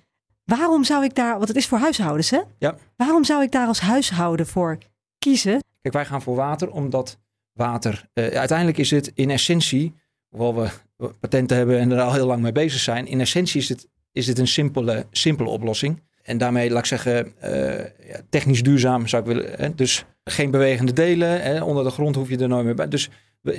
Waarom 0.45 0.85
zou 0.85 1.05
ik 1.05 1.14
daar, 1.14 1.37
want 1.37 1.49
het 1.49 1.57
is 1.57 1.66
voor 1.66 1.79
huishoudens 1.79 2.31
hè? 2.31 2.40
Ja. 2.59 2.75
Waarom 2.97 3.25
zou 3.25 3.42
ik 3.42 3.53
daar 3.53 3.66
als 3.66 3.81
huishouden 3.81 4.47
voor 4.47 4.79
kiezen? 5.18 5.61
Kijk, 5.83 5.95
wij 5.95 6.05
gaan 6.05 6.23
voor 6.23 6.37
water 6.37 6.71
omdat 6.71 7.18
water... 7.53 8.09
eh, 8.12 8.27
uiteindelijk 8.27 8.79
is 8.79 8.91
het 8.91 9.11
in 9.15 9.31
essentie, 9.31 9.95
hoewel 10.29 10.55
we 10.97 11.09
patenten 11.21 11.57
hebben 11.57 11.79
en 11.79 11.91
er 11.93 12.01
al 12.01 12.12
heel 12.12 12.27
lang 12.27 12.43
mee 12.43 12.53
bezig 12.53 12.81
zijn. 12.81 13.07
In 13.07 13.21
essentie 13.21 13.61
is 13.61 13.69
het, 13.69 13.88
is 14.12 14.27
het 14.27 14.38
een 14.38 14.49
simpele, 14.49 15.07
simpele 15.11 15.49
oplossing. 15.49 16.03
En 16.23 16.38
daarmee, 16.38 16.71
laat 16.71 16.79
ik 16.79 16.87
zeggen, 16.87 17.41
eh, 17.41 18.09
ja, 18.09 18.21
technisch 18.29 18.62
duurzaam 18.62 19.07
zou 19.07 19.23
ik 19.23 19.29
willen. 19.29 19.53
Hè? 19.57 19.75
Dus 19.75 20.05
geen 20.25 20.51
bewegende 20.51 20.93
delen. 20.93 21.43
Hè? 21.43 21.62
Onder 21.62 21.85
de 21.85 21.91
grond 21.91 22.15
hoef 22.15 22.29
je 22.29 22.38
er 22.38 22.49
nooit 22.49 22.65
meer 22.65 22.75
bij. 22.75 22.88
Dus, 22.88 23.09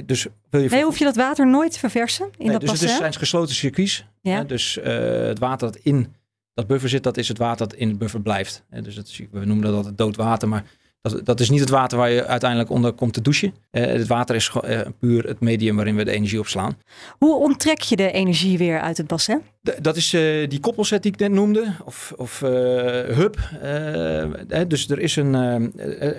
dus 0.05 0.27
wil 0.49 0.61
je... 0.61 0.69
Nee, 0.69 0.83
hoef 0.83 0.97
je 0.97 1.03
dat 1.03 1.15
water 1.15 1.47
nooit 1.47 1.71
te 1.71 1.79
verversen 1.79 2.25
in 2.25 2.31
Nee, 2.37 2.51
dat 2.51 2.61
dus 2.61 2.69
het 2.69 2.79
bassin? 2.79 2.95
is, 2.95 3.01
zijn 3.01 3.13
gesloten 3.13 3.55
circuits. 3.55 4.05
Ja. 4.21 4.37
Hè? 4.37 4.45
Dus 4.45 4.77
eh, 4.77 5.25
het 5.25 5.39
water 5.39 5.71
dat 5.71 5.81
in 5.81 6.15
dat 6.53 6.67
buffer 6.67 6.89
zit, 6.89 7.03
dat 7.03 7.17
is 7.17 7.27
het 7.27 7.37
water 7.37 7.67
dat 7.67 7.77
in 7.77 7.87
het 7.87 7.97
buffer 7.97 8.21
blijft. 8.21 8.63
Hè? 8.69 8.81
Dus 8.81 8.95
dat 8.95 9.19
we 9.31 9.45
noemen 9.45 9.65
dat 9.65 9.75
altijd 9.75 9.97
dood 9.97 10.15
water, 10.15 10.47
maar 10.47 10.63
dat, 11.03 11.25
dat 11.25 11.39
is 11.39 11.49
niet 11.49 11.59
het 11.59 11.69
water 11.69 11.97
waar 11.97 12.09
je 12.09 12.25
uiteindelijk 12.25 12.69
onder 12.69 12.93
komt 12.93 13.13
te 13.13 13.21
douchen. 13.21 13.53
Eh, 13.71 13.85
het 13.85 14.07
water 14.07 14.35
is 14.35 14.51
eh, 14.63 14.79
puur 14.99 15.27
het 15.27 15.39
medium 15.39 15.75
waarin 15.75 15.95
we 15.95 16.03
de 16.03 16.11
energie 16.11 16.39
opslaan. 16.39 16.77
Hoe 17.17 17.35
onttrek 17.35 17.81
je 17.81 17.95
de 17.95 18.11
energie 18.11 18.57
weer 18.57 18.79
uit 18.79 18.97
het 18.97 19.07
bassin? 19.07 19.41
D- 19.63 19.83
dat 19.83 19.95
is 19.95 20.13
eh, 20.13 20.49
die 20.49 20.59
koppelset 20.59 21.03
die 21.03 21.11
ik 21.11 21.19
net 21.19 21.31
noemde, 21.31 21.73
of, 21.85 22.13
of 22.15 22.39
hub. 22.39 23.37
Eh, 23.61 24.61
dus 24.67 24.89
er 24.89 24.99
is 24.99 25.15
een, 25.15 25.33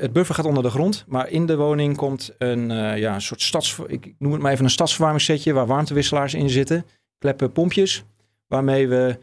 het 0.01 0.12
buffer 0.12 0.35
gaat 0.35 0.44
onder 0.44 0.62
de 0.62 0.70
grond, 0.70 1.05
maar 1.09 1.29
in 1.31 1.47
de 1.47 1.57
woning 1.57 1.97
komt 1.97 2.35
een, 2.38 2.68
ja, 2.99 3.14
een 3.14 3.23
soort 3.23 3.42
stads, 3.42 3.79
ik 3.87 4.14
noem 4.18 4.33
het 4.33 4.42
maar 4.42 4.53
even 4.53 4.64
een 4.64 4.70
stadsverwarmingssetje 4.70 5.53
waar 5.53 5.66
warmtewisselaars 5.66 6.35
in 6.35 6.51
zitten, 6.51 6.85
kleppen 7.18 7.53
pompjes, 7.53 8.05
waarmee 8.47 8.88
we 8.88 9.18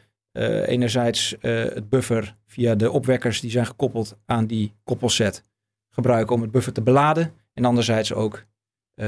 enerzijds 0.66 1.36
het 1.40 1.90
buffer 1.90 2.36
via 2.48 2.76
de 2.76 2.92
opwekkers 2.92 3.42
die 3.42 3.52
zijn 3.52 3.66
gekoppeld 3.66 4.18
aan 4.26 4.46
die 4.46 4.74
koppelset 4.84 5.44
gebruiken 5.92 6.36
om 6.36 6.42
het 6.42 6.52
buffer 6.52 6.74
te 6.74 6.82
beladen 6.82 7.34
en 7.54 7.66
anderzijds 7.66 8.14
ook 8.14 8.44
eh, 8.96 9.08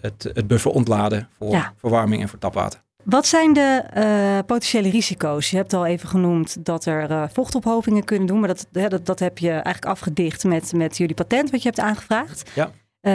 het, 0.00 0.30
het 0.34 0.46
buffer 0.46 0.70
ontladen 0.70 1.28
voor 1.38 1.50
Ja. 1.50 1.72
verwarming 1.76 2.22
en 2.22 2.28
voor 2.28 2.38
tapwater. 2.38 2.82
Wat 3.04 3.26
zijn 3.26 3.52
de 3.52 3.82
eh, 3.92 4.38
potentiële 4.46 4.90
risico's? 4.90 5.50
Je 5.50 5.56
hebt 5.56 5.72
al 5.72 5.86
even 5.86 6.08
genoemd 6.08 6.64
dat 6.64 6.84
er 6.84 7.10
eh, 7.10 7.22
vochtophopingen 7.32 8.04
kunnen 8.04 8.26
doen, 8.26 8.38
maar 8.38 8.48
dat, 8.48 8.66
hè, 8.72 8.88
dat, 8.88 9.06
dat 9.06 9.18
heb 9.18 9.38
je 9.38 9.50
eigenlijk 9.50 9.84
afgedicht 9.84 10.44
met, 10.44 10.72
met 10.72 10.96
jullie 10.96 11.14
patent 11.14 11.50
wat 11.50 11.62
je 11.62 11.68
hebt 11.68 11.80
aangevraagd. 11.80 12.50
Ja. 12.54 12.70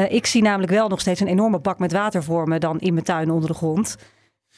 Ik 0.07 0.25
zie 0.25 0.41
namelijk 0.41 0.71
wel 0.71 0.87
nog 0.87 0.99
steeds 0.99 1.19
een 1.19 1.27
enorme 1.27 1.59
bak 1.59 1.79
met 1.79 1.91
water 1.91 2.23
voor 2.23 2.47
me 2.47 2.59
dan 2.59 2.79
in 2.79 2.93
mijn 2.93 3.05
tuin 3.05 3.31
onder 3.31 3.49
de 3.49 3.55
grond. 3.55 3.95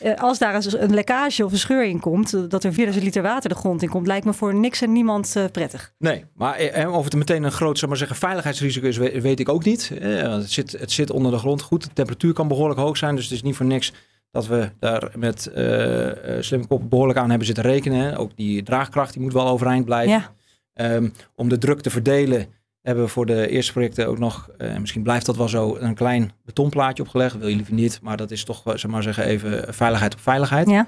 Eh, 0.01 0.13
als 0.23 0.39
daar 0.39 0.55
eens 0.55 0.73
een 0.73 0.93
lekkage 0.93 1.45
of 1.45 1.51
een 1.51 1.57
scheur 1.57 1.85
in 1.85 1.99
komt, 1.99 2.33
eh, 2.33 2.41
dat 2.47 2.63
er 2.63 2.73
4000 2.73 3.05
liter 3.05 3.21
water 3.23 3.49
de 3.49 3.55
grond 3.55 3.81
in 3.81 3.89
komt, 3.89 4.07
lijkt 4.07 4.25
me 4.25 4.33
voor 4.33 4.55
niks 4.55 4.81
en 4.81 4.91
niemand 4.91 5.35
eh, 5.35 5.43
prettig. 5.51 5.93
Nee, 5.97 6.25
maar 6.35 6.89
of 6.91 7.03
het 7.03 7.15
meteen 7.15 7.43
een 7.43 7.51
groot 7.51 7.79
zeg 7.79 7.89
maar 7.89 7.97
zeggen, 7.97 8.15
veiligheidsrisico 8.17 8.87
is, 8.87 8.97
we- 8.97 9.21
weet 9.21 9.39
ik 9.39 9.49
ook 9.49 9.63
niet. 9.65 9.91
Het 9.99 10.51
zit, 10.51 10.71
het 10.71 10.91
zit 10.91 11.09
onder 11.11 11.31
de 11.31 11.37
grond 11.37 11.61
goed. 11.61 11.83
De 11.83 11.93
temperatuur 11.93 12.33
kan 12.33 12.47
behoorlijk 12.47 12.79
hoog 12.79 12.97
zijn. 12.97 13.15
Dus 13.15 13.23
het 13.23 13.33
is 13.33 13.41
niet 13.41 13.55
voor 13.55 13.65
niks 13.65 13.93
dat 14.31 14.47
we 14.47 14.69
daar 14.79 15.11
met 15.15 15.47
eh, 15.47 16.07
slimme 16.39 16.67
kop 16.67 16.89
behoorlijk 16.89 17.19
aan 17.19 17.29
hebben 17.29 17.45
zitten 17.47 17.63
rekenen. 17.63 18.15
Ook 18.17 18.31
die 18.35 18.63
draagkracht 18.63 19.13
die 19.13 19.21
moet 19.21 19.33
wel 19.33 19.47
overeind 19.47 19.85
blijven. 19.85 20.13
Ja, 20.13 20.33
Ehm, 20.73 21.09
om 21.35 21.49
de 21.49 21.57
druk 21.57 21.81
te 21.81 21.89
verdelen 21.89 22.45
hebben 22.81 23.03
we 23.03 23.09
voor 23.09 23.25
de 23.25 23.47
eerste 23.47 23.71
projecten 23.71 24.07
ook 24.07 24.19
nog, 24.19 24.49
eh, 24.57 24.77
misschien 24.77 25.03
blijft 25.03 25.25
dat 25.25 25.37
wel 25.37 25.49
zo, 25.49 25.75
een 25.79 25.95
klein 25.95 26.31
betonplaatje 26.45 27.03
opgelegd. 27.03 27.37
Wil 27.37 27.47
je 27.47 27.55
liever 27.55 27.73
niet, 27.73 27.99
maar 28.01 28.17
dat 28.17 28.31
is 28.31 28.43
toch, 28.43 28.65
eh, 28.67 28.75
zeg 28.75 28.91
maar 28.91 29.03
zeggen, 29.03 29.23
even 29.25 29.73
veiligheid 29.73 30.13
op 30.13 30.19
veiligheid. 30.19 30.69
ja. 30.69 30.87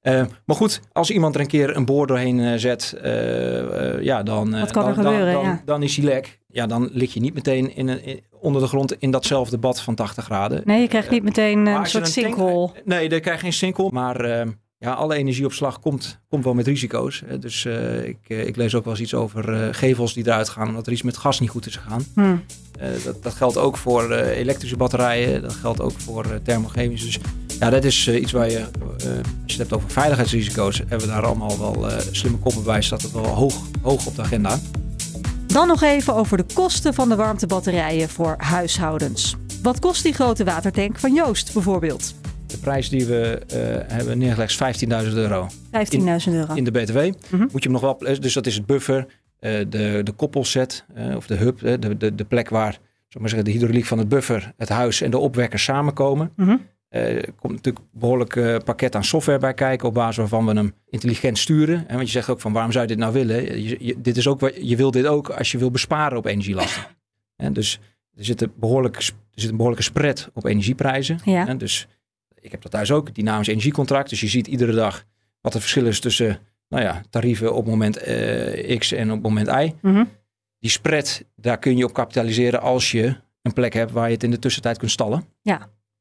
Eh, 0.00 0.24
maar 0.46 0.56
goed, 0.56 0.80
als 0.92 1.10
iemand 1.10 1.34
er 1.34 1.40
een 1.40 1.46
keer 1.46 1.76
een 1.76 1.84
boor 1.84 2.06
doorheen 2.06 2.58
zet, 2.60 2.94
ja, 4.00 4.22
dan, 4.22 4.50
dan, 4.50 4.66
gebeuren, 4.68 5.02
Dan, 5.04 5.14
dan, 5.32 5.42
ja. 5.44 5.62
dan 5.64 5.82
is 5.82 5.96
hij 5.96 6.04
lek. 6.04 6.40
Ja, 6.48 6.66
dan 6.66 6.88
lig 6.92 7.14
je 7.14 7.20
niet 7.20 7.34
meteen 7.34 7.76
in 7.76 7.88
een, 7.88 8.04
in- 8.04 8.20
onder 8.40 8.62
de 8.62 8.68
grond 8.68 8.92
in 8.98 9.10
datzelfde 9.10 9.58
bad 9.58 9.80
van 9.80 9.94
80 9.94 10.24
graden. 10.24 10.60
Nee, 10.64 10.80
je 10.80 10.88
krijgt 10.88 11.10
niet 11.10 11.22
meteen 11.22 11.66
een 11.66 11.86
soort 11.86 12.08
sinkhole. 12.08 12.70
Nee, 12.84 13.08
daar 13.08 13.20
krijg 13.20 13.36
je 13.36 13.42
geen 13.42 13.52
sinkel. 13.52 13.90
Maar 13.92 14.46
ja, 14.84 14.92
alle 14.92 15.14
energieopslag 15.14 15.80
komt, 15.80 16.18
komt 16.28 16.44
wel 16.44 16.54
met 16.54 16.66
risico's. 16.66 17.22
Dus 17.40 17.64
eh, 17.64 18.04
ik, 18.04 18.18
eh, 18.28 18.46
ik 18.46 18.56
lees 18.56 18.74
ook 18.74 18.84
wel 18.84 18.92
eens 18.92 19.02
iets 19.02 19.14
over 19.14 19.52
eh, 19.52 19.68
gevels 19.74 20.14
die 20.14 20.26
eruit 20.26 20.48
gaan 20.48 20.68
omdat 20.68 20.86
er 20.86 20.92
iets 20.92 21.02
met 21.02 21.16
gas 21.16 21.40
niet 21.40 21.50
goed 21.50 21.66
is 21.66 21.76
gegaan. 21.76 22.04
Hm. 22.14 22.36
Dat, 23.04 23.22
dat 23.22 23.34
geldt 23.34 23.56
ook 23.56 23.76
voor 23.76 24.12
elektrische 24.12 24.76
batterijen. 24.76 25.42
Dat 25.42 25.52
geldt 25.52 25.80
ook 25.80 26.00
voor 26.00 26.24
eh, 26.24 26.30
thermochemisch. 26.42 27.04
Dus 27.04 27.18
ja, 27.60 27.70
dat 27.70 27.84
is 27.84 28.08
iets 28.08 28.32
waar 28.32 28.50
je, 28.50 28.60
als 28.62 29.02
je 29.44 29.52
het 29.52 29.56
hebt 29.56 29.72
over 29.72 29.90
veiligheidsrisico's, 29.90 30.78
hebben 30.78 31.00
we 31.00 31.06
daar 31.06 31.26
allemaal 31.26 31.58
wel 31.58 31.90
slimme 32.10 32.38
koppen 32.38 32.64
bij. 32.64 32.82
Staat 32.82 33.02
het 33.02 33.12
wel 33.12 33.24
hoog, 33.24 33.54
hoog 33.82 34.06
op 34.06 34.16
de 34.16 34.22
agenda. 34.22 34.58
Dan 35.46 35.66
nog 35.66 35.82
even 35.82 36.14
over 36.14 36.36
de 36.36 36.46
kosten 36.54 36.94
van 36.94 37.08
de 37.08 37.16
warmtebatterijen 37.16 38.08
voor 38.08 38.34
huishoudens. 38.38 39.36
Wat 39.62 39.78
kost 39.78 40.02
die 40.02 40.12
grote 40.12 40.44
watertank 40.44 40.98
van 40.98 41.14
Joost 41.14 41.52
bijvoorbeeld? 41.52 42.14
De 42.54 42.60
prijs 42.60 42.88
die 42.88 43.06
we 43.06 43.38
eh, 43.48 43.94
hebben 43.96 44.18
neergelegd 44.18 44.60
is 44.60 44.84
15.000 44.84 45.12
euro. 45.14 45.46
15.000 45.48 46.32
euro. 46.32 46.54
in 46.54 46.64
de 46.64 46.70
BTW. 46.70 46.98
Mhm. 46.98 47.40
Moet 47.40 47.62
je 47.62 47.70
hem 47.70 47.72
nog 47.72 47.80
wel, 47.80 47.98
dus 48.20 48.32
dat 48.32 48.46
is 48.46 48.54
het 48.54 48.66
buffer, 48.66 49.06
eh, 49.38 49.52
de, 49.68 50.00
de 50.04 50.12
koppelset 50.16 50.84
eh, 50.94 51.16
of 51.16 51.26
de 51.26 51.34
hub, 51.34 51.58
de, 51.60 51.96
de, 51.96 52.14
de 52.14 52.24
plek 52.24 52.48
waar 52.48 52.72
zal 53.08 53.20
maar 53.20 53.28
zeggen, 53.30 53.44
de 53.48 53.54
hydrauliek 53.54 53.84
van 53.84 53.98
het 53.98 54.08
buffer, 54.08 54.52
het 54.56 54.68
huis 54.68 55.00
en 55.00 55.10
de 55.10 55.18
opwekker 55.18 55.58
samenkomen. 55.58 56.32
Mhm. 56.36 56.56
Er 56.88 57.32
komt 57.40 57.52
natuurlijk 57.52 57.84
een 57.92 58.00
behoorlijk 58.00 58.36
eh, 58.36 58.56
pakket 58.64 58.94
aan 58.94 59.04
software 59.04 59.38
bij 59.38 59.54
kijken 59.54 59.88
op 59.88 59.94
basis 59.94 60.16
waarvan 60.16 60.46
we 60.46 60.52
hem 60.52 60.74
intelligent 60.90 61.38
sturen. 61.38 61.88
En 61.88 61.94
want 61.94 62.06
je 62.06 62.12
zegt 62.12 62.28
ook 62.30 62.40
van 62.40 62.52
waarom 62.52 62.72
zou 62.72 62.82
je 62.82 62.90
dit 62.90 62.98
nou 62.98 63.12
willen? 63.12 63.62
Je, 63.62 63.76
je, 63.80 63.94
dit 64.00 64.16
is 64.16 64.28
ook, 64.28 64.40
wat- 64.40 64.68
je 64.68 64.76
wil 64.76 64.90
dit 64.90 65.06
ook 65.06 65.28
als 65.30 65.52
je 65.52 65.58
wil 65.58 65.70
besparen 65.70 66.18
op 66.18 66.26
energielasten. 66.26 66.82
En 67.36 67.52
dus 67.52 67.80
er 68.16 68.24
zit, 68.24 68.42
een 68.42 68.52
behoorlijk, 68.56 68.96
er 68.96 69.12
zit 69.34 69.48
een 69.50 69.56
behoorlijke 69.56 69.84
spread 69.84 70.30
op 70.34 70.44
energieprijzen. 70.44 71.18
Ja. 71.24 71.46
En 71.46 71.58
dus 71.58 71.86
ik 72.44 72.50
heb 72.50 72.62
dat 72.62 72.70
thuis 72.72 72.90
ook, 72.90 73.14
dynamisch 73.14 73.46
energiecontract. 73.48 74.08
Dus 74.10 74.20
je 74.20 74.28
ziet 74.28 74.46
iedere 74.46 74.72
dag 74.72 75.04
wat 75.40 75.52
het 75.52 75.62
verschil 75.62 75.86
is 75.86 76.00
tussen 76.00 76.38
nou 76.68 76.82
ja, 76.82 77.02
tarieven 77.10 77.54
op 77.54 77.66
moment 77.66 77.96
eh, 77.96 78.78
X 78.78 78.92
en 78.92 79.12
op 79.12 79.22
moment 79.22 79.48
Y. 79.48 79.74
Mhm. 79.82 80.04
Die 80.58 80.70
spread, 80.70 81.24
daar 81.36 81.58
kun 81.58 81.76
je 81.76 81.84
op 81.84 81.92
kapitaliseren 81.92 82.60
als 82.60 82.90
je 82.90 83.16
een 83.42 83.52
plek 83.52 83.72
hebt 83.72 83.90
waar 83.92 84.06
je 84.06 84.14
het 84.14 84.22
in 84.22 84.30
de 84.30 84.38
tussentijd 84.38 84.78
kunt 84.78 84.90
stallen. 84.90 85.24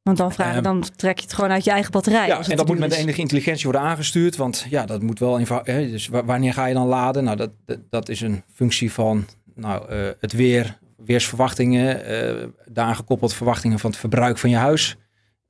Want 0.04 0.18
dan, 0.18 0.32
vragen, 0.32 0.54
Ehm, 0.54 0.64
dan 0.64 0.84
trek 0.96 1.18
je 1.18 1.24
het 1.24 1.34
gewoon 1.34 1.52
uit 1.52 1.64
je 1.64 1.72
eigen 1.72 1.92
batterij. 1.92 2.28
Ja, 2.28 2.42
en 2.50 2.58
dat 2.58 2.68
moet 2.68 2.80
met 2.80 2.92
is. 2.92 2.98
enige 2.98 3.20
intelligentie 3.20 3.64
worden 3.64 3.82
aangestuurd. 3.82 4.36
Want 4.36 4.66
ja, 4.70 4.86
dat 4.86 5.02
moet 5.02 5.20
wel 5.20 5.40
eenvoudig. 5.40 5.90
Dus 5.92 6.08
wa- 6.08 6.26
wanneer 6.26 6.54
ga 6.54 6.66
je 6.66 6.74
dan 6.74 6.88
laden? 6.88 7.24
Nou, 7.24 7.38
dat, 7.38 7.50
dat, 7.66 7.80
dat 7.90 8.10
is 8.10 8.22
een 8.22 8.44
functie 8.54 8.92
van 8.92 9.26
nou, 9.56 9.90
eh, 9.90 10.10
het 10.20 10.32
weer, 10.34 10.78
weersverwachtingen. 10.98 12.06
eh 12.06 12.48
daaraan 12.66 12.96
gekoppeld 12.96 13.34
verwachtingen 13.34 13.80
van 13.80 13.90
het 13.90 14.00
verbruik 14.00 14.38
van 14.38 14.50
je 14.50 14.56
huis. 14.56 14.96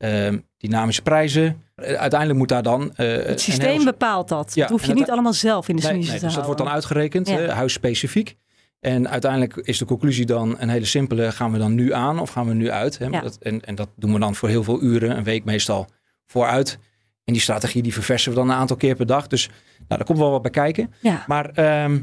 Eh, 0.04 0.34
dynamische 0.58 1.02
prijzen. 1.02 1.62
Eh, 1.76 1.94
uiteindelijk 1.94 2.40
moet 2.40 2.50
daar 2.50 2.64
dan. 2.64 2.96
eh, 2.96 3.08
Het 3.26 3.42
systeem 3.42 3.76
heel- 3.76 3.84
bepaalt 3.84 4.28
dat. 4.30 4.52
Ja, 4.56 4.62
dat 4.62 4.70
hoef 4.72 4.86
je 4.86 4.94
niet 4.94 5.10
allemaal 5.10 5.34
zelf 5.34 5.68
in 5.70 5.76
de 5.76 5.82
Nee, 5.82 5.94
nee, 5.94 6.06
te 6.06 6.20
dus 6.20 6.34
dat 6.34 6.46
wordt 6.46 6.60
dan 6.60 6.70
uitgerekend, 6.70 7.28
Ja. 7.30 7.40
eh, 7.40 7.54
huisspecifiek. 7.54 8.36
En 8.80 9.10
uiteindelijk 9.10 9.56
is 9.56 9.78
de 9.78 9.86
conclusie 9.86 10.26
dan 10.26 10.56
een 10.60 10.70
hele 10.70 10.86
simpele. 10.86 11.32
Gaan 11.32 11.52
we 11.52 11.58
dan 11.58 11.74
nu 11.76 11.94
aan 11.94 12.20
of 12.20 12.30
gaan 12.30 12.48
we 12.48 12.54
nu 12.54 12.72
uit? 12.72 12.98
Hè? 12.98 13.06
Ja. 13.06 13.22
Dat, 13.22 13.38
en, 13.42 13.62
en 13.62 13.76
dat 13.76 13.90
doen 13.96 14.14
we 14.14 14.20
dan 14.20 14.36
voor 14.36 14.50
heel 14.50 14.64
veel 14.64 14.82
uren, 14.82 15.18
een 15.18 15.24
week 15.24 15.44
meestal, 15.46 15.88
vooruit. 16.26 16.78
En 17.24 17.34
die 17.34 17.42
strategie 17.42 17.82
die 17.82 17.94
verversen 17.94 18.32
we 18.32 18.38
dan 18.38 18.50
een 18.50 18.56
aantal 18.56 18.76
keer 18.78 18.96
per 18.96 19.06
dag. 19.06 19.28
Dus 19.28 19.48
nou, 19.48 19.56
daar 19.88 20.04
komt 20.04 20.20
wel 20.20 20.32
wat 20.32 20.42
bij 20.42 20.52
kijken. 20.52 20.94
Maar 21.28 21.50
ehm 21.50 22.00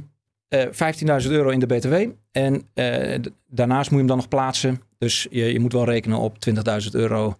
eh 0.48 0.66
15.000 1.24 1.30
euro 1.30 1.48
in 1.48 1.58
de 1.60 1.66
BTW. 1.66 1.94
En 2.32 2.62
daarnaast 3.46 3.90
moet 3.90 4.00
je 4.00 4.06
hem 4.06 4.06
dan 4.06 4.16
nog 4.16 4.28
plaatsen. 4.28 4.80
Dus 4.98 5.26
je, 5.30 5.52
je 5.52 5.60
moet 5.60 5.72
wel 5.72 5.84
rekenen 5.84 6.18
op 6.18 6.36
20.000 6.38 6.90
euro 6.90 7.36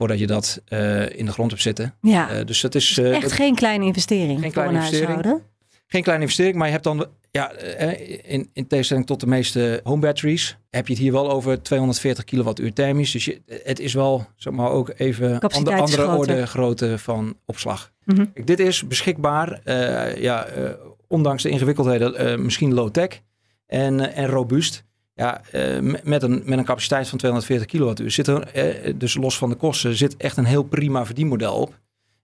voordat 0.00 0.18
je 0.18 0.26
dat 0.26 0.62
eh, 0.68 1.18
in 1.18 1.24
de 1.26 1.32
grond 1.32 1.50
hebt 1.50 1.62
zitten. 1.62 1.94
Ja, 2.00 2.30
Eh, 2.30 2.46
dus 2.46 2.60
dat 2.60 2.74
is 2.74 2.98
eh, 2.98 3.12
echt 3.12 3.22
dat- 3.22 3.32
geen 3.32 3.54
kleine 3.54 3.84
investering 3.84 4.40
Geen 4.40 4.52
kleine 4.52 4.74
investering. 4.74 5.12
huishouden. 5.12 5.42
geen 5.86 6.02
kleine 6.02 6.22
investering, 6.24 6.56
maar 6.56 6.66
je 6.66 6.72
hebt 6.72 6.84
dan, 6.84 7.06
ja, 7.30 7.52
in, 8.22 8.50
in 8.52 8.66
tegenstelling 8.66 9.06
tot 9.06 9.20
de 9.20 9.26
meeste 9.26 9.80
home 9.84 10.00
batteries, 10.00 10.56
heb 10.70 10.86
je 10.86 10.92
het 10.92 11.02
hier 11.02 11.12
wel 11.12 11.30
over 11.30 11.62
240 11.62 12.24
kilowattuur 12.24 12.72
thermisch. 12.72 13.10
Dus 13.12 13.24
je, 13.24 13.40
het 13.64 13.80
is 13.80 13.94
wel, 13.94 14.26
zeg 14.36 14.52
maar, 14.52 14.70
ook 14.70 14.92
even 14.96 15.40
andere 15.40 15.76
groter. 15.86 16.08
orde 16.18 16.46
grootte 16.46 16.98
van 16.98 17.36
opslag. 17.46 17.92
Mhm. 18.04 18.26
Kijk, 18.34 18.46
dit 18.46 18.60
is 18.60 18.86
beschikbaar, 18.86 19.60
ja, 20.20 20.46
ondanks 21.08 21.42
de 21.42 21.48
ingewikkeldheden, 21.48 22.44
misschien 22.44 22.74
low-tech 22.74 23.20
en, 23.66 24.14
en 24.14 24.26
robuust. 24.26 24.84
Ja, 25.20 25.40
eh, 25.50 25.80
met, 26.02 26.22
een, 26.22 26.42
met 26.44 26.58
een 26.58 26.64
capaciteit 26.64 27.08
van 27.08 27.18
240 27.18 27.68
kilowattuur 27.68 28.10
zit 28.10 28.26
er, 28.26 28.42
eh, 28.42 28.94
dus 28.96 29.14
los 29.14 29.38
van 29.38 29.48
de 29.48 29.54
kosten, 29.54 29.96
zit 29.96 30.16
echt 30.16 30.36
een 30.36 30.44
heel 30.44 30.62
prima 30.62 31.06
verdienmodel 31.06 31.54
op. 31.54 31.78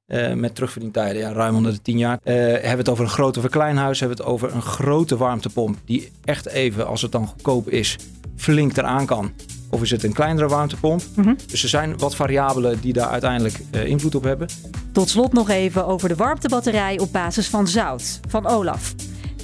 Eh, 0.07 0.33
met 0.33 0.55
terugverdientijden, 0.55 1.23
ja, 1.23 1.33
ruim 1.33 1.57
onder 1.57 1.73
de 1.73 1.83
10 1.83 1.99
jaar. 1.99 2.19
Hebben 2.23 2.71
we 2.71 2.77
het 2.77 2.89
over 2.89 3.05
een 3.05 3.11
grote 3.11 3.41
verkleinhuis, 3.41 4.01
hebben 4.01 4.17
we 4.17 4.23
het 4.23 4.33
over 4.33 4.55
een 4.55 4.63
grote 4.63 5.17
warmtepomp. 5.17 5.79
Die 5.85 6.13
echt 6.25 6.47
even, 6.47 6.87
als 6.87 7.03
het 7.03 7.13
dan 7.13 7.27
goedkoop 7.27 7.69
is, 7.69 7.97
flink 8.37 8.77
eraan 8.77 9.07
kan. 9.07 9.33
Of 9.71 9.83
is 9.83 9.91
het 9.91 10.05
een 10.05 10.13
kleinere 10.13 10.49
warmtepomp? 10.49 11.03
Mhm. 11.15 11.35
Dus 11.47 11.63
er 11.63 11.69
zijn 11.69 11.99
wat 11.99 12.17
variabelen 12.17 12.81
die 12.81 12.93
daar 12.93 13.09
uiteindelijk 13.09 13.59
invloed 13.71 14.15
op 14.15 14.25
hebben. 14.25 14.49
Tot 14.93 15.09
slot 15.09 15.33
nog 15.33 15.51
even 15.51 15.87
over 15.87 16.09
de 16.09 16.15
warmtebatterij 16.15 16.99
op 16.99 17.13
basis 17.13 17.49
van 17.49 17.69
zout 17.69 18.21
van 18.29 18.47
Olaf. 18.47 18.95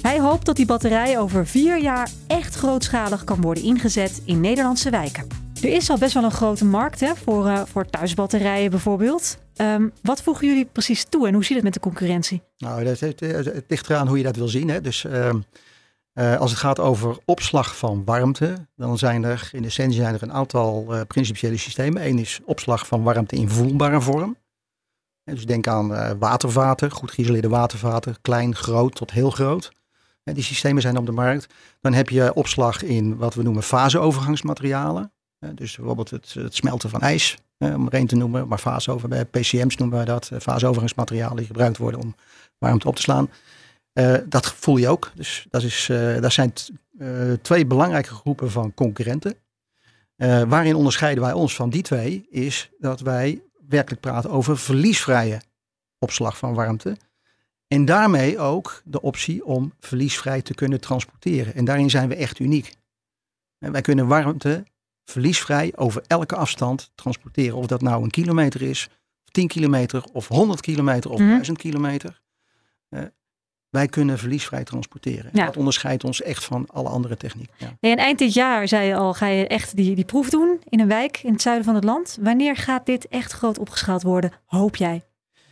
Hij 0.03 0.19
hoopt 0.19 0.45
dat 0.45 0.55
die 0.55 0.65
batterij 0.65 1.19
over 1.19 1.47
vier 1.47 1.81
jaar 1.81 2.09
echt 2.27 2.55
grootschalig 2.55 3.23
kan 3.23 3.41
worden 3.41 3.63
ingezet 3.63 4.21
in 4.25 4.41
Nederlandse 4.41 4.89
wijken. 4.89 5.27
Er 5.61 5.73
is 5.73 5.89
al 5.89 5.97
best 5.97 6.13
wel 6.13 6.23
een 6.23 6.31
grote 6.31 6.65
markt 6.65 6.99
hè, 6.99 7.15
voor, 7.15 7.47
eh, 7.47 7.61
voor 7.65 7.85
thuisbatterijen 7.85 8.69
bijvoorbeeld. 8.69 9.37
Ehm, 9.55 9.89
wat 10.01 10.21
voegen 10.21 10.47
jullie 10.47 10.65
precies 10.65 11.05
toe 11.09 11.27
en 11.27 11.33
hoe 11.33 11.43
zit 11.43 11.55
het 11.55 11.63
met 11.63 11.73
de 11.73 11.79
concurrentie? 11.79 12.41
Nou, 12.57 12.83
dat, 12.83 12.99
het, 12.99 13.19
het 13.19 13.65
ligt 13.67 13.89
eraan 13.89 14.07
hoe 14.07 14.17
je 14.17 14.23
dat 14.23 14.35
wil 14.35 14.47
zien. 14.47 14.69
Hè. 14.69 14.81
Dus 14.81 15.05
ehm, 15.05 15.39
eh, 16.13 16.39
als 16.39 16.51
het 16.51 16.59
gaat 16.59 16.79
over 16.79 17.17
opslag 17.25 17.77
van 17.77 18.03
warmte, 18.05 18.67
dan 18.75 18.97
zijn 18.97 19.23
er 19.23 19.49
in 19.51 19.65
essentie 19.65 19.99
zijn 20.01 20.13
er 20.13 20.23
een 20.23 20.33
aantal 20.33 20.93
eh, 20.93 21.01
principiële 21.07 21.57
systemen. 21.57 22.07
Eén 22.07 22.19
is 22.19 22.39
opslag 22.45 22.87
van 22.87 23.03
warmte 23.03 23.35
in 23.35 23.49
voelbare 23.49 24.01
vorm. 24.01 24.37
Dus 25.23 25.45
denk 25.45 25.67
aan 25.67 25.95
eh, 25.95 26.11
watervaten, 26.19 26.91
goed 26.91 27.11
geïsoleerde 27.11 27.49
watervaten, 27.49 28.15
klein, 28.21 28.55
groot 28.55 28.95
tot 28.95 29.11
heel 29.11 29.29
groot. 29.29 29.71
Die 30.23 30.43
systemen 30.43 30.81
zijn 30.81 30.97
op 30.97 31.05
de 31.05 31.11
markt. 31.11 31.53
Dan 31.81 31.93
heb 31.93 32.09
je 32.09 32.33
opslag 32.33 32.83
in 32.83 33.15
wat 33.17 33.33
we 33.33 33.43
noemen 33.43 33.63
faseovergangsmaterialen. 33.63 35.11
Dus 35.55 35.75
bijvoorbeeld 35.75 36.09
het, 36.09 36.33
het 36.33 36.55
smelten 36.55 36.89
van 36.89 37.01
ijs, 37.01 37.37
om 37.57 37.85
er 37.87 37.93
één 37.93 38.07
te 38.07 38.15
noemen. 38.15 38.47
Maar 38.47 38.57
faseover, 38.57 39.09
bij 39.09 39.25
PCM's 39.25 39.75
noemen 39.77 39.97
wij 39.97 40.05
dat. 40.05 40.29
eh, 40.33 40.39
Faseovergangsmaterialen 40.39 41.37
die 41.37 41.45
gebruikt 41.45 41.77
worden 41.77 41.99
om 41.99 42.15
warmte 42.57 42.87
op 42.87 42.95
te 42.95 43.01
slaan. 43.01 43.29
Eh, 43.93 44.15
dat 44.25 44.53
voel 44.53 44.77
je 44.77 44.87
ook. 44.87 45.11
Dus 45.15 45.45
dat, 45.49 45.63
is, 45.63 45.91
dat 46.19 46.33
zijn 46.33 46.53
twee 47.41 47.65
belangrijke 47.65 48.13
groepen 48.13 48.51
van 48.51 48.73
concurrenten. 48.73 49.35
Waarin 50.47 50.75
onderscheiden 50.75 51.23
wij 51.23 51.33
ons 51.33 51.55
van 51.55 51.69
die 51.69 51.81
twee 51.81 52.27
is 52.29 52.69
dat 52.79 52.99
wij 52.99 53.41
werkelijk 53.67 54.01
praten 54.01 54.29
over 54.29 54.57
verliesvrije 54.57 55.41
opslag 55.99 56.37
van 56.37 56.53
warmte. 56.53 56.97
En 57.73 57.85
daarmee 57.85 58.39
ook 58.39 58.81
de 58.85 59.01
optie 59.01 59.45
om 59.45 59.73
verliesvrij 59.79 60.41
te 60.41 60.53
kunnen 60.53 60.81
transporteren. 60.81 61.53
En 61.55 61.65
daarin 61.65 61.89
zijn 61.89 62.09
we 62.09 62.15
echt 62.15 62.39
uniek. 62.39 62.75
En 63.59 63.71
wij 63.71 63.81
kunnen 63.81 64.07
warmte 64.07 64.63
verliesvrij 65.05 65.71
over 65.75 66.03
elke 66.07 66.35
afstand 66.35 66.91
transporteren. 66.95 67.57
Of 67.57 67.65
dat 67.65 67.81
nou 67.81 68.03
een 68.03 68.09
kilometer 68.09 68.61
is, 68.61 68.87
of 69.25 69.31
10 69.31 69.47
kilometer, 69.47 70.03
of 70.11 70.27
100 70.27 70.61
kilometer, 70.61 71.11
of 71.11 71.19
Mhm. 71.19 71.29
1000 71.29 71.57
kilometer. 71.57 72.21
Eh, 72.89 73.01
wij 73.69 73.87
kunnen 73.87 74.17
verliesvrij 74.17 74.63
transporteren. 74.63 75.29
Ja. 75.33 75.45
Dat 75.45 75.57
onderscheidt 75.57 76.03
ons 76.03 76.21
echt 76.21 76.43
van 76.45 76.67
alle 76.67 76.89
andere 76.89 77.17
technieken. 77.17 77.55
Ja. 77.57 77.77
Nee, 77.79 77.91
en 77.91 77.97
eind 77.97 78.19
dit 78.19 78.33
jaar 78.33 78.67
zei 78.67 78.87
je 78.87 78.95
al, 78.95 79.13
ga 79.13 79.27
je 79.27 79.47
echt 79.47 79.75
die, 79.75 79.95
die 79.95 80.05
proef 80.05 80.29
doen 80.29 80.61
in 80.69 80.79
een 80.79 80.87
wijk 80.87 81.19
in 81.23 81.31
het 81.31 81.41
zuiden 81.41 81.65
van 81.65 81.75
het 81.75 81.83
land. 81.83 82.17
Wanneer 82.21 82.55
gaat 82.55 82.85
dit 82.85 83.07
echt 83.07 83.31
groot 83.31 83.57
opgeschaald 83.59 84.01
worden, 84.01 84.31
hoop 84.45 84.75
jij? 84.75 85.03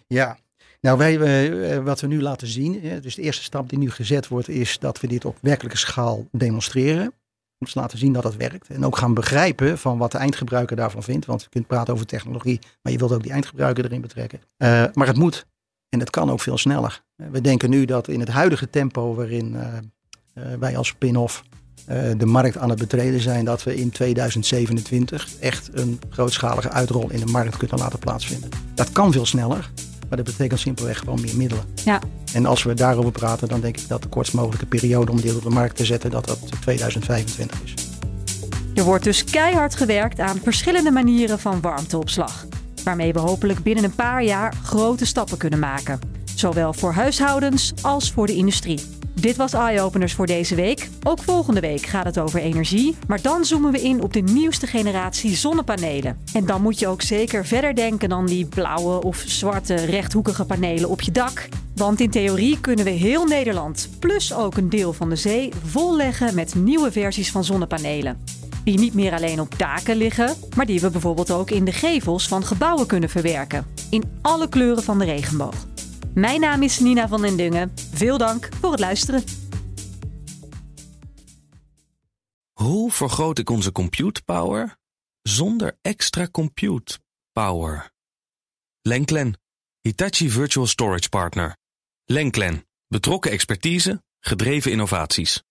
Ja, 0.08 0.38
nou 0.82 0.98
wij, 0.98 1.20
eh, 1.20 1.84
wat 1.84 2.02
we 2.02 2.08
nu 2.08 2.22
laten 2.22 2.48
zien, 2.48 2.82
eh, 2.82 3.02
dus 3.02 3.16
de 3.16 3.22
eerste 3.22 3.44
stap 3.44 3.70
die 3.70 3.80
nu 3.80 3.92
gezet 3.92 4.28
wordt, 4.28 4.50
is 4.50 4.80
dat 4.80 5.00
we 5.00 5.08
dit 5.08 5.26
op 5.26 5.38
werkelijke 5.42 5.78
schaal 5.78 6.28
demonstreren. 6.32 7.14
Om 7.60 7.68
te 7.68 7.80
laten 7.80 7.98
zien 7.98 8.14
dat 8.14 8.24
het 8.24 8.36
werkt. 8.36 8.68
En 8.68 8.86
ook 8.86 8.98
gaan 8.98 9.14
begrijpen 9.14 9.78
van 9.78 9.98
wat 9.98 10.12
de 10.12 10.18
eindgebruiker 10.18 10.76
daarvan 10.76 11.04
vindt. 11.04 11.26
Want 11.26 11.42
je 11.42 11.50
kunt 11.50 11.68
praten 11.68 11.94
over 11.94 12.06
technologie, 12.06 12.60
maar 12.82 12.92
je 12.92 12.98
wilt 12.98 13.12
ook 13.12 13.24
die 13.24 13.32
eindgebruiker 13.32 13.86
erin 13.86 14.02
betrekken. 14.02 14.40
Eh, 14.58 14.86
maar 14.94 15.08
het 15.08 15.18
moet. 15.18 15.46
En 15.90 16.00
het 16.00 16.10
kan 16.10 16.32
ook 16.32 16.42
veel 16.42 16.58
sneller. 16.58 17.04
Eh, 17.16 17.28
we 17.32 17.42
denken 17.42 17.70
nu 17.70 17.86
dat 17.86 18.08
in 18.08 18.20
het 18.20 18.30
huidige 18.30 18.70
tempo 18.70 19.16
waarin 19.16 19.56
eh, 19.56 19.78
eh, 20.34 20.60
wij 20.60 20.78
als 20.78 20.88
spin-off 20.88 21.44
eh, 21.86 22.12
de 22.18 22.26
markt 22.26 22.58
aan 22.58 22.70
het 22.70 22.80
betreden 22.80 23.20
zijn, 23.20 23.46
dat 23.46 23.64
we 23.64 23.76
in 23.76 23.90
2027 23.90 25.28
echt 25.40 25.70
een 25.74 26.00
grootschalige 26.10 26.70
uitrol 26.70 27.12
in 27.12 27.20
de 27.20 27.32
markt 27.32 27.58
kunnen 27.58 27.78
laten 27.78 28.00
plaatsvinden. 28.00 28.50
Dat 28.76 28.92
kan 28.92 29.12
veel 29.12 29.26
sneller, 29.26 29.72
maar 30.12 30.24
dat 30.24 30.36
betekent 30.36 30.60
simpelweg 30.60 30.98
gewoon 30.98 31.22
meer 31.22 31.38
middelen. 31.38 31.64
Ja. 31.84 32.00
En 32.34 32.46
als 32.46 32.64
we 32.64 32.74
daarover 32.74 33.12
praten, 33.12 33.48
dan 33.48 33.62
denk 33.62 33.78
ik 33.78 33.88
dat 33.88 34.02
de 34.02 34.08
kortst 34.08 34.34
mogelijke 34.34 34.66
periode 34.66 35.12
om 35.12 35.22
dit 35.22 35.36
op 35.36 35.44
de 35.44 35.50
markt 35.50 35.76
te 35.76 35.86
zetten, 35.86 36.12
dat 36.12 36.26
dat 36.26 36.40
2025 36.62 37.64
is. 37.64 37.74
Er 38.76 38.84
wordt 38.84 39.04
dus 39.04 39.24
keihard 39.24 39.76
gewerkt 39.76 40.20
aan 40.20 40.40
verschillende 40.44 40.92
manieren 40.92 41.40
van 41.40 41.62
warmteopslag. 41.62 42.46
Waarmee 42.84 43.14
we 43.14 43.20
hopelijk 43.20 43.64
binnen 43.64 43.84
een 43.84 43.96
paar 43.96 44.24
jaar 44.24 44.54
grote 44.64 45.06
stappen 45.06 45.38
kunnen 45.38 45.60
maken. 45.60 46.00
Zowel 46.36 46.74
voor 46.74 46.92
huishoudens 46.92 47.74
als 47.82 48.12
voor 48.12 48.28
de 48.28 48.36
industrie. 48.36 49.01
Dit 49.14 49.36
was 49.36 49.54
Eye 49.54 49.82
Openers 49.82 50.14
voor 50.14 50.26
deze 50.26 50.56
week. 50.56 50.90
Ook 51.04 51.24
volgende 51.24 51.60
week 51.60 51.86
gaat 51.86 52.06
het 52.06 52.20
over 52.20 52.40
energie. 52.40 52.96
Maar 53.08 53.22
dan 53.22 53.46
zoomen 53.46 53.72
we 53.72 53.82
in 53.82 54.02
op 54.02 54.14
de 54.14 54.20
nieuwste 54.20 54.68
generatie 54.68 55.36
zonnepanelen. 55.36 56.18
En 56.34 56.46
dan 56.46 56.62
moet 56.62 56.80
je 56.80 56.88
ook 56.88 57.02
zeker 57.02 57.46
verder 57.46 57.76
denken 57.76 58.10
dan 58.10 58.26
die 58.26 58.46
blauwe 58.46 59.04
of 59.04 59.24
zwarte 59.26 59.76
rechthoekige 59.76 60.46
panelen 60.46 60.90
op 60.90 61.02
je 61.02 61.12
dak. 61.12 61.50
Want 61.76 62.00
in 62.00 62.10
theorie 62.10 62.60
kunnen 62.60 62.86
we 62.86 62.92
heel 62.92 63.26
Nederland, 63.26 63.90
plus 64.00 64.34
ook 64.34 64.58
een 64.58 64.70
deel 64.70 64.94
van 64.94 65.10
de 65.10 65.16
zee, 65.16 65.52
volleggen 65.66 66.36
met 66.36 66.56
nieuwe 66.56 66.92
versies 66.92 67.32
van 67.32 67.44
zonnepanelen. 67.44 68.24
Die 68.64 68.80
niet 68.80 68.94
meer 68.94 69.14
alleen 69.14 69.40
op 69.42 69.54
daken 69.58 69.96
liggen, 69.96 70.36
maar 70.56 70.66
die 70.66 70.80
we 70.80 70.90
bijvoorbeeld 70.90 71.32
ook 71.32 71.50
in 71.50 71.66
de 71.66 71.72
gevels 71.72 72.28
van 72.28 72.46
gebouwen 72.46 72.88
kunnen 72.88 73.10
verwerken. 73.10 73.66
In 73.90 74.04
alle 74.22 74.50
kleuren 74.50 74.84
van 74.84 75.00
de 75.00 75.06
regenboog. 75.06 75.56
Mijn 76.14 76.40
naam 76.40 76.64
is 76.64 76.80
Nina 76.80 77.08
van 77.08 77.22
den 77.22 77.38
Dungen. 77.38 77.72
Veel 77.94 78.18
dank 78.18 78.50
voor 78.60 78.72
het 78.72 78.80
luisteren. 78.80 79.24
Hoe 82.52 82.92
vergroot 82.92 83.40
ik 83.40 83.50
onze 83.50 83.72
compute 83.72 84.24
power 84.24 84.78
zonder 85.22 85.78
extra 85.82 86.28
compute 86.28 87.00
power? 87.32 87.92
Lenklen, 88.82 89.40
Hitachi 89.82 90.30
Virtual 90.30 90.68
Storage 90.68 91.10
Partner. 91.10 91.58
Lenklen, 92.06 92.68
betrokken 92.88 93.32
expertise, 93.32 94.04
gedreven 94.20 94.72
innovaties. 94.72 95.44